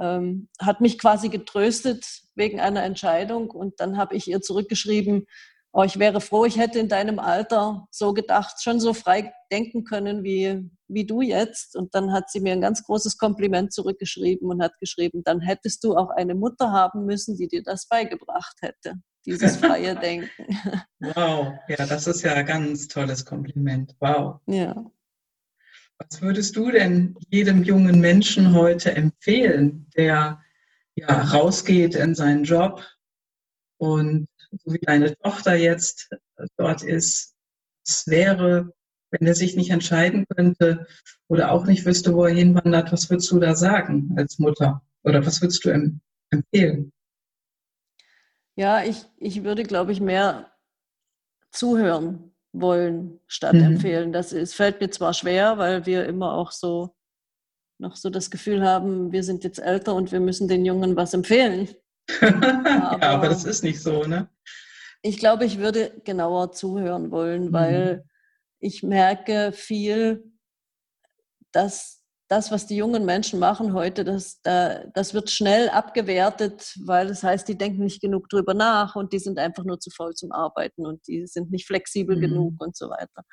ähm, 0.00 0.48
hat 0.58 0.80
mich 0.80 0.98
quasi 0.98 1.28
getröstet 1.28 2.06
wegen 2.34 2.60
einer 2.60 2.82
Entscheidung. 2.82 3.50
Und 3.50 3.78
dann 3.78 3.98
habe 3.98 4.16
ich 4.16 4.26
ihr 4.26 4.40
zurückgeschrieben, 4.40 5.26
oh, 5.72 5.82
ich 5.82 5.98
wäre 5.98 6.20
froh, 6.20 6.44
ich 6.44 6.58
hätte 6.58 6.78
in 6.78 6.88
deinem 6.88 7.18
Alter 7.18 7.86
so 7.90 8.12
gedacht, 8.12 8.62
schon 8.62 8.78
so 8.78 8.92
frei 8.92 9.32
denken 9.50 9.84
können 9.84 10.22
wie, 10.22 10.70
wie 10.86 11.06
du 11.06 11.22
jetzt. 11.22 11.76
Und 11.76 11.94
dann 11.94 12.12
hat 12.12 12.30
sie 12.30 12.40
mir 12.40 12.52
ein 12.52 12.60
ganz 12.60 12.82
großes 12.84 13.16
Kompliment 13.16 13.72
zurückgeschrieben 13.72 14.50
und 14.50 14.62
hat 14.62 14.78
geschrieben, 14.78 15.22
dann 15.24 15.40
hättest 15.40 15.82
du 15.84 15.96
auch 15.96 16.10
eine 16.10 16.34
Mutter 16.34 16.72
haben 16.72 17.06
müssen, 17.06 17.36
die 17.36 17.48
dir 17.48 17.62
das 17.62 17.88
beigebracht 17.88 18.56
hätte, 18.60 18.96
dieses 19.24 19.56
freie 19.56 19.94
Denken. 20.00 20.46
Wow, 21.00 21.54
ja, 21.68 21.86
das 21.86 22.06
ist 22.06 22.22
ja 22.22 22.34
ein 22.34 22.46
ganz 22.46 22.88
tolles 22.88 23.24
Kompliment. 23.24 23.96
Wow. 23.98 24.40
Ja. 24.46 24.84
Was 25.98 26.20
würdest 26.20 26.56
du 26.56 26.70
denn 26.70 27.16
jedem 27.30 27.62
jungen 27.62 28.00
Menschen 28.00 28.54
heute 28.54 28.94
empfehlen, 28.94 29.88
der 29.96 30.42
ja 30.96 31.22
rausgeht 31.22 31.94
in 31.94 32.14
seinen 32.14 32.44
Job 32.44 32.82
und 33.82 34.28
so 34.64 34.72
wie 34.72 34.78
deine 34.78 35.16
Tochter 35.16 35.56
jetzt 35.56 36.08
dort 36.56 36.84
ist, 36.84 37.34
es 37.84 38.06
wäre, 38.06 38.72
wenn 39.10 39.26
er 39.26 39.34
sich 39.34 39.56
nicht 39.56 39.70
entscheiden 39.70 40.24
könnte 40.28 40.86
oder 41.26 41.50
auch 41.50 41.66
nicht 41.66 41.84
wüsste, 41.84 42.14
wo 42.14 42.24
er 42.24 42.32
hinwandert, 42.32 42.92
was 42.92 43.10
würdest 43.10 43.32
du 43.32 43.40
da 43.40 43.56
sagen 43.56 44.14
als 44.16 44.38
Mutter? 44.38 44.82
Oder 45.02 45.26
was 45.26 45.42
würdest 45.42 45.64
du 45.64 46.00
empfehlen? 46.30 46.92
Ja, 48.54 48.84
ich, 48.84 49.04
ich 49.16 49.42
würde, 49.42 49.64
glaube 49.64 49.90
ich, 49.90 50.00
mehr 50.00 50.52
zuhören 51.50 52.32
wollen 52.52 53.18
statt 53.26 53.54
mhm. 53.54 53.62
empfehlen. 53.64 54.12
Das 54.12 54.32
ist, 54.32 54.54
fällt 54.54 54.80
mir 54.80 54.90
zwar 54.90 55.12
schwer, 55.12 55.58
weil 55.58 55.86
wir 55.86 56.06
immer 56.06 56.34
auch 56.34 56.52
so 56.52 56.94
noch 57.78 57.96
so 57.96 58.10
das 58.10 58.30
Gefühl 58.30 58.62
haben, 58.62 59.10
wir 59.10 59.24
sind 59.24 59.42
jetzt 59.42 59.58
älter 59.58 59.96
und 59.96 60.12
wir 60.12 60.20
müssen 60.20 60.46
den 60.46 60.64
Jungen 60.64 60.94
was 60.94 61.14
empfehlen. 61.14 61.68
Aber, 62.20 62.98
ja, 63.00 63.10
aber 63.10 63.28
das 63.28 63.44
ist 63.44 63.62
nicht 63.62 63.80
so, 63.80 64.04
ne? 64.04 64.28
Ich 65.02 65.18
glaube, 65.18 65.44
ich 65.44 65.58
würde 65.58 66.00
genauer 66.04 66.52
zuhören 66.52 67.10
wollen, 67.10 67.46
mhm. 67.46 67.52
weil 67.52 68.04
ich 68.60 68.82
merke 68.82 69.52
viel, 69.52 70.32
dass, 71.50 72.02
das, 72.28 72.50
was 72.50 72.66
die 72.66 72.76
jungen 72.76 73.04
Menschen 73.04 73.38
machen 73.38 73.74
heute, 73.74 74.04
das, 74.04 74.40
das 74.42 75.12
wird 75.12 75.30
schnell 75.30 75.68
abgewertet, 75.68 76.74
weil 76.82 77.08
das 77.08 77.22
heißt, 77.22 77.46
die 77.46 77.58
denken 77.58 77.82
nicht 77.84 78.00
genug 78.00 78.30
drüber 78.30 78.54
nach 78.54 78.96
und 78.96 79.12
die 79.12 79.18
sind 79.18 79.38
einfach 79.38 79.64
nur 79.64 79.80
zu 79.80 79.90
faul 79.90 80.14
zum 80.14 80.32
Arbeiten 80.32 80.86
und 80.86 81.06
die 81.08 81.26
sind 81.26 81.50
nicht 81.50 81.66
flexibel 81.66 82.16
mhm. 82.16 82.20
genug 82.20 82.54
und 82.62 82.74
so 82.74 82.88
weiter. 82.88 83.24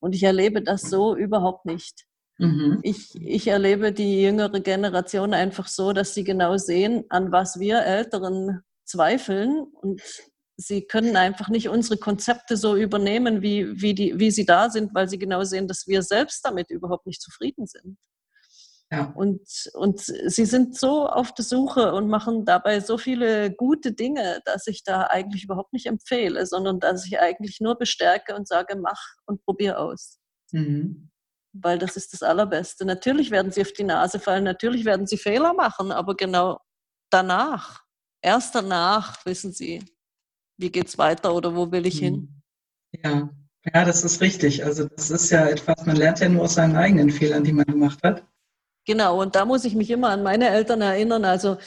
Und 0.00 0.14
ich 0.14 0.24
erlebe 0.24 0.60
das 0.60 0.82
so 0.82 1.14
überhaupt 1.14 1.66
nicht. 1.66 2.06
Mhm. 2.38 2.78
Ich, 2.82 3.14
ich 3.20 3.48
erlebe 3.48 3.92
die 3.92 4.22
jüngere 4.22 4.60
Generation 4.60 5.34
einfach 5.34 5.66
so, 5.66 5.92
dass 5.92 6.14
sie 6.14 6.24
genau 6.24 6.56
sehen, 6.56 7.04
an 7.08 7.32
was 7.32 7.58
wir 7.58 7.80
Älteren 7.80 8.62
zweifeln 8.84 9.64
und 9.72 10.00
sie 10.56 10.82
können 10.86 11.16
einfach 11.16 11.48
nicht 11.48 11.68
unsere 11.68 11.98
Konzepte 11.98 12.56
so 12.56 12.76
übernehmen, 12.76 13.42
wie, 13.42 13.80
wie, 13.80 13.94
die, 13.94 14.18
wie 14.18 14.30
sie 14.30 14.44
da 14.46 14.70
sind, 14.70 14.94
weil 14.94 15.08
sie 15.08 15.18
genau 15.18 15.44
sehen, 15.44 15.68
dass 15.68 15.86
wir 15.86 16.02
selbst 16.02 16.44
damit 16.44 16.70
überhaupt 16.70 17.06
nicht 17.06 17.22
zufrieden 17.22 17.66
sind. 17.66 17.96
Ja. 18.90 19.12
Und, 19.14 19.42
und 19.74 20.00
sie 20.00 20.46
sind 20.46 20.76
so 20.76 21.06
auf 21.06 21.34
der 21.34 21.44
Suche 21.44 21.92
und 21.92 22.08
machen 22.08 22.46
dabei 22.46 22.80
so 22.80 22.96
viele 22.96 23.52
gute 23.52 23.92
Dinge, 23.92 24.40
dass 24.46 24.66
ich 24.66 24.82
da 24.82 25.02
eigentlich 25.02 25.44
überhaupt 25.44 25.74
nicht 25.74 25.86
empfehle, 25.86 26.46
sondern 26.46 26.80
dass 26.80 27.06
ich 27.06 27.20
eigentlich 27.20 27.60
nur 27.60 27.76
bestärke 27.76 28.34
und 28.34 28.48
sage, 28.48 28.76
mach 28.76 29.00
und 29.26 29.44
probier 29.44 29.78
aus. 29.78 30.18
Mhm. 30.52 31.10
Weil 31.52 31.78
das 31.78 31.96
ist 31.96 32.12
das 32.12 32.22
Allerbeste. 32.22 32.84
Natürlich 32.84 33.30
werden 33.30 33.52
sie 33.52 33.62
auf 33.62 33.72
die 33.72 33.84
Nase 33.84 34.20
fallen, 34.20 34.44
natürlich 34.44 34.84
werden 34.84 35.06
sie 35.06 35.16
Fehler 35.16 35.54
machen, 35.54 35.92
aber 35.92 36.14
genau 36.14 36.60
danach, 37.10 37.84
erst 38.22 38.54
danach 38.54 39.24
wissen 39.24 39.52
sie, 39.52 39.84
wie 40.58 40.70
geht 40.70 40.88
es 40.88 40.98
weiter 40.98 41.34
oder 41.34 41.54
wo 41.54 41.70
will 41.70 41.86
ich 41.86 41.98
hin? 41.98 42.14
Mhm. 42.14 43.00
Ja. 43.04 43.30
ja, 43.72 43.84
das 43.84 44.04
ist 44.04 44.20
richtig. 44.20 44.64
Also 44.64 44.88
das 44.88 45.10
ist 45.10 45.30
ja 45.30 45.46
etwas, 45.46 45.84
man 45.86 45.96
lernt 45.96 46.20
ja 46.20 46.28
nur 46.28 46.42
aus 46.42 46.54
seinen 46.54 46.76
eigenen 46.76 47.10
Fehlern, 47.10 47.44
die 47.44 47.52
man 47.52 47.66
gemacht 47.66 47.98
hat. 48.02 48.24
Genau, 48.86 49.20
und 49.20 49.36
da 49.36 49.44
muss 49.44 49.64
ich 49.64 49.74
mich 49.74 49.90
immer 49.90 50.08
an 50.08 50.22
meine 50.22 50.48
Eltern 50.48 50.80
erinnern. 50.80 51.24
Also 51.24 51.58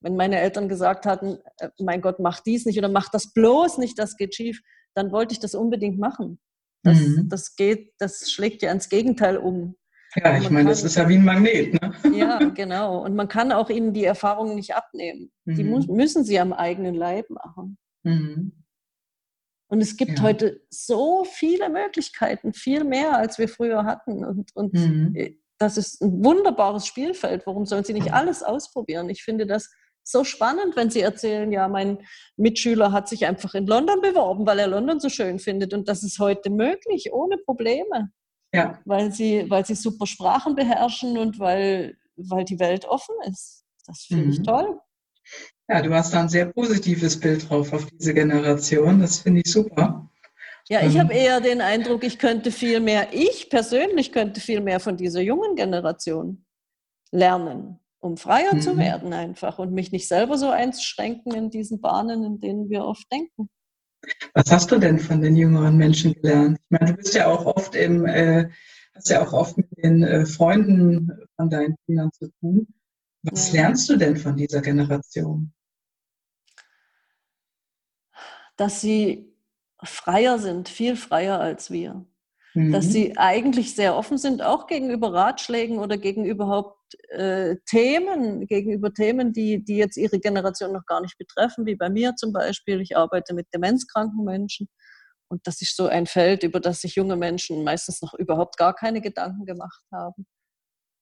wenn 0.00 0.16
meine 0.16 0.38
Eltern 0.40 0.68
gesagt 0.68 1.06
hatten, 1.06 1.38
äh, 1.58 1.70
mein 1.80 2.00
Gott, 2.00 2.20
mach 2.20 2.40
dies 2.40 2.66
nicht 2.66 2.78
oder 2.78 2.88
mach 2.88 3.08
das 3.08 3.32
bloß 3.32 3.78
nicht, 3.78 3.98
das 3.98 4.16
geht 4.16 4.34
schief, 4.34 4.62
dann 4.94 5.12
wollte 5.12 5.32
ich 5.32 5.40
das 5.40 5.54
unbedingt 5.54 5.98
machen. 5.98 6.38
Das, 6.82 6.98
mhm. 6.98 7.28
das 7.28 7.56
geht, 7.56 7.94
das 7.98 8.30
schlägt 8.30 8.62
ja 8.62 8.72
ins 8.72 8.88
Gegenteil 8.88 9.36
um. 9.36 9.76
Ja, 10.16 10.38
ich 10.38 10.48
meine, 10.50 10.70
das 10.70 10.84
ist 10.84 10.96
ja 10.96 11.08
wie 11.08 11.16
ein 11.16 11.24
Magnet, 11.24 11.74
ne? 11.74 11.94
Ja, 12.16 12.38
genau. 12.38 13.04
Und 13.04 13.14
man 13.14 13.28
kann 13.28 13.52
auch 13.52 13.68
ihnen 13.68 13.92
die 13.92 14.04
Erfahrungen 14.04 14.54
nicht 14.54 14.74
abnehmen. 14.74 15.30
Mhm. 15.44 15.54
Die 15.54 15.64
mu 15.64 15.80
müssen 15.92 16.24
sie 16.24 16.38
am 16.40 16.52
eigenen 16.52 16.94
Leib 16.94 17.28
machen. 17.30 17.78
Mhm. 18.04 18.52
Und 19.70 19.82
es 19.82 19.96
gibt 19.96 20.18
ja. 20.18 20.22
heute 20.22 20.62
so 20.70 21.24
viele 21.24 21.68
Möglichkeiten, 21.68 22.54
viel 22.54 22.84
mehr, 22.84 23.18
als 23.18 23.38
wir 23.38 23.48
früher 23.48 23.84
hatten. 23.84 24.24
Und, 24.24 24.56
und 24.56 24.72
mhm. 24.72 25.14
das 25.58 25.76
ist 25.76 26.00
ein 26.00 26.24
wunderbares 26.24 26.86
Spielfeld. 26.86 27.46
Warum 27.46 27.66
sollen 27.66 27.84
sie 27.84 27.92
nicht 27.92 28.14
alles 28.14 28.42
ausprobieren? 28.42 29.10
Ich 29.10 29.22
finde 29.22 29.46
das 29.46 29.70
so 30.10 30.24
spannend, 30.24 30.76
wenn 30.76 30.90
sie 30.90 31.00
erzählen, 31.00 31.52
ja, 31.52 31.68
mein 31.68 31.98
Mitschüler 32.36 32.92
hat 32.92 33.08
sich 33.08 33.26
einfach 33.26 33.54
in 33.54 33.66
London 33.66 34.00
beworben, 34.00 34.46
weil 34.46 34.58
er 34.58 34.68
London 34.68 35.00
so 35.00 35.08
schön 35.08 35.38
findet. 35.38 35.74
Und 35.74 35.88
das 35.88 36.02
ist 36.02 36.18
heute 36.18 36.50
möglich, 36.50 37.12
ohne 37.12 37.36
Probleme. 37.36 38.10
Ja. 38.52 38.78
Weil 38.86 39.12
sie, 39.12 39.44
weil 39.50 39.66
sie 39.66 39.74
super 39.74 40.06
Sprachen 40.06 40.54
beherrschen 40.54 41.18
und 41.18 41.38
weil, 41.38 41.96
weil 42.16 42.44
die 42.44 42.58
Welt 42.58 42.86
offen 42.86 43.14
ist. 43.28 43.64
Das 43.86 44.02
finde 44.02 44.24
mhm. 44.24 44.32
ich 44.32 44.42
toll. 44.42 44.80
Ja, 45.68 45.82
du 45.82 45.92
hast 45.92 46.14
da 46.14 46.20
ein 46.20 46.30
sehr 46.30 46.46
positives 46.46 47.20
Bild 47.20 47.48
drauf 47.48 47.72
auf 47.74 47.86
diese 47.86 48.14
Generation. 48.14 49.00
Das 49.00 49.18
finde 49.18 49.42
ich 49.44 49.52
super. 49.52 50.08
Ja, 50.70 50.82
ich 50.82 50.98
habe 50.98 51.12
ähm. 51.12 51.18
eher 51.18 51.40
den 51.40 51.60
Eindruck, 51.60 52.04
ich 52.04 52.18
könnte 52.18 52.50
viel 52.50 52.80
mehr, 52.80 53.08
ich 53.12 53.48
persönlich 53.48 54.12
könnte 54.12 54.40
viel 54.40 54.60
mehr 54.60 54.80
von 54.80 54.96
dieser 54.96 55.20
jungen 55.20 55.56
Generation 55.56 56.44
lernen, 57.10 57.78
um 58.00 58.16
freier 58.16 58.54
mhm. 58.54 58.60
zu 58.60 58.76
werden 58.76 59.12
einfach 59.12 59.58
und 59.58 59.72
mich 59.72 59.92
nicht 59.92 60.08
selber 60.08 60.38
so 60.38 60.50
einzuschränken 60.50 61.34
in 61.34 61.50
diesen 61.50 61.80
Bahnen, 61.80 62.24
in 62.24 62.40
denen 62.40 62.70
wir 62.70 62.84
oft 62.84 63.10
denken. 63.12 63.48
Was 64.34 64.52
hast 64.52 64.70
du 64.70 64.78
denn 64.78 64.98
von 64.98 65.20
den 65.20 65.36
jüngeren 65.36 65.76
Menschen 65.76 66.14
gelernt? 66.14 66.58
Ich 66.62 66.70
meine, 66.70 66.92
du 66.92 66.96
bist 66.96 67.14
ja 67.14 67.26
auch 67.26 67.46
oft 67.46 67.74
im, 67.74 68.06
äh, 68.06 68.48
hast 68.94 69.10
ja 69.10 69.26
auch 69.26 69.32
oft 69.32 69.56
mit 69.56 69.66
den 69.76 70.02
äh, 70.02 70.24
Freunden 70.24 71.10
von 71.36 71.50
deinen 71.50 71.76
Kindern 71.86 72.10
zu 72.12 72.30
tun. 72.40 72.68
Was 73.22 73.52
ja. 73.52 73.62
lernst 73.62 73.88
du 73.88 73.96
denn 73.96 74.16
von 74.16 74.36
dieser 74.36 74.62
Generation? 74.62 75.52
dass 78.58 78.80
sie 78.80 79.32
freier 79.82 80.38
sind, 80.38 80.68
viel 80.68 80.96
freier 80.96 81.40
als 81.40 81.70
wir. 81.70 82.04
Mhm. 82.54 82.72
Dass 82.72 82.86
sie 82.86 83.16
eigentlich 83.16 83.74
sehr 83.74 83.96
offen 83.96 84.18
sind, 84.18 84.42
auch 84.42 84.66
gegenüber 84.66 85.14
Ratschlägen 85.14 85.78
oder 85.78 85.96
gegenüber 85.96 86.44
überhaupt 86.44 86.77
äh, 87.10 87.56
Themen, 87.66 88.46
gegenüber 88.46 88.92
Themen, 88.92 89.32
die, 89.32 89.64
die 89.64 89.76
jetzt 89.76 89.96
ihre 89.96 90.18
Generation 90.18 90.72
noch 90.72 90.86
gar 90.86 91.00
nicht 91.00 91.18
betreffen, 91.18 91.66
wie 91.66 91.76
bei 91.76 91.90
mir 91.90 92.14
zum 92.16 92.32
Beispiel. 92.32 92.80
Ich 92.80 92.96
arbeite 92.96 93.34
mit 93.34 93.46
demenzkranken 93.54 94.24
Menschen. 94.24 94.68
Und 95.28 95.46
das 95.46 95.60
ist 95.60 95.76
so 95.76 95.86
ein 95.86 96.06
Feld, 96.06 96.42
über 96.42 96.60
das 96.60 96.80
sich 96.80 96.94
junge 96.94 97.16
Menschen 97.16 97.64
meistens 97.64 98.00
noch 98.00 98.14
überhaupt 98.14 98.56
gar 98.56 98.74
keine 98.74 99.00
Gedanken 99.00 99.44
gemacht 99.44 99.82
haben. 99.92 100.26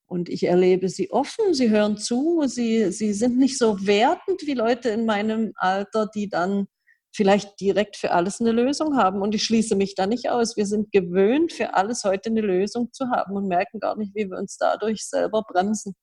Und 0.09 0.29
ich 0.29 0.45
erlebe 0.45 0.89
sie 0.89 1.11
offen, 1.11 1.53
sie 1.53 1.71
hören 1.71 1.97
zu, 1.99 2.45
sie, 2.47 2.93
sie 2.93 3.13
sind 3.13 3.39
nicht 3.39 3.59
so 3.59 3.87
wertend 3.87 4.43
wie 4.43 4.55
Leute 4.55 4.91
in 4.91 5.05
meinem 5.05 5.53
Alter, 5.57 6.09
die 6.15 6.29
dann 6.29 6.69
vielleicht 7.17 7.59
direkt 7.61 7.97
für 7.97 8.13
alles 8.13 8.41
eine 8.41 8.53
Lösung 8.53 8.97
haben. 8.97 9.23
Und 9.23 9.35
ich 9.35 9.45
schließe 9.45 9.75
mich 9.75 9.95
da 9.95 10.07
nicht 10.07 10.29
aus. 10.29 10.57
Wir 10.57 10.67
sind 10.67 10.93
gewöhnt, 10.93 11.53
für 11.53 11.75
alles 11.75 12.05
heute 12.05 12.29
eine 12.29 12.43
Lösung 12.43 12.93
zu 12.93 13.09
haben 13.11 13.35
und 13.35 13.49
merken 13.49 13.81
gar 13.81 13.97
nicht, 13.97 14.15
wie 14.15 14.31
wir 14.31 14.39
uns 14.39 14.59
dadurch 14.59 15.09
selber 15.09 15.43
bremsen. 15.43 15.95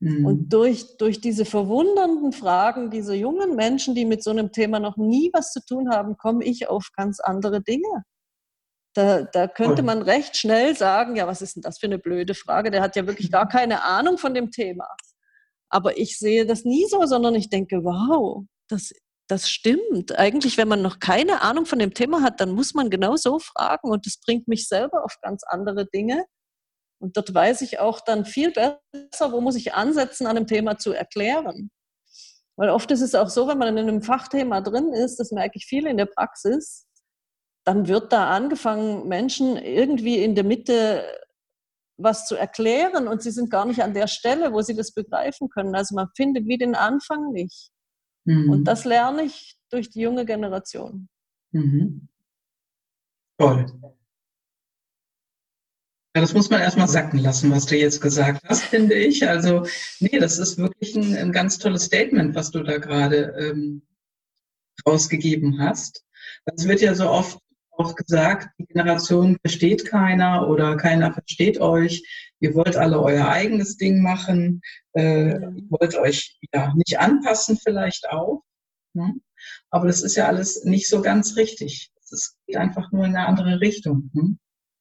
Mhm. 0.00 0.26
Und 0.26 0.52
durch, 0.52 0.96
durch 0.98 1.20
diese 1.20 1.46
verwundernden 1.46 2.32
Fragen 2.32 2.90
dieser 2.90 3.14
jungen 3.14 3.56
Menschen, 3.56 3.94
die 3.94 4.04
mit 4.04 4.22
so 4.22 4.30
einem 4.30 4.52
Thema 4.52 4.78
noch 4.78 4.98
nie 4.98 5.30
was 5.32 5.50
zu 5.52 5.64
tun 5.64 5.90
haben, 5.90 6.16
komme 6.18 6.44
ich 6.44 6.68
auf 6.68 6.90
ganz 6.94 7.20
andere 7.20 7.62
Dinge. 7.62 8.04
Da, 8.92 9.22
da 9.22 9.48
könnte 9.48 9.82
man 9.82 10.02
recht 10.02 10.36
schnell 10.36 10.76
sagen, 10.76 11.16
ja, 11.16 11.26
was 11.26 11.42
ist 11.42 11.56
denn 11.56 11.62
das 11.62 11.78
für 11.78 11.86
eine 11.86 11.98
blöde 11.98 12.34
Frage? 12.34 12.70
Der 12.70 12.80
hat 12.80 12.94
ja 12.94 13.06
wirklich 13.06 13.32
gar 13.32 13.48
keine 13.48 13.82
Ahnung 13.82 14.18
von 14.18 14.34
dem 14.34 14.50
Thema. 14.52 14.86
Aber 15.68 15.98
ich 15.98 16.18
sehe 16.18 16.46
das 16.46 16.64
nie 16.64 16.86
so, 16.88 17.04
sondern 17.06 17.34
ich 17.34 17.48
denke, 17.48 17.82
wow, 17.82 18.44
das 18.68 18.92
das 19.28 19.48
stimmt. 19.48 20.18
Eigentlich, 20.18 20.58
wenn 20.58 20.68
man 20.68 20.82
noch 20.82 20.98
keine 20.98 21.42
Ahnung 21.42 21.66
von 21.66 21.78
dem 21.78 21.94
Thema 21.94 22.22
hat, 22.22 22.40
dann 22.40 22.50
muss 22.52 22.74
man 22.74 22.90
genau 22.90 23.16
so 23.16 23.38
fragen 23.38 23.90
und 23.90 24.06
das 24.06 24.18
bringt 24.18 24.48
mich 24.48 24.68
selber 24.68 25.04
auf 25.04 25.16
ganz 25.22 25.42
andere 25.44 25.86
Dinge. 25.86 26.24
Und 27.00 27.16
dort 27.16 27.34
weiß 27.34 27.62
ich 27.62 27.78
auch 27.80 28.00
dann 28.00 28.24
viel 28.24 28.52
besser, 28.52 29.32
wo 29.32 29.40
muss 29.40 29.56
ich 29.56 29.74
ansetzen, 29.74 30.26
an 30.26 30.36
einem 30.36 30.46
Thema 30.46 30.78
zu 30.78 30.92
erklären. 30.92 31.70
Weil 32.56 32.70
oft 32.70 32.90
ist 32.90 33.00
es 33.00 33.14
auch 33.14 33.28
so, 33.28 33.48
wenn 33.48 33.58
man 33.58 33.76
in 33.76 33.88
einem 33.88 34.02
Fachthema 34.02 34.60
drin 34.60 34.92
ist, 34.92 35.16
das 35.16 35.32
merke 35.32 35.56
ich 35.56 35.66
viel 35.66 35.86
in 35.86 35.96
der 35.96 36.06
Praxis, 36.06 36.86
dann 37.64 37.88
wird 37.88 38.12
da 38.12 38.30
angefangen, 38.30 39.08
Menschen 39.08 39.56
irgendwie 39.56 40.22
in 40.22 40.34
der 40.34 40.44
Mitte 40.44 41.04
was 41.96 42.26
zu 42.26 42.36
erklären 42.36 43.08
und 43.08 43.22
sie 43.22 43.30
sind 43.30 43.50
gar 43.50 43.64
nicht 43.66 43.82
an 43.82 43.94
der 43.94 44.08
Stelle, 44.08 44.52
wo 44.52 44.62
sie 44.62 44.74
das 44.74 44.92
begreifen 44.92 45.48
können. 45.48 45.74
Also 45.74 45.94
man 45.94 46.08
findet 46.16 46.46
wie 46.46 46.58
den 46.58 46.74
Anfang 46.74 47.30
nicht. 47.32 47.70
Mhm. 48.24 48.50
Und 48.50 48.64
das 48.64 48.84
lerne 48.84 49.22
ich 49.22 49.58
durch 49.70 49.90
die 49.90 50.00
junge 50.00 50.24
Generation. 50.24 51.08
Mhm. 51.52 52.08
Toll. 53.38 53.66
Ja, 56.16 56.20
das 56.20 56.32
muss 56.32 56.48
man 56.48 56.60
erstmal 56.60 56.86
sacken 56.86 57.18
lassen, 57.18 57.50
was 57.50 57.66
du 57.66 57.76
jetzt 57.76 58.00
gesagt 58.00 58.40
hast, 58.48 58.62
finde 58.62 58.94
ich. 58.94 59.28
Also, 59.28 59.66
nee, 59.98 60.18
das 60.20 60.38
ist 60.38 60.58
wirklich 60.58 60.94
ein, 60.94 61.16
ein 61.16 61.32
ganz 61.32 61.58
tolles 61.58 61.84
Statement, 61.86 62.36
was 62.36 62.52
du 62.52 62.62
da 62.62 62.78
gerade 62.78 63.34
ähm, 63.36 63.82
rausgegeben 64.86 65.60
hast. 65.60 66.04
Es 66.44 66.68
wird 66.68 66.80
ja 66.80 66.94
so 66.94 67.08
oft 67.10 67.38
auch 67.76 67.94
gesagt, 67.94 68.48
die 68.58 68.66
Generation 68.66 69.36
versteht 69.40 69.86
keiner 69.86 70.48
oder 70.48 70.76
keiner 70.76 71.12
versteht 71.12 71.60
euch. 71.60 72.02
Ihr 72.40 72.54
wollt 72.54 72.76
alle 72.76 73.00
euer 73.00 73.28
eigenes 73.28 73.76
Ding 73.76 74.02
machen. 74.02 74.60
Äh, 74.92 75.32
ihr 75.32 75.66
wollt 75.70 75.96
euch 75.96 76.38
ja 76.52 76.72
nicht 76.74 76.98
anpassen 76.98 77.58
vielleicht 77.62 78.08
auch. 78.10 78.42
Ne? 78.94 79.14
Aber 79.70 79.86
das 79.86 80.02
ist 80.02 80.16
ja 80.16 80.26
alles 80.26 80.64
nicht 80.64 80.88
so 80.88 81.02
ganz 81.02 81.36
richtig. 81.36 81.90
Es 82.10 82.36
geht 82.46 82.56
einfach 82.56 82.92
nur 82.92 83.04
in 83.04 83.16
eine 83.16 83.26
andere 83.26 83.60
Richtung. 83.60 84.10
Ne? 84.12 84.36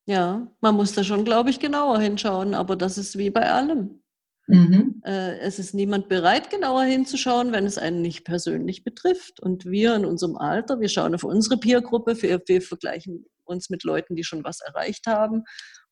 Ja, 0.06 0.48
man 0.60 0.76
muss 0.76 0.94
da 0.94 1.04
schon, 1.04 1.26
glaube 1.26 1.50
ich, 1.50 1.60
genauer 1.60 2.00
hinschauen, 2.00 2.54
aber 2.54 2.76
das 2.76 2.98
ist 2.98 3.18
wie 3.18 3.30
bei 3.30 3.50
allem. 3.50 4.03
Mhm. 4.48 5.02
Äh, 5.06 5.40
es 5.40 5.58
ist 5.58 5.74
niemand 5.74 6.10
bereit, 6.10 6.50
genauer 6.50 6.84
hinzuschauen, 6.84 7.52
wenn 7.52 7.66
es 7.66 7.78
einen 7.78 8.02
nicht 8.02 8.26
persönlich 8.26 8.84
betrifft. 8.84 9.40
Und 9.40 9.66
wir 9.66 9.96
in 9.96 10.06
unserem 10.06 10.36
Alter, 10.36 10.80
wir 10.80 10.90
schauen 10.90 11.16
auf 11.16 11.24
unsere 11.24 11.58
Peergruppe, 11.58 12.22
wir, 12.22 12.42
wir 12.46 12.62
vergleichen 12.62 13.26
uns 13.46 13.70
mit 13.70 13.84
Leuten, 13.84 14.16
die 14.16 14.24
schon 14.24 14.44
was 14.44 14.60
erreicht 14.62 15.08
haben. 15.08 15.44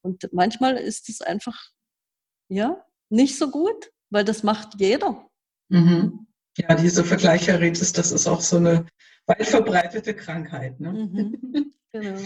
Und 0.02 0.30
manchmal 0.34 0.78
ist 0.78 1.10
es 1.10 1.22
einfach, 1.22 1.58
ja, 2.50 2.84
nicht 3.10 3.38
so 3.38 3.52
gut, 3.52 3.92
weil 4.10 4.26
das 4.26 4.44
macht 4.44 4.80
jeder. 4.80 5.28
Mhm. 5.70 6.28
Ja, 6.58 6.76
diese 6.76 7.04
Vergleicheritis, 7.04 7.94
das 7.94 8.12
ist 8.12 8.28
auch 8.28 8.42
so 8.42 8.58
eine 8.58 8.86
weit 9.28 9.48
verbreitete 9.48 10.14
Krankheit. 10.16 10.80
Ne? 10.80 10.94
Mhm. 10.94 11.74
Genau. 11.94 12.22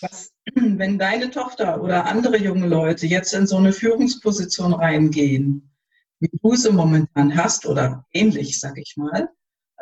Was, 0.00 0.32
wenn 0.54 0.98
deine 0.98 1.30
Tochter 1.30 1.82
oder 1.82 2.06
andere 2.06 2.36
junge 2.38 2.66
Leute 2.66 3.06
jetzt 3.06 3.32
in 3.34 3.46
so 3.46 3.56
eine 3.56 3.72
Führungsposition 3.72 4.74
reingehen, 4.74 5.72
wie 6.20 6.30
du 6.42 6.54
sie 6.54 6.72
momentan 6.72 7.36
hast 7.36 7.66
oder 7.66 8.06
ähnlich, 8.12 8.60
sag 8.60 8.78
ich 8.78 8.96
mal, 8.96 9.28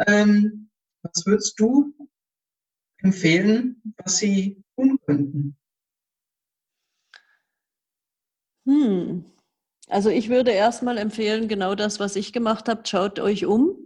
ähm, 0.07 0.71
was 1.03 1.25
würdest 1.27 1.59
du 1.59 1.95
empfehlen, 2.99 3.83
was 3.99 4.19
sie 4.19 4.63
tun 4.77 4.99
könnten? 5.05 5.57
Hm. 8.67 9.25
Also 9.89 10.09
ich 10.09 10.29
würde 10.29 10.53
erstmal 10.53 10.99
empfehlen, 10.99 11.49
genau 11.49 11.75
das, 11.75 11.99
was 11.99 12.15
ich 12.17 12.33
gemacht 12.33 12.69
habe, 12.69 12.83
schaut 12.87 13.19
euch 13.19 13.45
um, 13.45 13.77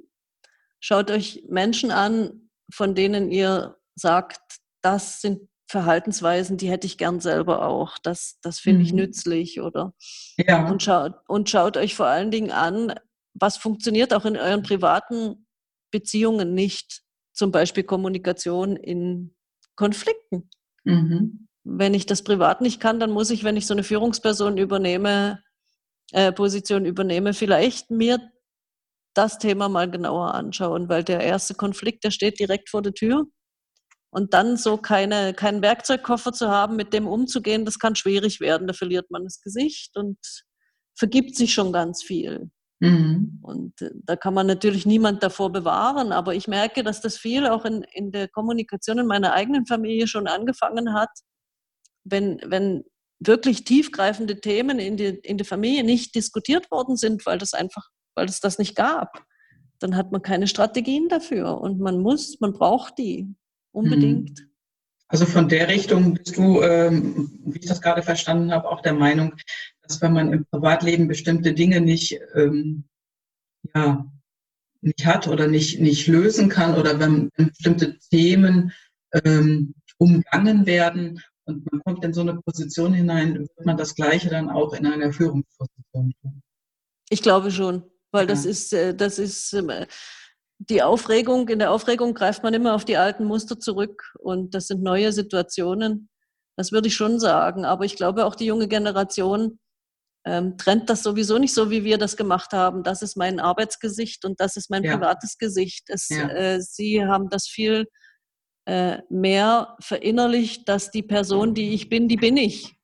schaut 0.78 1.10
euch 1.10 1.44
Menschen 1.48 1.90
an, 1.90 2.50
von 2.70 2.94
denen 2.94 3.30
ihr 3.30 3.78
sagt, 3.94 4.60
das 4.82 5.22
sind 5.22 5.48
Verhaltensweisen, 5.66 6.56
die 6.56 6.70
hätte 6.70 6.86
ich 6.86 6.98
gern 6.98 7.20
selber 7.20 7.66
auch. 7.66 7.98
Das, 8.02 8.38
das 8.42 8.60
finde 8.60 8.80
mhm. 8.80 8.84
ich 8.84 8.92
nützlich, 8.92 9.60
oder? 9.60 9.94
Ja. 10.36 10.68
Und 10.68 10.82
schaut, 10.82 11.14
und 11.26 11.48
schaut 11.48 11.76
euch 11.76 11.94
vor 11.94 12.06
allen 12.06 12.30
Dingen 12.30 12.50
an, 12.50 12.94
was 13.34 13.56
funktioniert 13.56 14.12
auch 14.14 14.24
in 14.24 14.36
euren 14.36 14.62
privaten 14.62 15.46
Beziehungen 15.90 16.54
nicht. 16.54 17.02
Zum 17.32 17.50
Beispiel 17.50 17.82
Kommunikation 17.82 18.76
in 18.76 19.34
Konflikten. 19.74 20.48
Mhm. 20.84 21.48
Wenn 21.64 21.94
ich 21.94 22.06
das 22.06 22.22
privat 22.22 22.60
nicht 22.60 22.78
kann, 22.78 23.00
dann 23.00 23.10
muss 23.10 23.30
ich, 23.30 23.42
wenn 23.42 23.56
ich 23.56 23.66
so 23.66 23.74
eine 23.74 23.82
Führungsperson 23.82 24.58
übernehme, 24.58 25.42
äh, 26.12 26.30
Position 26.30 26.84
übernehme, 26.84 27.32
vielleicht 27.32 27.90
mir 27.90 28.20
das 29.14 29.38
Thema 29.38 29.68
mal 29.68 29.90
genauer 29.90 30.34
anschauen, 30.34 30.88
weil 30.88 31.04
der 31.04 31.20
erste 31.20 31.54
Konflikt, 31.54 32.04
der 32.04 32.10
steht 32.10 32.38
direkt 32.38 32.68
vor 32.68 32.82
der 32.82 32.94
Tür. 32.94 33.26
Und 34.14 34.32
dann 34.32 34.56
so 34.56 34.76
keine, 34.76 35.34
keinen 35.34 35.60
Werkzeugkoffer 35.60 36.32
zu 36.32 36.48
haben, 36.48 36.76
mit 36.76 36.92
dem 36.92 37.08
umzugehen, 37.08 37.64
das 37.64 37.80
kann 37.80 37.96
schwierig 37.96 38.38
werden. 38.38 38.68
Da 38.68 38.72
verliert 38.72 39.10
man 39.10 39.24
das 39.24 39.40
Gesicht 39.40 39.96
und 39.96 40.18
vergibt 40.96 41.34
sich 41.34 41.52
schon 41.52 41.72
ganz 41.72 42.00
viel. 42.00 42.48
Mhm. 42.78 43.40
Und 43.42 43.82
äh, 43.82 43.90
da 44.04 44.14
kann 44.14 44.32
man 44.32 44.46
natürlich 44.46 44.86
niemand 44.86 45.24
davor 45.24 45.50
bewahren, 45.50 46.12
aber 46.12 46.32
ich 46.36 46.46
merke, 46.46 46.84
dass 46.84 47.00
das 47.00 47.16
viel 47.16 47.48
auch 47.48 47.64
in, 47.64 47.82
in 47.92 48.12
der 48.12 48.28
Kommunikation 48.28 49.00
in 49.00 49.06
meiner 49.06 49.32
eigenen 49.32 49.66
Familie 49.66 50.06
schon 50.06 50.28
angefangen 50.28 50.94
hat. 50.94 51.10
Wenn, 52.04 52.40
wenn 52.44 52.84
wirklich 53.18 53.64
tiefgreifende 53.64 54.40
Themen 54.40 54.78
in, 54.78 54.96
die, 54.96 55.06
in 55.06 55.38
der 55.38 55.46
Familie 55.46 55.82
nicht 55.82 56.14
diskutiert 56.14 56.70
worden 56.70 56.96
sind, 56.96 57.26
weil 57.26 57.38
das 57.38 57.52
einfach, 57.52 57.88
weil 58.14 58.26
es 58.26 58.38
das 58.38 58.60
nicht 58.60 58.76
gab, 58.76 59.24
dann 59.80 59.96
hat 59.96 60.12
man 60.12 60.22
keine 60.22 60.46
Strategien 60.46 61.08
dafür 61.08 61.60
und 61.60 61.80
man 61.80 61.98
muss, 61.98 62.38
man 62.38 62.52
braucht 62.52 62.96
die 62.98 63.34
unbedingt. 63.74 64.38
Hm. 64.38 64.48
Also 65.08 65.26
von 65.26 65.48
der 65.48 65.68
Richtung 65.68 66.14
bist 66.14 66.36
du, 66.36 66.62
ähm, 66.62 67.30
wie 67.44 67.58
ich 67.58 67.66
das 67.66 67.82
gerade 67.82 68.02
verstanden 68.02 68.52
habe, 68.52 68.68
auch 68.68 68.80
der 68.80 68.94
Meinung, 68.94 69.34
dass 69.82 70.00
wenn 70.00 70.12
man 70.12 70.32
im 70.32 70.46
Privatleben 70.46 71.08
bestimmte 71.08 71.52
Dinge 71.52 71.80
nicht, 71.80 72.18
ähm, 72.34 72.84
ja, 73.74 74.06
nicht 74.80 75.06
hat 75.06 75.28
oder 75.28 75.46
nicht, 75.46 75.80
nicht 75.80 76.06
lösen 76.06 76.48
kann 76.48 76.74
oder 76.74 76.98
wenn 76.98 77.30
bestimmte 77.36 77.98
Themen 78.10 78.72
ähm, 79.24 79.74
umgangen 79.98 80.66
werden 80.66 81.20
und 81.44 81.70
man 81.70 81.82
kommt 81.84 82.04
in 82.04 82.14
so 82.14 82.22
eine 82.22 82.40
Position 82.40 82.92
hinein, 82.92 83.38
wird 83.38 83.66
man 83.66 83.76
das 83.76 83.94
Gleiche 83.94 84.30
dann 84.30 84.50
auch 84.50 84.72
in 84.72 84.86
einer 84.86 85.12
Führungsposition 85.12 86.14
tun. 86.20 86.42
Ich 87.10 87.22
glaube 87.22 87.50
schon, 87.50 87.84
weil 88.10 88.22
ja. 88.22 88.28
das 88.28 88.46
ist, 88.46 88.72
äh, 88.72 88.94
das 88.94 89.18
ist, 89.18 89.52
ähm, 89.52 89.70
die 90.58 90.82
Aufregung, 90.82 91.48
in 91.48 91.58
der 91.58 91.70
Aufregung 91.70 92.14
greift 92.14 92.42
man 92.42 92.54
immer 92.54 92.74
auf 92.74 92.84
die 92.84 92.96
alten 92.96 93.24
Muster 93.24 93.58
zurück 93.58 94.14
und 94.18 94.54
das 94.54 94.68
sind 94.68 94.82
neue 94.82 95.12
Situationen. 95.12 96.08
Das 96.56 96.72
würde 96.72 96.88
ich 96.88 96.94
schon 96.94 97.18
sagen. 97.18 97.64
Aber 97.64 97.84
ich 97.84 97.96
glaube, 97.96 98.24
auch 98.24 98.34
die 98.34 98.46
junge 98.46 98.68
Generation 98.68 99.58
ähm, 100.24 100.56
trennt 100.56 100.88
das 100.88 101.02
sowieso 101.02 101.38
nicht 101.38 101.52
so, 101.52 101.70
wie 101.70 101.84
wir 101.84 101.98
das 101.98 102.16
gemacht 102.16 102.52
haben. 102.52 102.82
Das 102.82 103.02
ist 103.02 103.16
mein 103.16 103.40
Arbeitsgesicht 103.40 104.24
und 104.24 104.40
das 104.40 104.56
ist 104.56 104.70
mein 104.70 104.84
ja. 104.84 104.96
privates 104.96 105.36
Gesicht. 105.38 105.84
Es, 105.88 106.08
ja. 106.08 106.28
äh, 106.28 106.60
sie 106.60 107.04
haben 107.04 107.28
das 107.28 107.46
viel 107.46 107.86
äh, 108.66 108.98
mehr 109.10 109.76
verinnerlicht, 109.80 110.68
dass 110.68 110.90
die 110.90 111.02
Person, 111.02 111.54
die 111.54 111.74
ich 111.74 111.88
bin, 111.88 112.08
die 112.08 112.16
bin 112.16 112.36
ich. 112.36 112.74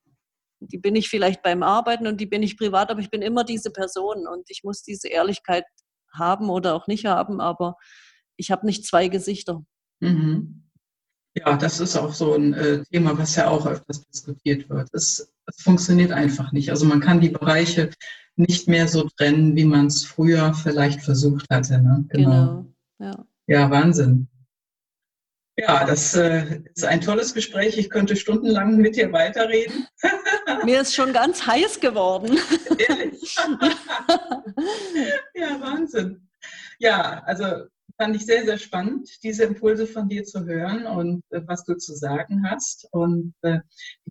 Die 0.59 0.77
bin 0.77 0.95
ich 0.95 1.09
vielleicht 1.09 1.41
beim 1.41 1.63
Arbeiten 1.63 2.05
und 2.05 2.21
die 2.21 2.27
bin 2.27 2.43
ich 2.43 2.55
privat, 2.55 2.91
aber 2.91 2.99
ich 2.99 3.09
bin 3.09 3.23
immer 3.23 3.43
diese 3.43 3.71
Person 3.71 4.27
und 4.27 4.43
ich 4.49 4.63
muss 4.63 4.83
diese 4.83 5.07
Ehrlichkeit 5.07 5.63
haben 6.13 6.49
oder 6.49 6.75
auch 6.75 6.87
nicht 6.87 7.05
haben, 7.05 7.41
aber 7.41 7.77
ich 8.37 8.51
habe 8.51 8.65
nicht 8.65 8.85
zwei 8.85 9.07
Gesichter. 9.07 9.63
Mhm. 9.99 10.63
Ja, 11.35 11.55
das 11.55 11.79
ist 11.79 11.95
auch 11.95 12.13
so 12.13 12.33
ein 12.33 12.53
äh, 12.53 12.83
Thema, 12.91 13.17
was 13.17 13.35
ja 13.35 13.47
auch 13.47 13.65
öfters 13.65 14.05
diskutiert 14.07 14.69
wird. 14.69 14.89
Es, 14.91 15.33
es, 15.45 15.61
funktioniert 15.63 16.11
einfach 16.11 16.51
nicht. 16.51 16.69
Also 16.71 16.85
man 16.85 16.99
kann 16.99 17.21
die 17.21 17.29
Bereiche 17.29 17.89
nicht 18.35 18.67
mehr 18.67 18.87
so 18.87 19.07
trennen, 19.17 19.55
wie 19.55 19.63
man 19.63 19.87
es 19.87 20.03
früher 20.03 20.53
vielleicht 20.53 21.01
versucht 21.01 21.45
hatte. 21.49 21.81
Ne? 21.81 22.05
Genau. 22.09 22.29
genau. 22.29 22.65
Ja. 22.99 23.25
ja, 23.47 23.71
Wahnsinn. 23.71 24.27
Ja, 25.61 25.85
das 25.85 26.15
äh, 26.15 26.61
ist 26.73 26.85
ein 26.85 27.01
tolles 27.01 27.35
Gespräch. 27.35 27.77
Ich 27.77 27.91
könnte 27.91 28.15
stundenlang 28.15 28.77
mit 28.77 28.95
dir 28.95 29.11
weiterreden. 29.11 29.85
Mir 30.65 30.81
ist 30.81 30.95
schon 30.95 31.13
ganz 31.13 31.45
heiß 31.45 31.79
geworden. 31.79 32.39
Ehrlich? 32.89 33.35
ja, 35.35 35.61
Wahnsinn. 35.61 36.27
Ja, 36.79 37.21
also 37.25 37.45
fand 37.95 38.15
ich 38.15 38.25
sehr, 38.25 38.43
sehr 38.43 38.57
spannend, 38.57 39.07
diese 39.21 39.43
Impulse 39.43 39.85
von 39.85 40.09
dir 40.09 40.23
zu 40.23 40.45
hören 40.45 40.87
und 40.87 41.23
äh, 41.29 41.41
was 41.45 41.63
du 41.63 41.75
zu 41.75 41.93
sagen 41.93 42.43
hast. 42.49 42.87
Und 42.91 43.35
äh, 43.43 43.59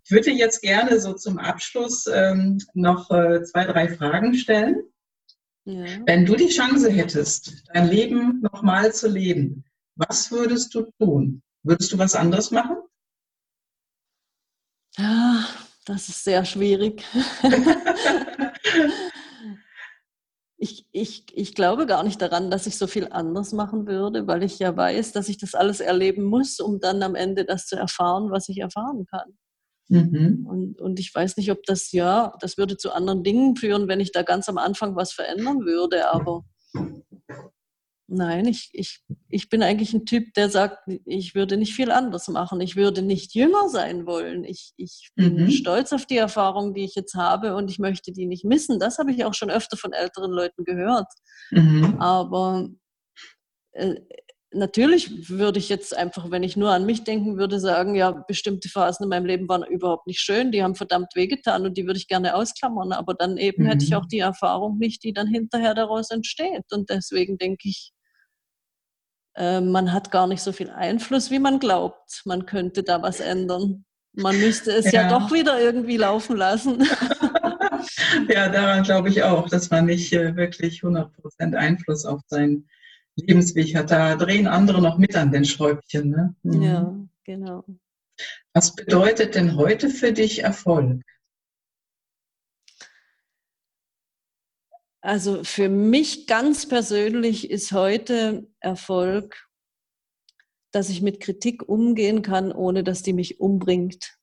ich 0.01 0.09
würde 0.09 0.31
jetzt 0.31 0.61
gerne 0.61 1.01
so 1.01 1.13
zum 1.13 1.37
Abschluss 1.37 2.07
ähm, 2.07 2.59
noch 2.73 3.11
äh, 3.11 3.43
zwei, 3.43 3.65
drei 3.65 3.89
Fragen 3.89 4.35
stellen. 4.35 4.83
Ja. 5.65 5.83
Wenn 6.05 6.25
du 6.25 6.37
die 6.37 6.47
Chance 6.47 6.89
hättest, 6.89 7.65
dein 7.73 7.89
Leben 7.89 8.39
nochmal 8.41 8.93
zu 8.93 9.09
leben, 9.09 9.65
was 10.07 10.31
würdest 10.31 10.73
du 10.73 10.91
tun? 10.99 11.41
Würdest 11.63 11.91
du 11.91 11.97
was 11.97 12.15
anderes 12.15 12.51
machen? 12.51 12.77
Ja, 14.97 15.45
das 15.85 16.09
ist 16.09 16.23
sehr 16.23 16.43
schwierig. 16.45 17.03
ich, 20.57 20.85
ich, 20.91 21.25
ich 21.33 21.55
glaube 21.55 21.85
gar 21.85 22.03
nicht 22.03 22.21
daran, 22.21 22.51
dass 22.51 22.67
ich 22.67 22.77
so 22.77 22.87
viel 22.87 23.07
anders 23.11 23.53
machen 23.53 23.87
würde, 23.87 24.27
weil 24.27 24.43
ich 24.43 24.59
ja 24.59 24.75
weiß, 24.75 25.11
dass 25.11 25.29
ich 25.29 25.37
das 25.37 25.55
alles 25.55 25.79
erleben 25.79 26.23
muss, 26.23 26.59
um 26.59 26.79
dann 26.79 27.01
am 27.03 27.15
Ende 27.15 27.45
das 27.45 27.67
zu 27.67 27.75
erfahren, 27.75 28.31
was 28.31 28.49
ich 28.49 28.57
erfahren 28.57 29.05
kann. 29.05 29.37
Mhm. 29.87 30.45
Und, 30.47 30.81
und 30.81 30.99
ich 30.99 31.13
weiß 31.13 31.37
nicht, 31.37 31.51
ob 31.51 31.63
das, 31.63 31.91
ja, 31.91 32.33
das 32.39 32.57
würde 32.57 32.77
zu 32.77 32.91
anderen 32.91 33.23
Dingen 33.23 33.55
führen, 33.55 33.87
wenn 33.87 33.99
ich 33.99 34.11
da 34.11 34.23
ganz 34.23 34.49
am 34.49 34.57
Anfang 34.57 34.95
was 34.95 35.11
verändern 35.13 35.65
würde, 35.65 36.11
aber 36.11 36.43
Nein, 38.13 38.45
ich, 38.45 38.69
ich, 38.73 38.99
ich 39.29 39.47
bin 39.47 39.63
eigentlich 39.63 39.93
ein 39.93 40.05
Typ, 40.05 40.33
der 40.33 40.49
sagt, 40.49 40.79
ich 41.05 41.33
würde 41.33 41.55
nicht 41.55 41.73
viel 41.73 41.91
anders 41.91 42.27
machen. 42.27 42.59
Ich 42.59 42.75
würde 42.75 43.01
nicht 43.01 43.33
jünger 43.33 43.69
sein 43.69 44.05
wollen. 44.05 44.43
Ich, 44.43 44.73
ich 44.75 45.11
bin 45.15 45.43
mhm. 45.43 45.49
stolz 45.49 45.93
auf 45.93 46.05
die 46.05 46.17
Erfahrung, 46.17 46.73
die 46.73 46.83
ich 46.83 46.93
jetzt 46.93 47.13
habe 47.15 47.55
und 47.55 47.71
ich 47.71 47.79
möchte 47.79 48.11
die 48.11 48.25
nicht 48.25 48.43
missen. 48.43 48.79
Das 48.79 48.97
habe 48.97 49.13
ich 49.13 49.23
auch 49.23 49.33
schon 49.33 49.49
öfter 49.49 49.77
von 49.77 49.93
älteren 49.93 50.31
Leuten 50.31 50.65
gehört. 50.65 51.07
Mhm. 51.51 52.01
Aber 52.01 52.67
äh, 53.71 53.95
natürlich 54.51 55.29
würde 55.29 55.59
ich 55.59 55.69
jetzt 55.69 55.95
einfach, 55.95 56.31
wenn 56.31 56.43
ich 56.43 56.57
nur 56.57 56.71
an 56.71 56.85
mich 56.85 57.05
denken 57.05 57.37
würde, 57.37 57.61
sagen, 57.61 57.95
ja, 57.95 58.11
bestimmte 58.11 58.67
Phasen 58.67 59.05
in 59.05 59.09
meinem 59.09 59.25
Leben 59.25 59.47
waren 59.47 59.63
überhaupt 59.63 60.05
nicht 60.05 60.19
schön, 60.19 60.51
die 60.51 60.63
haben 60.63 60.75
verdammt 60.75 61.15
wehgetan 61.15 61.65
und 61.65 61.77
die 61.77 61.85
würde 61.85 61.97
ich 61.97 62.09
gerne 62.09 62.35
ausklammern. 62.35 62.91
Aber 62.91 63.13
dann 63.13 63.37
eben 63.37 63.63
mhm. 63.63 63.67
hätte 63.67 63.85
ich 63.85 63.91
mhm. 63.91 63.97
auch 63.97 64.05
die 64.05 64.19
Erfahrung 64.19 64.79
nicht, 64.79 65.01
die 65.05 65.13
dann 65.13 65.27
hinterher 65.27 65.75
daraus 65.75 66.11
entsteht. 66.11 66.65
Und 66.71 66.89
deswegen 66.89 67.37
denke 67.37 67.69
ich, 67.69 67.93
äh, 69.35 69.61
man 69.61 69.93
hat 69.93 70.11
gar 70.11 70.27
nicht 70.27 70.41
so 70.41 70.51
viel 70.51 70.69
Einfluss, 70.69 71.31
wie 71.31 71.39
man 71.39 71.59
glaubt. 71.59 72.21
Man 72.25 72.45
könnte 72.45 72.83
da 72.83 73.01
was 73.01 73.19
ändern. 73.19 73.85
Man 74.13 74.39
müsste 74.39 74.71
es 74.71 74.91
ja, 74.91 75.03
ja 75.03 75.09
doch 75.09 75.31
wieder 75.31 75.61
irgendwie 75.61 75.97
laufen 75.97 76.35
lassen. 76.35 76.85
ja, 78.29 78.49
daran 78.49 78.83
glaube 78.83 79.09
ich 79.09 79.23
auch, 79.23 79.47
dass 79.47 79.69
man 79.69 79.85
nicht 79.85 80.11
äh, 80.11 80.35
wirklich 80.35 80.81
100% 80.81 81.55
Einfluss 81.55 82.05
auf 82.05 82.21
seinen 82.27 82.67
Lebensweg 83.15 83.75
hat. 83.75 83.91
Da 83.91 84.15
drehen 84.15 84.47
andere 84.47 84.81
noch 84.81 84.97
mit 84.97 85.15
an 85.15 85.31
den 85.31 85.45
Schräubchen. 85.45 86.09
Ne? 86.09 86.35
Mhm. 86.43 86.61
Ja, 86.61 86.95
genau. 87.23 87.63
Was 88.53 88.75
bedeutet 88.75 89.35
denn 89.35 89.55
heute 89.55 89.89
für 89.89 90.11
dich 90.11 90.43
Erfolg? 90.43 91.01
Also 95.01 95.43
für 95.43 95.67
mich 95.67 96.27
ganz 96.27 96.67
persönlich 96.67 97.49
ist 97.49 97.71
heute 97.71 98.47
Erfolg, 98.59 99.47
dass 100.71 100.89
ich 100.89 101.01
mit 101.01 101.19
Kritik 101.19 101.67
umgehen 101.67 102.21
kann, 102.21 102.51
ohne 102.51 102.83
dass 102.83 103.01
die 103.01 103.13
mich 103.13 103.39
umbringt. 103.39 104.17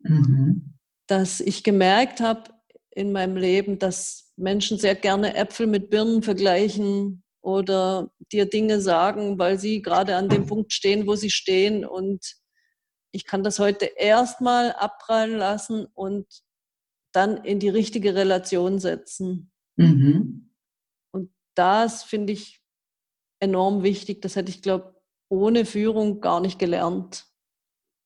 Mhm. 0.00 0.78
Dass 1.06 1.40
ich 1.40 1.62
gemerkt 1.62 2.20
habe 2.20 2.50
in 2.90 3.12
meinem 3.12 3.36
Leben, 3.36 3.78
dass 3.78 4.32
Menschen 4.36 4.78
sehr 4.78 4.94
gerne 4.94 5.36
Äpfel 5.36 5.66
mit 5.66 5.90
Birnen 5.90 6.22
vergleichen 6.22 7.22
oder 7.42 8.10
dir 8.32 8.46
Dinge 8.46 8.80
sagen, 8.80 9.38
weil 9.38 9.58
sie 9.58 9.82
gerade 9.82 10.16
an 10.16 10.30
dem 10.30 10.46
Punkt 10.46 10.72
stehen, 10.72 11.06
wo 11.06 11.14
sie 11.14 11.30
stehen. 11.30 11.84
Und 11.84 12.36
ich 13.12 13.26
kann 13.26 13.44
das 13.44 13.58
heute 13.58 13.84
erstmal 13.84 14.72
abprallen 14.72 15.36
lassen 15.36 15.86
und 15.92 16.26
dann 17.12 17.36
in 17.44 17.60
die 17.60 17.68
richtige 17.68 18.14
Relation 18.14 18.78
setzen. 18.78 19.52
Mhm. 19.76 20.50
Und 21.12 21.30
das 21.54 22.04
finde 22.04 22.32
ich 22.32 22.60
enorm 23.40 23.82
wichtig. 23.82 24.22
Das 24.22 24.36
hätte 24.36 24.50
ich, 24.50 24.62
glaube 24.62 24.94
ohne 25.28 25.64
Führung 25.64 26.20
gar 26.20 26.40
nicht 26.40 26.58
gelernt, 26.58 27.26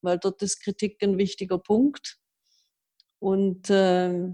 weil 0.03 0.19
dort 0.19 0.41
ist 0.43 0.61
Kritik 0.61 1.03
ein 1.03 1.19
wichtiger 1.19 1.59
Punkt. 1.59 2.19
Und 3.21 3.69
äh, 3.71 4.33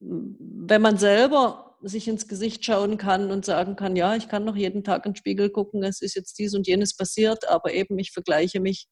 wenn 0.00 0.82
man 0.82 0.98
selber 0.98 1.76
sich 1.82 2.08
ins 2.08 2.28
Gesicht 2.28 2.64
schauen 2.64 2.98
kann 2.98 3.30
und 3.30 3.44
sagen 3.44 3.76
kann, 3.76 3.96
ja, 3.96 4.16
ich 4.16 4.28
kann 4.28 4.44
noch 4.44 4.56
jeden 4.56 4.84
Tag 4.84 5.06
in 5.06 5.12
den 5.12 5.16
Spiegel 5.16 5.50
gucken, 5.50 5.82
es 5.82 6.02
ist 6.02 6.14
jetzt 6.14 6.38
dies 6.38 6.54
und 6.54 6.66
jenes 6.66 6.96
passiert, 6.96 7.48
aber 7.48 7.72
eben 7.72 7.98
ich 7.98 8.10
vergleiche 8.10 8.60
mich 8.60 8.88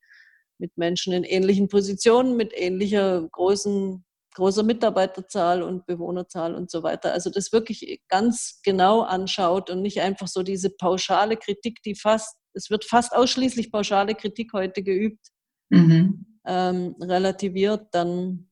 mit 0.59 0.77
Menschen 0.77 1.13
in 1.13 1.25
ähnlichen 1.25 1.69
Positionen, 1.69 2.37
mit 2.37 2.53
ähnlicher 2.55 3.29
großen, 3.31 4.05
großer 4.37 4.63
Mitarbeiterzahl 4.63 5.63
und 5.63 5.87
Bewohnerzahl 5.87 6.55
und 6.55 6.71
so 6.71 6.83
weiter. 6.83 7.13
Also 7.13 7.31
das 7.31 7.53
wirklich 7.53 8.03
ganz 8.09 8.61
genau 8.63 9.01
anschaut 9.01 9.71
und 9.71 9.81
nicht 9.81 10.03
einfach 10.03 10.29
so 10.29 10.43
diese 10.43 10.69
pauschale 10.69 11.39
Kritik, 11.39 11.83
die 11.83 11.95
fast, 11.95 12.37
es 12.53 12.69
wird 12.69 12.85
fast 12.85 13.15
ausschließlich 13.15 13.73
pauschale 13.73 14.15
Kritik 14.15 14.53
heute 14.53 14.83
geübt, 14.83 15.29
mhm. 15.71 16.39
ähm, 16.45 16.97
relativiert, 17.01 17.89
dann 17.93 18.51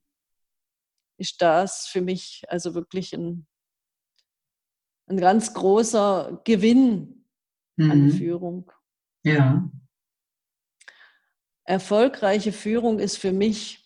ist 1.19 1.43
das 1.43 1.87
für 1.87 2.01
mich 2.01 2.45
also 2.49 2.75
wirklich 2.75 3.13
ein, 3.13 3.47
ein 5.07 5.19
ganz 5.19 5.53
großer 5.53 6.41
Gewinn 6.45 7.27
mhm. 7.77 7.91
an 7.91 8.11
Führung. 8.11 8.73
Ja. 9.23 9.71
Erfolgreiche 11.65 12.53
Führung 12.53 12.99
ist 13.01 13.19
für 13.19 13.33
mich 13.33 13.84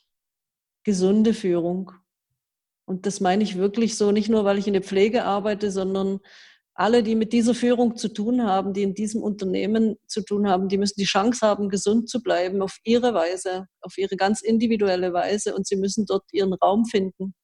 gesunde 0.84 1.34
Führung. 1.34 1.92
Und 2.86 3.04
das 3.06 3.20
meine 3.20 3.42
ich 3.42 3.56
wirklich 3.56 3.96
so, 3.96 4.12
nicht 4.12 4.28
nur, 4.28 4.44
weil 4.44 4.58
ich 4.58 4.66
in 4.66 4.72
der 4.72 4.82
Pflege 4.82 5.24
arbeite, 5.24 5.70
sondern 5.70 6.20
alle, 6.78 7.02
die 7.02 7.16
mit 7.16 7.32
dieser 7.32 7.54
Führung 7.54 7.96
zu 7.96 8.08
tun 8.08 8.44
haben, 8.44 8.72
die 8.72 8.84
in 8.84 8.94
diesem 8.94 9.20
Unternehmen 9.20 9.96
zu 10.06 10.22
tun 10.22 10.48
haben, 10.48 10.68
die 10.68 10.78
müssen 10.78 10.94
die 10.96 11.06
Chance 11.06 11.44
haben, 11.44 11.68
gesund 11.68 12.08
zu 12.08 12.22
bleiben 12.22 12.62
auf 12.62 12.78
ihre 12.84 13.14
Weise, 13.14 13.66
auf 13.80 13.98
ihre 13.98 14.16
ganz 14.16 14.42
individuelle 14.42 15.12
Weise 15.12 15.56
und 15.56 15.66
sie 15.66 15.74
müssen 15.74 16.06
dort 16.06 16.32
ihren 16.32 16.54
Raum 16.54 16.84
finden. 16.84 17.34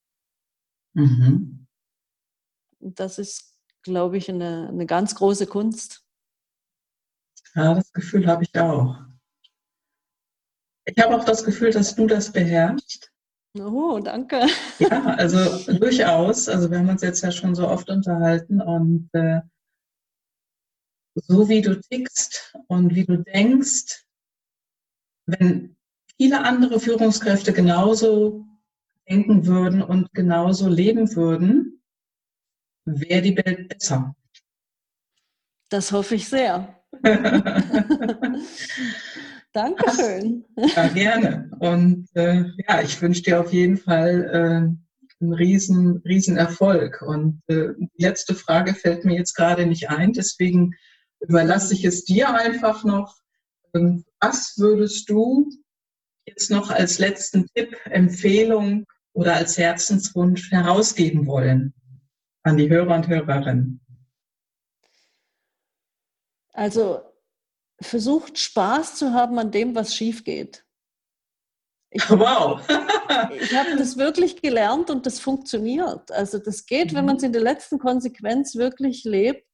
Mhm. 0.95 1.66
Das 2.78 3.18
ist, 3.18 3.59
glaube 3.82 4.18
ich, 4.18 4.30
eine, 4.30 4.68
eine 4.68 4.87
ganz 4.87 5.16
große 5.16 5.49
Kunst. 5.49 6.05
Ja, 7.57 7.74
das 7.74 7.93
Gefühl 7.93 8.26
habe 8.28 8.45
ich 8.45 8.55
auch. 8.59 8.99
Ich 10.87 11.03
habe 11.03 11.16
auch 11.16 11.24
das 11.24 11.45
Gefühl, 11.45 11.72
dass 11.72 11.97
du 11.97 12.07
das 12.07 12.30
beherrschst. 12.30 13.13
Oh, 13.59 14.00
danke. 14.00 14.46
Ja, 14.80 15.14
also 15.14 15.72
durchaus. 15.72 16.48
Also 16.48 16.70
wir 16.70 16.78
haben 16.78 16.88
uns 16.88 17.02
jetzt 17.02 17.22
ja 17.22 17.30
schon 17.30 17.55
so 17.55 17.68
oft 17.68 17.88
unterhalten 17.88 18.61
und 18.61 19.09
äh, 19.12 19.42
so 21.14 21.48
wie 21.48 21.62
du 21.62 21.80
tickst 21.80 22.57
und 22.66 22.96
wie 22.96 23.05
du 23.05 23.18
denkst, 23.18 24.05
wenn 25.26 25.76
viele 26.16 26.44
andere 26.44 26.80
Führungskräfte 26.80 27.52
genauso 27.52 28.44
denken 29.09 29.46
würden 29.46 29.82
und 29.82 30.12
genauso 30.12 30.68
leben 30.68 31.14
würden, 31.14 31.80
wäre 32.84 33.22
die 33.22 33.36
Welt 33.36 33.68
besser. 33.68 34.16
Das 35.68 35.92
hoffe 35.92 36.16
ich 36.16 36.28
sehr. 36.28 36.82
Dankeschön. 39.55 40.44
Ja, 40.57 40.88
gerne. 40.88 41.48
Und 41.61 42.09
äh, 42.14 42.44
ja, 42.68 42.82
ich 42.82 43.00
wünsche 43.00 43.22
dir 43.22 43.40
auf 43.40 43.52
jeden 43.52 43.76
Fall 43.76 44.28
äh, 44.32 45.22
einen 45.24 45.32
riesen, 45.32 46.02
riesen 46.05 46.36
Erfolg. 46.36 47.00
Und 47.02 47.40
äh, 47.46 47.68
die 47.78 48.02
letzte 48.02 48.34
Frage 48.34 48.74
fällt 48.74 49.05
mir 49.05 49.16
jetzt 49.16 49.34
gerade 49.34 49.64
nicht 49.64 49.90
ein, 49.90 50.12
deswegen 50.12 50.72
überlasse 51.20 51.72
ich 51.72 51.84
es 51.84 52.05
dir 52.05 52.34
einfach 52.34 52.82
noch. 52.82 53.14
Ähm, 53.74 54.05
was 54.20 54.55
würdest 54.59 55.09
du 55.09 55.48
jetzt 56.26 56.50
noch 56.50 56.70
als 56.70 56.98
letzten 56.98 57.46
Tipp, 57.55 57.76
Empfehlung 57.84 58.86
oder 59.12 59.36
als 59.36 59.57
Herzenswunsch 59.57 60.50
herausgeben 60.50 61.28
wollen 61.28 61.74
an 62.42 62.57
die 62.57 62.68
Hörer 62.68 62.96
und 62.96 63.07
Hörerinnen? 63.07 63.80
Also 66.52 67.02
versucht 67.81 68.39
Spaß 68.39 68.97
zu 68.97 69.12
haben 69.12 69.39
an 69.39 69.51
dem, 69.51 69.75
was 69.75 69.95
schief 69.95 70.25
geht. 70.25 70.64
Ich, 71.91 72.11
wow. 72.11 72.61
ich 73.41 73.55
habe 73.55 73.77
das 73.77 73.97
wirklich 73.97 74.43
gelernt 74.43 74.91
und 74.91 75.07
das 75.07 75.20
funktioniert. 75.20 76.11
Also 76.11 76.39
das 76.39 76.66
geht, 76.66 76.93
mhm. 76.93 76.97
wenn 76.97 77.05
man 77.05 77.16
es 77.16 77.22
in 77.22 77.33
der 77.33 77.43
letzten 77.43 77.79
Konsequenz 77.79 78.57
wirklich 78.57 79.05
lebt, 79.05 79.47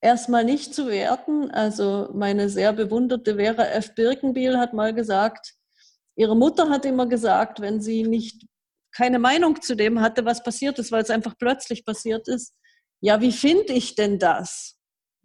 erstmal 0.00 0.44
nicht 0.44 0.74
zu 0.74 0.88
werten. 0.88 1.50
Also 1.50 2.10
meine 2.14 2.48
sehr 2.48 2.72
bewunderte 2.72 3.36
Vera 3.36 3.66
F. 3.66 3.94
Birkenbiel 3.94 4.58
hat 4.58 4.72
mal 4.72 4.94
gesagt, 4.94 5.54
ihre 6.16 6.36
Mutter 6.36 6.70
hat 6.70 6.84
immer 6.86 7.06
gesagt, 7.06 7.60
wenn 7.60 7.80
sie 7.80 8.02
nicht 8.02 8.46
keine 8.92 9.18
Meinung 9.18 9.60
zu 9.60 9.76
dem 9.76 10.00
hatte, 10.00 10.24
was 10.24 10.42
passiert 10.42 10.78
ist, 10.78 10.90
weil 10.90 11.02
es 11.02 11.10
einfach 11.10 11.34
plötzlich 11.38 11.84
passiert 11.84 12.28
ist, 12.28 12.54
ja, 13.02 13.20
wie 13.20 13.32
finde 13.32 13.74
ich 13.74 13.94
denn 13.94 14.18
das? 14.18 14.75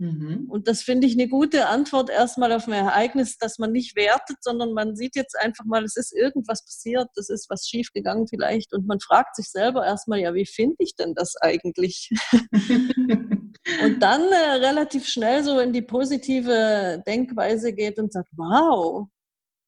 Mhm. 0.02 0.47
Und 0.49 0.68
das 0.68 0.82
finde 0.82 1.06
ich 1.06 1.14
eine 1.14 1.28
gute 1.28 1.68
Antwort 1.68 2.10
erstmal 2.10 2.52
auf 2.54 2.68
ein 2.68 2.74
Ereignis, 2.74 3.38
dass 3.38 3.60
man 3.60 3.72
nicht 3.72 3.95
wertet, 3.95 4.38
sondern 4.41 4.74
man 4.74 4.95
sieht 4.95 5.16
jetzt 5.16 5.38
einfach 5.38 5.64
mal, 5.64 5.84
es 5.84 5.95
ist 5.95 6.12
irgendwas 6.12 6.66
passiert, 6.66 7.10
es 7.18 7.30
ist 7.30 7.52
was 7.52 7.68
schiefgegangen 7.68 8.26
vielleicht 8.28 8.74
und 8.74 8.88
man 8.88 8.99
fragt 8.99 9.36
sich 9.36 9.52
selber 9.52 9.86
erstmal, 9.86 10.20
ja, 10.20 10.34
wie 10.34 10.47
finde 10.47 10.78
ich 10.80 10.95
denn 10.95 11.14
das 11.14 11.36
eigentlich? 11.39 12.10
und 12.41 13.99
dann 13.99 14.24
äh, 14.24 14.66
relativ 14.66 15.08
schnell 15.08 15.43
so 15.43 15.60
in 15.60 15.72
die 15.72 15.84
positive 15.84 17.04
Denkweise 17.06 17.72
geht 17.72 17.99
und 17.99 18.12
sagt, 18.12 18.30
wow, 18.38 19.06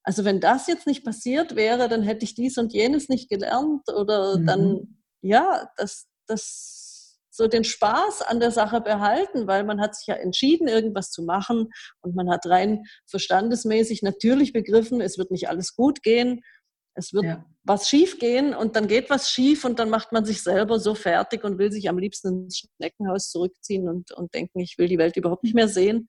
also 0.02 0.24
wenn 0.24 0.40
das 0.40 0.66
jetzt 0.66 0.88
nicht 0.88 1.04
passiert 1.04 1.54
wäre, 1.54 1.88
dann 1.88 2.02
hätte 2.02 2.24
ich 2.24 2.34
dies 2.34 2.58
und 2.58 2.72
jenes 2.72 3.08
nicht 3.08 3.30
gelernt 3.30 3.88
oder 3.88 4.36
mhm. 4.38 4.46
dann, 4.46 4.98
ja, 5.22 5.70
das, 5.76 6.08
das 6.26 6.73
so 7.34 7.48
den 7.48 7.64
Spaß 7.64 8.22
an 8.22 8.38
der 8.38 8.52
Sache 8.52 8.80
behalten, 8.80 9.48
weil 9.48 9.64
man 9.64 9.80
hat 9.80 9.96
sich 9.96 10.06
ja 10.06 10.14
entschieden, 10.14 10.68
irgendwas 10.68 11.10
zu 11.10 11.24
machen 11.24 11.68
und 12.00 12.14
man 12.14 12.30
hat 12.30 12.46
rein 12.46 12.84
verstandesmäßig 13.06 14.02
natürlich 14.02 14.52
begriffen, 14.52 15.00
es 15.00 15.18
wird 15.18 15.32
nicht 15.32 15.48
alles 15.48 15.74
gut 15.74 16.04
gehen, 16.04 16.42
es 16.94 17.12
wird 17.12 17.24
ja. 17.24 17.44
was 17.64 17.88
schief 17.88 18.20
gehen 18.20 18.54
und 18.54 18.76
dann 18.76 18.86
geht 18.86 19.10
was 19.10 19.32
schief 19.32 19.64
und 19.64 19.80
dann 19.80 19.90
macht 19.90 20.12
man 20.12 20.24
sich 20.24 20.44
selber 20.44 20.78
so 20.78 20.94
fertig 20.94 21.42
und 21.42 21.58
will 21.58 21.72
sich 21.72 21.88
am 21.88 21.98
liebsten 21.98 22.44
ins 22.44 22.58
Schneckenhaus 22.76 23.30
zurückziehen 23.30 23.88
und, 23.88 24.12
und 24.12 24.32
denken, 24.32 24.60
ich 24.60 24.78
will 24.78 24.86
die 24.86 24.98
Welt 24.98 25.16
überhaupt 25.16 25.42
nicht 25.42 25.56
mehr 25.56 25.66
sehen. 25.66 26.06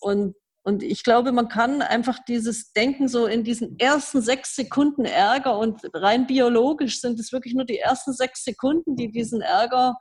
Und, 0.00 0.36
und 0.62 0.82
ich 0.82 1.04
glaube, 1.04 1.32
man 1.32 1.48
kann 1.48 1.82
einfach 1.82 2.18
dieses 2.26 2.72
Denken 2.72 3.08
so 3.08 3.26
in 3.26 3.44
diesen 3.44 3.78
ersten 3.78 4.22
sechs 4.22 4.56
Sekunden 4.56 5.04
Ärger 5.04 5.58
und 5.58 5.82
rein 5.92 6.26
biologisch 6.26 6.98
sind 7.02 7.20
es 7.20 7.30
wirklich 7.30 7.52
nur 7.52 7.66
die 7.66 7.78
ersten 7.78 8.14
sechs 8.14 8.42
Sekunden, 8.42 8.96
die 8.96 9.12
diesen 9.12 9.42
Ärger 9.42 9.96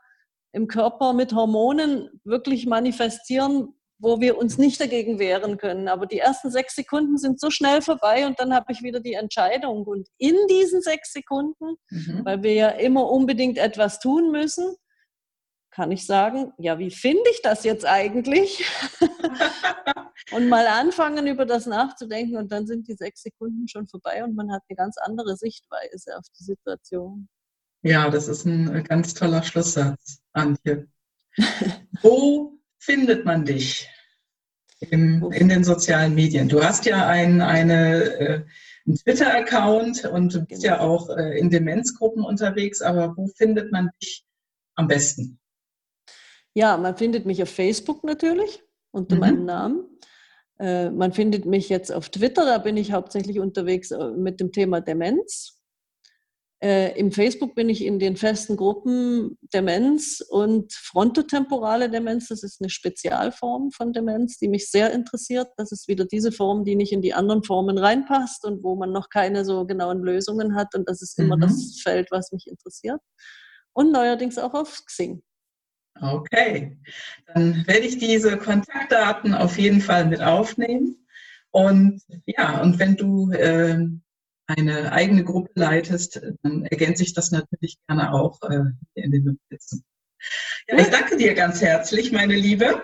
im 0.56 0.68
Körper 0.68 1.12
mit 1.12 1.34
Hormonen 1.34 2.10
wirklich 2.24 2.66
manifestieren, 2.66 3.76
wo 3.98 4.22
wir 4.22 4.38
uns 4.38 4.58
nicht 4.58 4.80
dagegen 4.80 5.20
wehren 5.20 5.58
können. 5.58 5.90
Aber 5.90 6.06
die 6.06 6.20
ersten 6.20 6.50
sechs 6.50 6.76
Sekunden 6.76 7.18
sind 7.18 7.42
so 7.42 7.50
schnell 7.52 7.82
vorbei 7.82 8.26
und 8.26 8.40
dann 8.40 8.54
habe 8.54 8.72
ich 8.72 8.82
wieder 8.82 9.02
die 9.02 9.16
Entscheidung. 9.16 9.84
Und 9.84 10.08
in 10.18 10.36
diesen 10.50 10.82
sechs 10.82 11.12
Sekunden, 11.12 11.76
mhm. 11.90 12.22
weil 12.24 12.42
wir 12.42 12.54
ja 12.54 12.70
immer 12.70 13.12
unbedingt 13.12 13.58
etwas 13.58 14.00
tun 14.00 14.32
müssen, 14.32 14.78
kann 15.72 15.92
ich 15.92 16.06
sagen, 16.06 16.54
ja, 16.58 16.80
wie 16.80 16.90
finde 16.90 17.30
ich 17.32 17.42
das 17.42 17.66
jetzt 17.66 17.86
eigentlich? 17.86 18.64
und 20.32 20.48
mal 20.48 20.68
anfangen, 20.68 21.28
über 21.28 21.46
das 21.46 21.66
nachzudenken 21.66 22.38
und 22.38 22.50
dann 22.54 22.66
sind 22.66 22.88
die 22.88 22.96
sechs 22.96 23.24
Sekunden 23.24 23.68
schon 23.68 23.90
vorbei 23.90 24.24
und 24.24 24.36
man 24.36 24.54
hat 24.54 24.62
eine 24.70 24.78
ganz 24.78 24.96
andere 24.98 25.36
Sichtweise 25.36 26.18
auf 26.18 26.24
die 26.40 26.46
Situation. 26.46 27.28
Ja, 27.86 28.10
das 28.10 28.28
ist 28.28 28.46
ein 28.46 28.84
ganz 28.84 29.14
toller 29.14 29.44
Schlusssatz, 29.44 30.20
Antje. 30.34 30.88
Wo 32.02 32.58
findet 32.80 33.26
man 33.26 33.46
dich 33.46 33.88
im, 34.80 35.32
in 35.32 35.50
den 35.50 35.64
sozialen 35.64 36.16
Medien? 36.16 36.50
Du 36.50 36.64
hast 36.64 36.88
ja 36.88 37.08
ein, 37.08 37.42
eine, 37.42 38.04
äh, 38.04 38.44
einen 38.88 38.96
Twitter-Account 38.98 40.06
und 40.06 40.34
du 40.34 40.46
bist 40.48 40.64
ja 40.64 40.78
genau. 40.78 40.96
auch 40.96 41.10
äh, 41.12 41.38
in 41.38 41.52
Demenzgruppen 41.52 42.24
unterwegs, 42.24 42.82
aber 42.82 43.16
wo 43.18 43.28
findet 43.28 43.72
man 43.72 43.92
dich 44.02 44.26
am 44.74 44.88
besten? 44.88 45.40
Ja, 46.56 46.78
man 46.78 46.98
findet 46.98 47.28
mich 47.28 47.44
auf 47.44 47.52
Facebook 47.52 48.04
natürlich 48.04 48.64
unter 48.90 49.14
mhm. 49.14 49.22
meinem 49.22 49.46
Namen. 49.46 50.00
Äh, 50.58 50.90
man 50.90 51.14
findet 51.14 51.46
mich 51.46 51.70
jetzt 51.70 51.94
auf 51.94 52.10
Twitter, 52.10 52.46
da 52.46 52.58
bin 52.58 52.78
ich 52.78 52.94
hauptsächlich 52.94 53.40
unterwegs 53.40 53.94
mit 54.18 54.40
dem 54.40 54.52
Thema 54.52 54.82
Demenz. 54.82 55.55
Äh, 56.64 56.98
Im 56.98 57.12
Facebook 57.12 57.54
bin 57.54 57.70
ich 57.70 57.84
in 57.84 58.00
den 58.00 58.16
festen 58.16 58.56
Gruppen 58.56 59.38
Demenz 59.54 60.22
und 60.30 60.72
frontotemporale 60.74 61.90
Demenz. 61.90 62.30
Das 62.30 62.44
ist 62.44 62.62
eine 62.62 62.70
Spezialform 62.70 63.72
von 63.72 63.92
Demenz, 63.92 64.38
die 64.38 64.48
mich 64.48 64.70
sehr 64.72 64.94
interessiert. 64.94 65.50
Das 65.58 65.72
ist 65.72 65.88
wieder 65.88 66.06
diese 66.06 66.32
Form, 66.32 66.64
die 66.64 66.76
nicht 66.76 66.94
in 66.94 67.02
die 67.02 67.14
anderen 67.14 67.44
Formen 67.44 67.78
reinpasst 67.78 68.46
und 68.46 68.64
wo 68.64 68.76
man 68.76 68.94
noch 68.94 69.10
keine 69.10 69.44
so 69.44 69.66
genauen 69.66 70.02
Lösungen 70.02 70.56
hat. 70.56 70.74
Und 70.76 70.88
das 70.88 71.02
ist 71.02 71.20
immer 71.20 71.36
mhm. 71.36 71.42
das 71.42 71.82
Feld, 71.84 72.08
was 72.12 72.32
mich 72.32 72.48
interessiert. 72.48 73.02
Und 73.74 73.92
neuerdings 73.92 74.38
auch 74.38 74.54
auf 74.54 74.84
Xing. 74.86 75.22
Okay, 76.02 76.78
dann 77.34 77.66
werde 77.68 77.86
ich 77.86 77.98
diese 77.98 78.38
Kontaktdaten 78.38 79.34
auf 79.34 79.58
jeden 79.58 79.82
Fall 79.82 80.06
mit 80.06 80.22
aufnehmen. 80.22 81.06
Und 81.52 82.02
ja, 82.26 82.62
und 82.62 82.80
wenn 82.80 82.98
du 82.98 83.32
äh, 83.32 83.78
eine 84.48 84.92
eigene 84.92 85.24
Gruppe 85.24 85.52
leitest, 85.56 86.22
dann 86.44 86.66
ergänze 86.66 87.04
ich 87.04 87.14
das 87.14 87.32
natürlich 87.32 87.78
gerne 87.88 88.14
auch 88.14 88.42
äh, 88.44 88.64
in 88.94 89.12
den 89.12 89.24
Notizen. 89.24 89.84
Ja, 90.68 90.78
ich 90.78 90.90
danke 90.90 91.18
dir 91.18 91.34
ganz 91.34 91.62
herzlich, 91.62 92.12
meine 92.12 92.36
Liebe. 92.36 92.84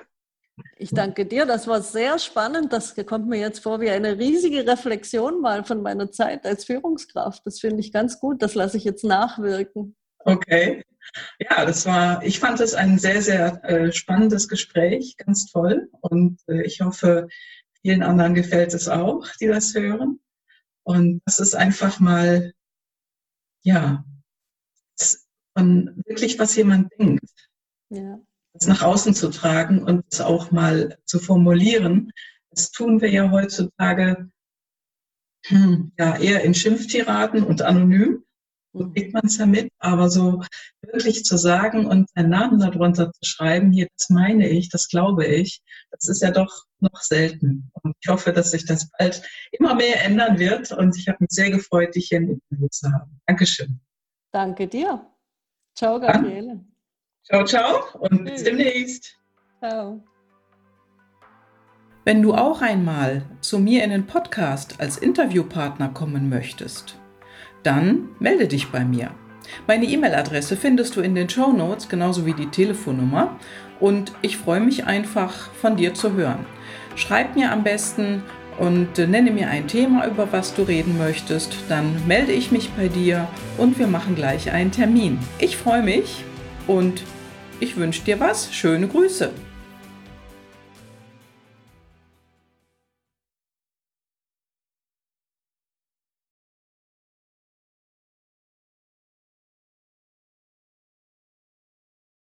Ich 0.78 0.89
danke 0.89 1.26
dir, 1.26 1.45
das 1.45 1.68
war 1.68 1.82
sehr 1.82 2.20
spannend. 2.20 2.74
Das 2.74 2.95
kommt 3.05 3.28
mir 3.28 3.39
jetzt 3.39 3.59
vor 3.59 3.82
wie 3.82 3.89
eine 3.89 4.18
riesige 4.18 4.66
Reflexion 4.68 5.41
mal 5.41 5.64
von 5.64 5.82
meiner 5.82 6.12
Zeit 6.12 6.45
als 6.45 6.66
Führungskraft. 6.66 7.45
Das 7.45 7.59
finde 7.59 7.80
ich 7.80 7.91
ganz 7.91 8.20
gut, 8.20 8.41
das 8.41 8.55
lasse 8.55 8.78
ich 8.78 8.84
jetzt 8.84 9.03
nachwirken. 9.03 9.95
Okay. 10.20 10.84
Ja, 11.39 11.66
das 11.66 11.86
war, 11.86 12.24
ich 12.24 12.39
fand 12.39 12.59
es 12.59 12.74
ein 12.74 12.99
sehr, 12.99 13.22
sehr 13.22 13.64
äh, 13.64 13.91
spannendes 13.91 14.47
Gespräch, 14.47 15.18
ganz 15.18 15.51
toll. 15.51 15.89
Und 16.01 16.39
äh, 16.47 16.62
ich 16.64 16.82
hoffe, 16.82 17.28
vielen 17.82 18.03
anderen 18.03 18.36
gefällt 18.36 18.74
es 18.74 18.88
auch, 18.88 19.28
die 19.39 19.47
das 19.47 19.74
hören. 19.74 20.20
Und 20.84 21.22
das 21.26 21.40
ist 21.40 21.56
einfach 21.56 22.00
mal, 22.00 22.54
ja, 23.64 24.04
von 25.56 26.02
wirklich, 26.06 26.40
was 26.40 26.56
jemand 26.56 26.92
denkt. 26.98 27.50
Ja. 27.90 28.20
Das 28.54 28.68
nach 28.68 28.82
außen 28.82 29.14
zu 29.14 29.30
tragen 29.30 29.84
und 29.84 30.06
es 30.12 30.22
auch 30.22 30.52
mal 30.52 30.98
zu 31.06 31.20
formulieren. 31.20 32.12
Das 32.50 32.72
tun 32.72 33.02
wir 33.02 33.10
ja 33.10 33.32
heutzutage 33.32 34.30
hm, 35.46 35.92
ja, 35.98 36.18
eher 36.18 36.44
in 36.44 36.54
Schimpftiraden 36.54 37.44
und 37.44 37.62
anonym. 37.62 38.24
So 38.74 38.90
kriegt 38.90 39.14
man 39.14 39.26
es 39.26 39.38
ja 39.38 39.46
mit, 39.46 39.72
aber 39.80 40.10
so 40.10 40.42
wirklich 40.82 41.26
zu 41.26 41.38
sagen 41.38 41.86
und 41.86 42.10
seinen 42.16 42.30
Namen 42.30 42.60
darunter 42.60 43.12
zu 43.12 43.30
schreiben, 43.30 43.72
hier, 43.72 43.88
das 43.98 44.10
meine 44.10 44.48
ich, 44.48 44.70
das 44.70 44.88
glaube 44.88 45.26
ich, 45.26 45.62
das 45.92 46.08
ist 46.08 46.22
ja 46.22 46.32
doch 46.32 46.66
noch 46.80 47.02
selten. 47.02 47.70
Und 47.84 47.96
ich 48.00 48.10
hoffe, 48.10 48.32
dass 48.32 48.52
sich 48.52 48.66
das 48.66 48.90
bald 48.98 49.22
immer 49.52 49.76
mehr 49.76 50.04
ändern 50.04 50.40
wird. 50.40 50.72
Und 50.72 50.98
ich 50.98 51.08
habe 51.08 51.18
mich 51.20 51.32
sehr 51.32 51.52
gefreut, 51.52 51.96
dich 51.96 52.08
hier 52.08 52.20
im 52.20 52.30
Interview 52.32 52.68
zu 52.70 52.92
haben. 52.92 53.20
Dankeschön. 53.26 53.80
Danke 54.32 54.68
dir. 54.68 55.06
Ciao, 55.76 56.00
Gabriele. 56.00 56.64
Ciao, 57.24 57.44
ciao 57.44 57.84
und 58.00 58.26
bis 58.26 58.44
demnächst. 58.44 59.18
Ciao. 59.60 60.04
Wenn 62.04 62.22
du 62.24 62.34
auch 62.34 62.62
einmal 62.62 63.24
zu 63.42 63.60
mir 63.60 63.84
in 63.84 63.92
den 63.92 64.08
Podcast 64.08 64.80
als 64.80 64.98
Interviewpartner 64.98 65.90
kommen 65.90 66.30
möchtest, 66.30 66.98
dann 67.64 68.09
melde 68.20 68.47
dich 68.47 68.70
bei 68.70 68.84
mir. 68.84 69.12
Meine 69.68 69.86
E-Mail-Adresse 69.86 70.55
findest 70.55 70.95
du 70.95 71.01
in 71.01 71.16
den 71.16 71.30
Show 71.30 71.51
Notes, 71.51 71.89
genauso 71.89 72.26
wie 72.26 72.34
die 72.34 72.47
Telefonnummer. 72.47 73.38
Und 73.80 74.14
ich 74.22 74.38
freue 74.38 74.62
mich 74.62 74.86
einfach, 74.86 75.51
von 75.53 75.76
dir 75.76 75.93
zu 75.93 76.14
hören. 76.14 76.45
Schreib 76.95 77.36
mir 77.36 77.51
am 77.51 77.64
besten 77.64 78.24
und 78.59 78.97
nenne 78.97 79.32
mir 79.32 79.49
ein 79.49 79.68
Thema, 79.68 80.07
über 80.07 80.32
was 80.32 80.53
du 80.53 80.64
reden 80.64 80.97
möchtest. 80.97 81.55
Dann 81.68 81.95
melde 82.07 82.32
ich 82.32 82.51
mich 82.51 82.70
bei 82.72 82.88
dir 82.88 83.28
und 83.57 83.80
wir 83.80 83.88
machen 83.88 84.16
gleich 84.16 84.51
einen 84.51 84.72
Termin. 84.72 85.20
Ich 85.39 85.57
freue 85.57 85.84
mich 85.84 86.24
und 86.68 87.03
ich 87.59 87.78
wünsche 87.78 88.03
dir 88.03 88.20
was. 88.20 88.53
Schöne 88.53 88.88
Grüße. 88.88 89.32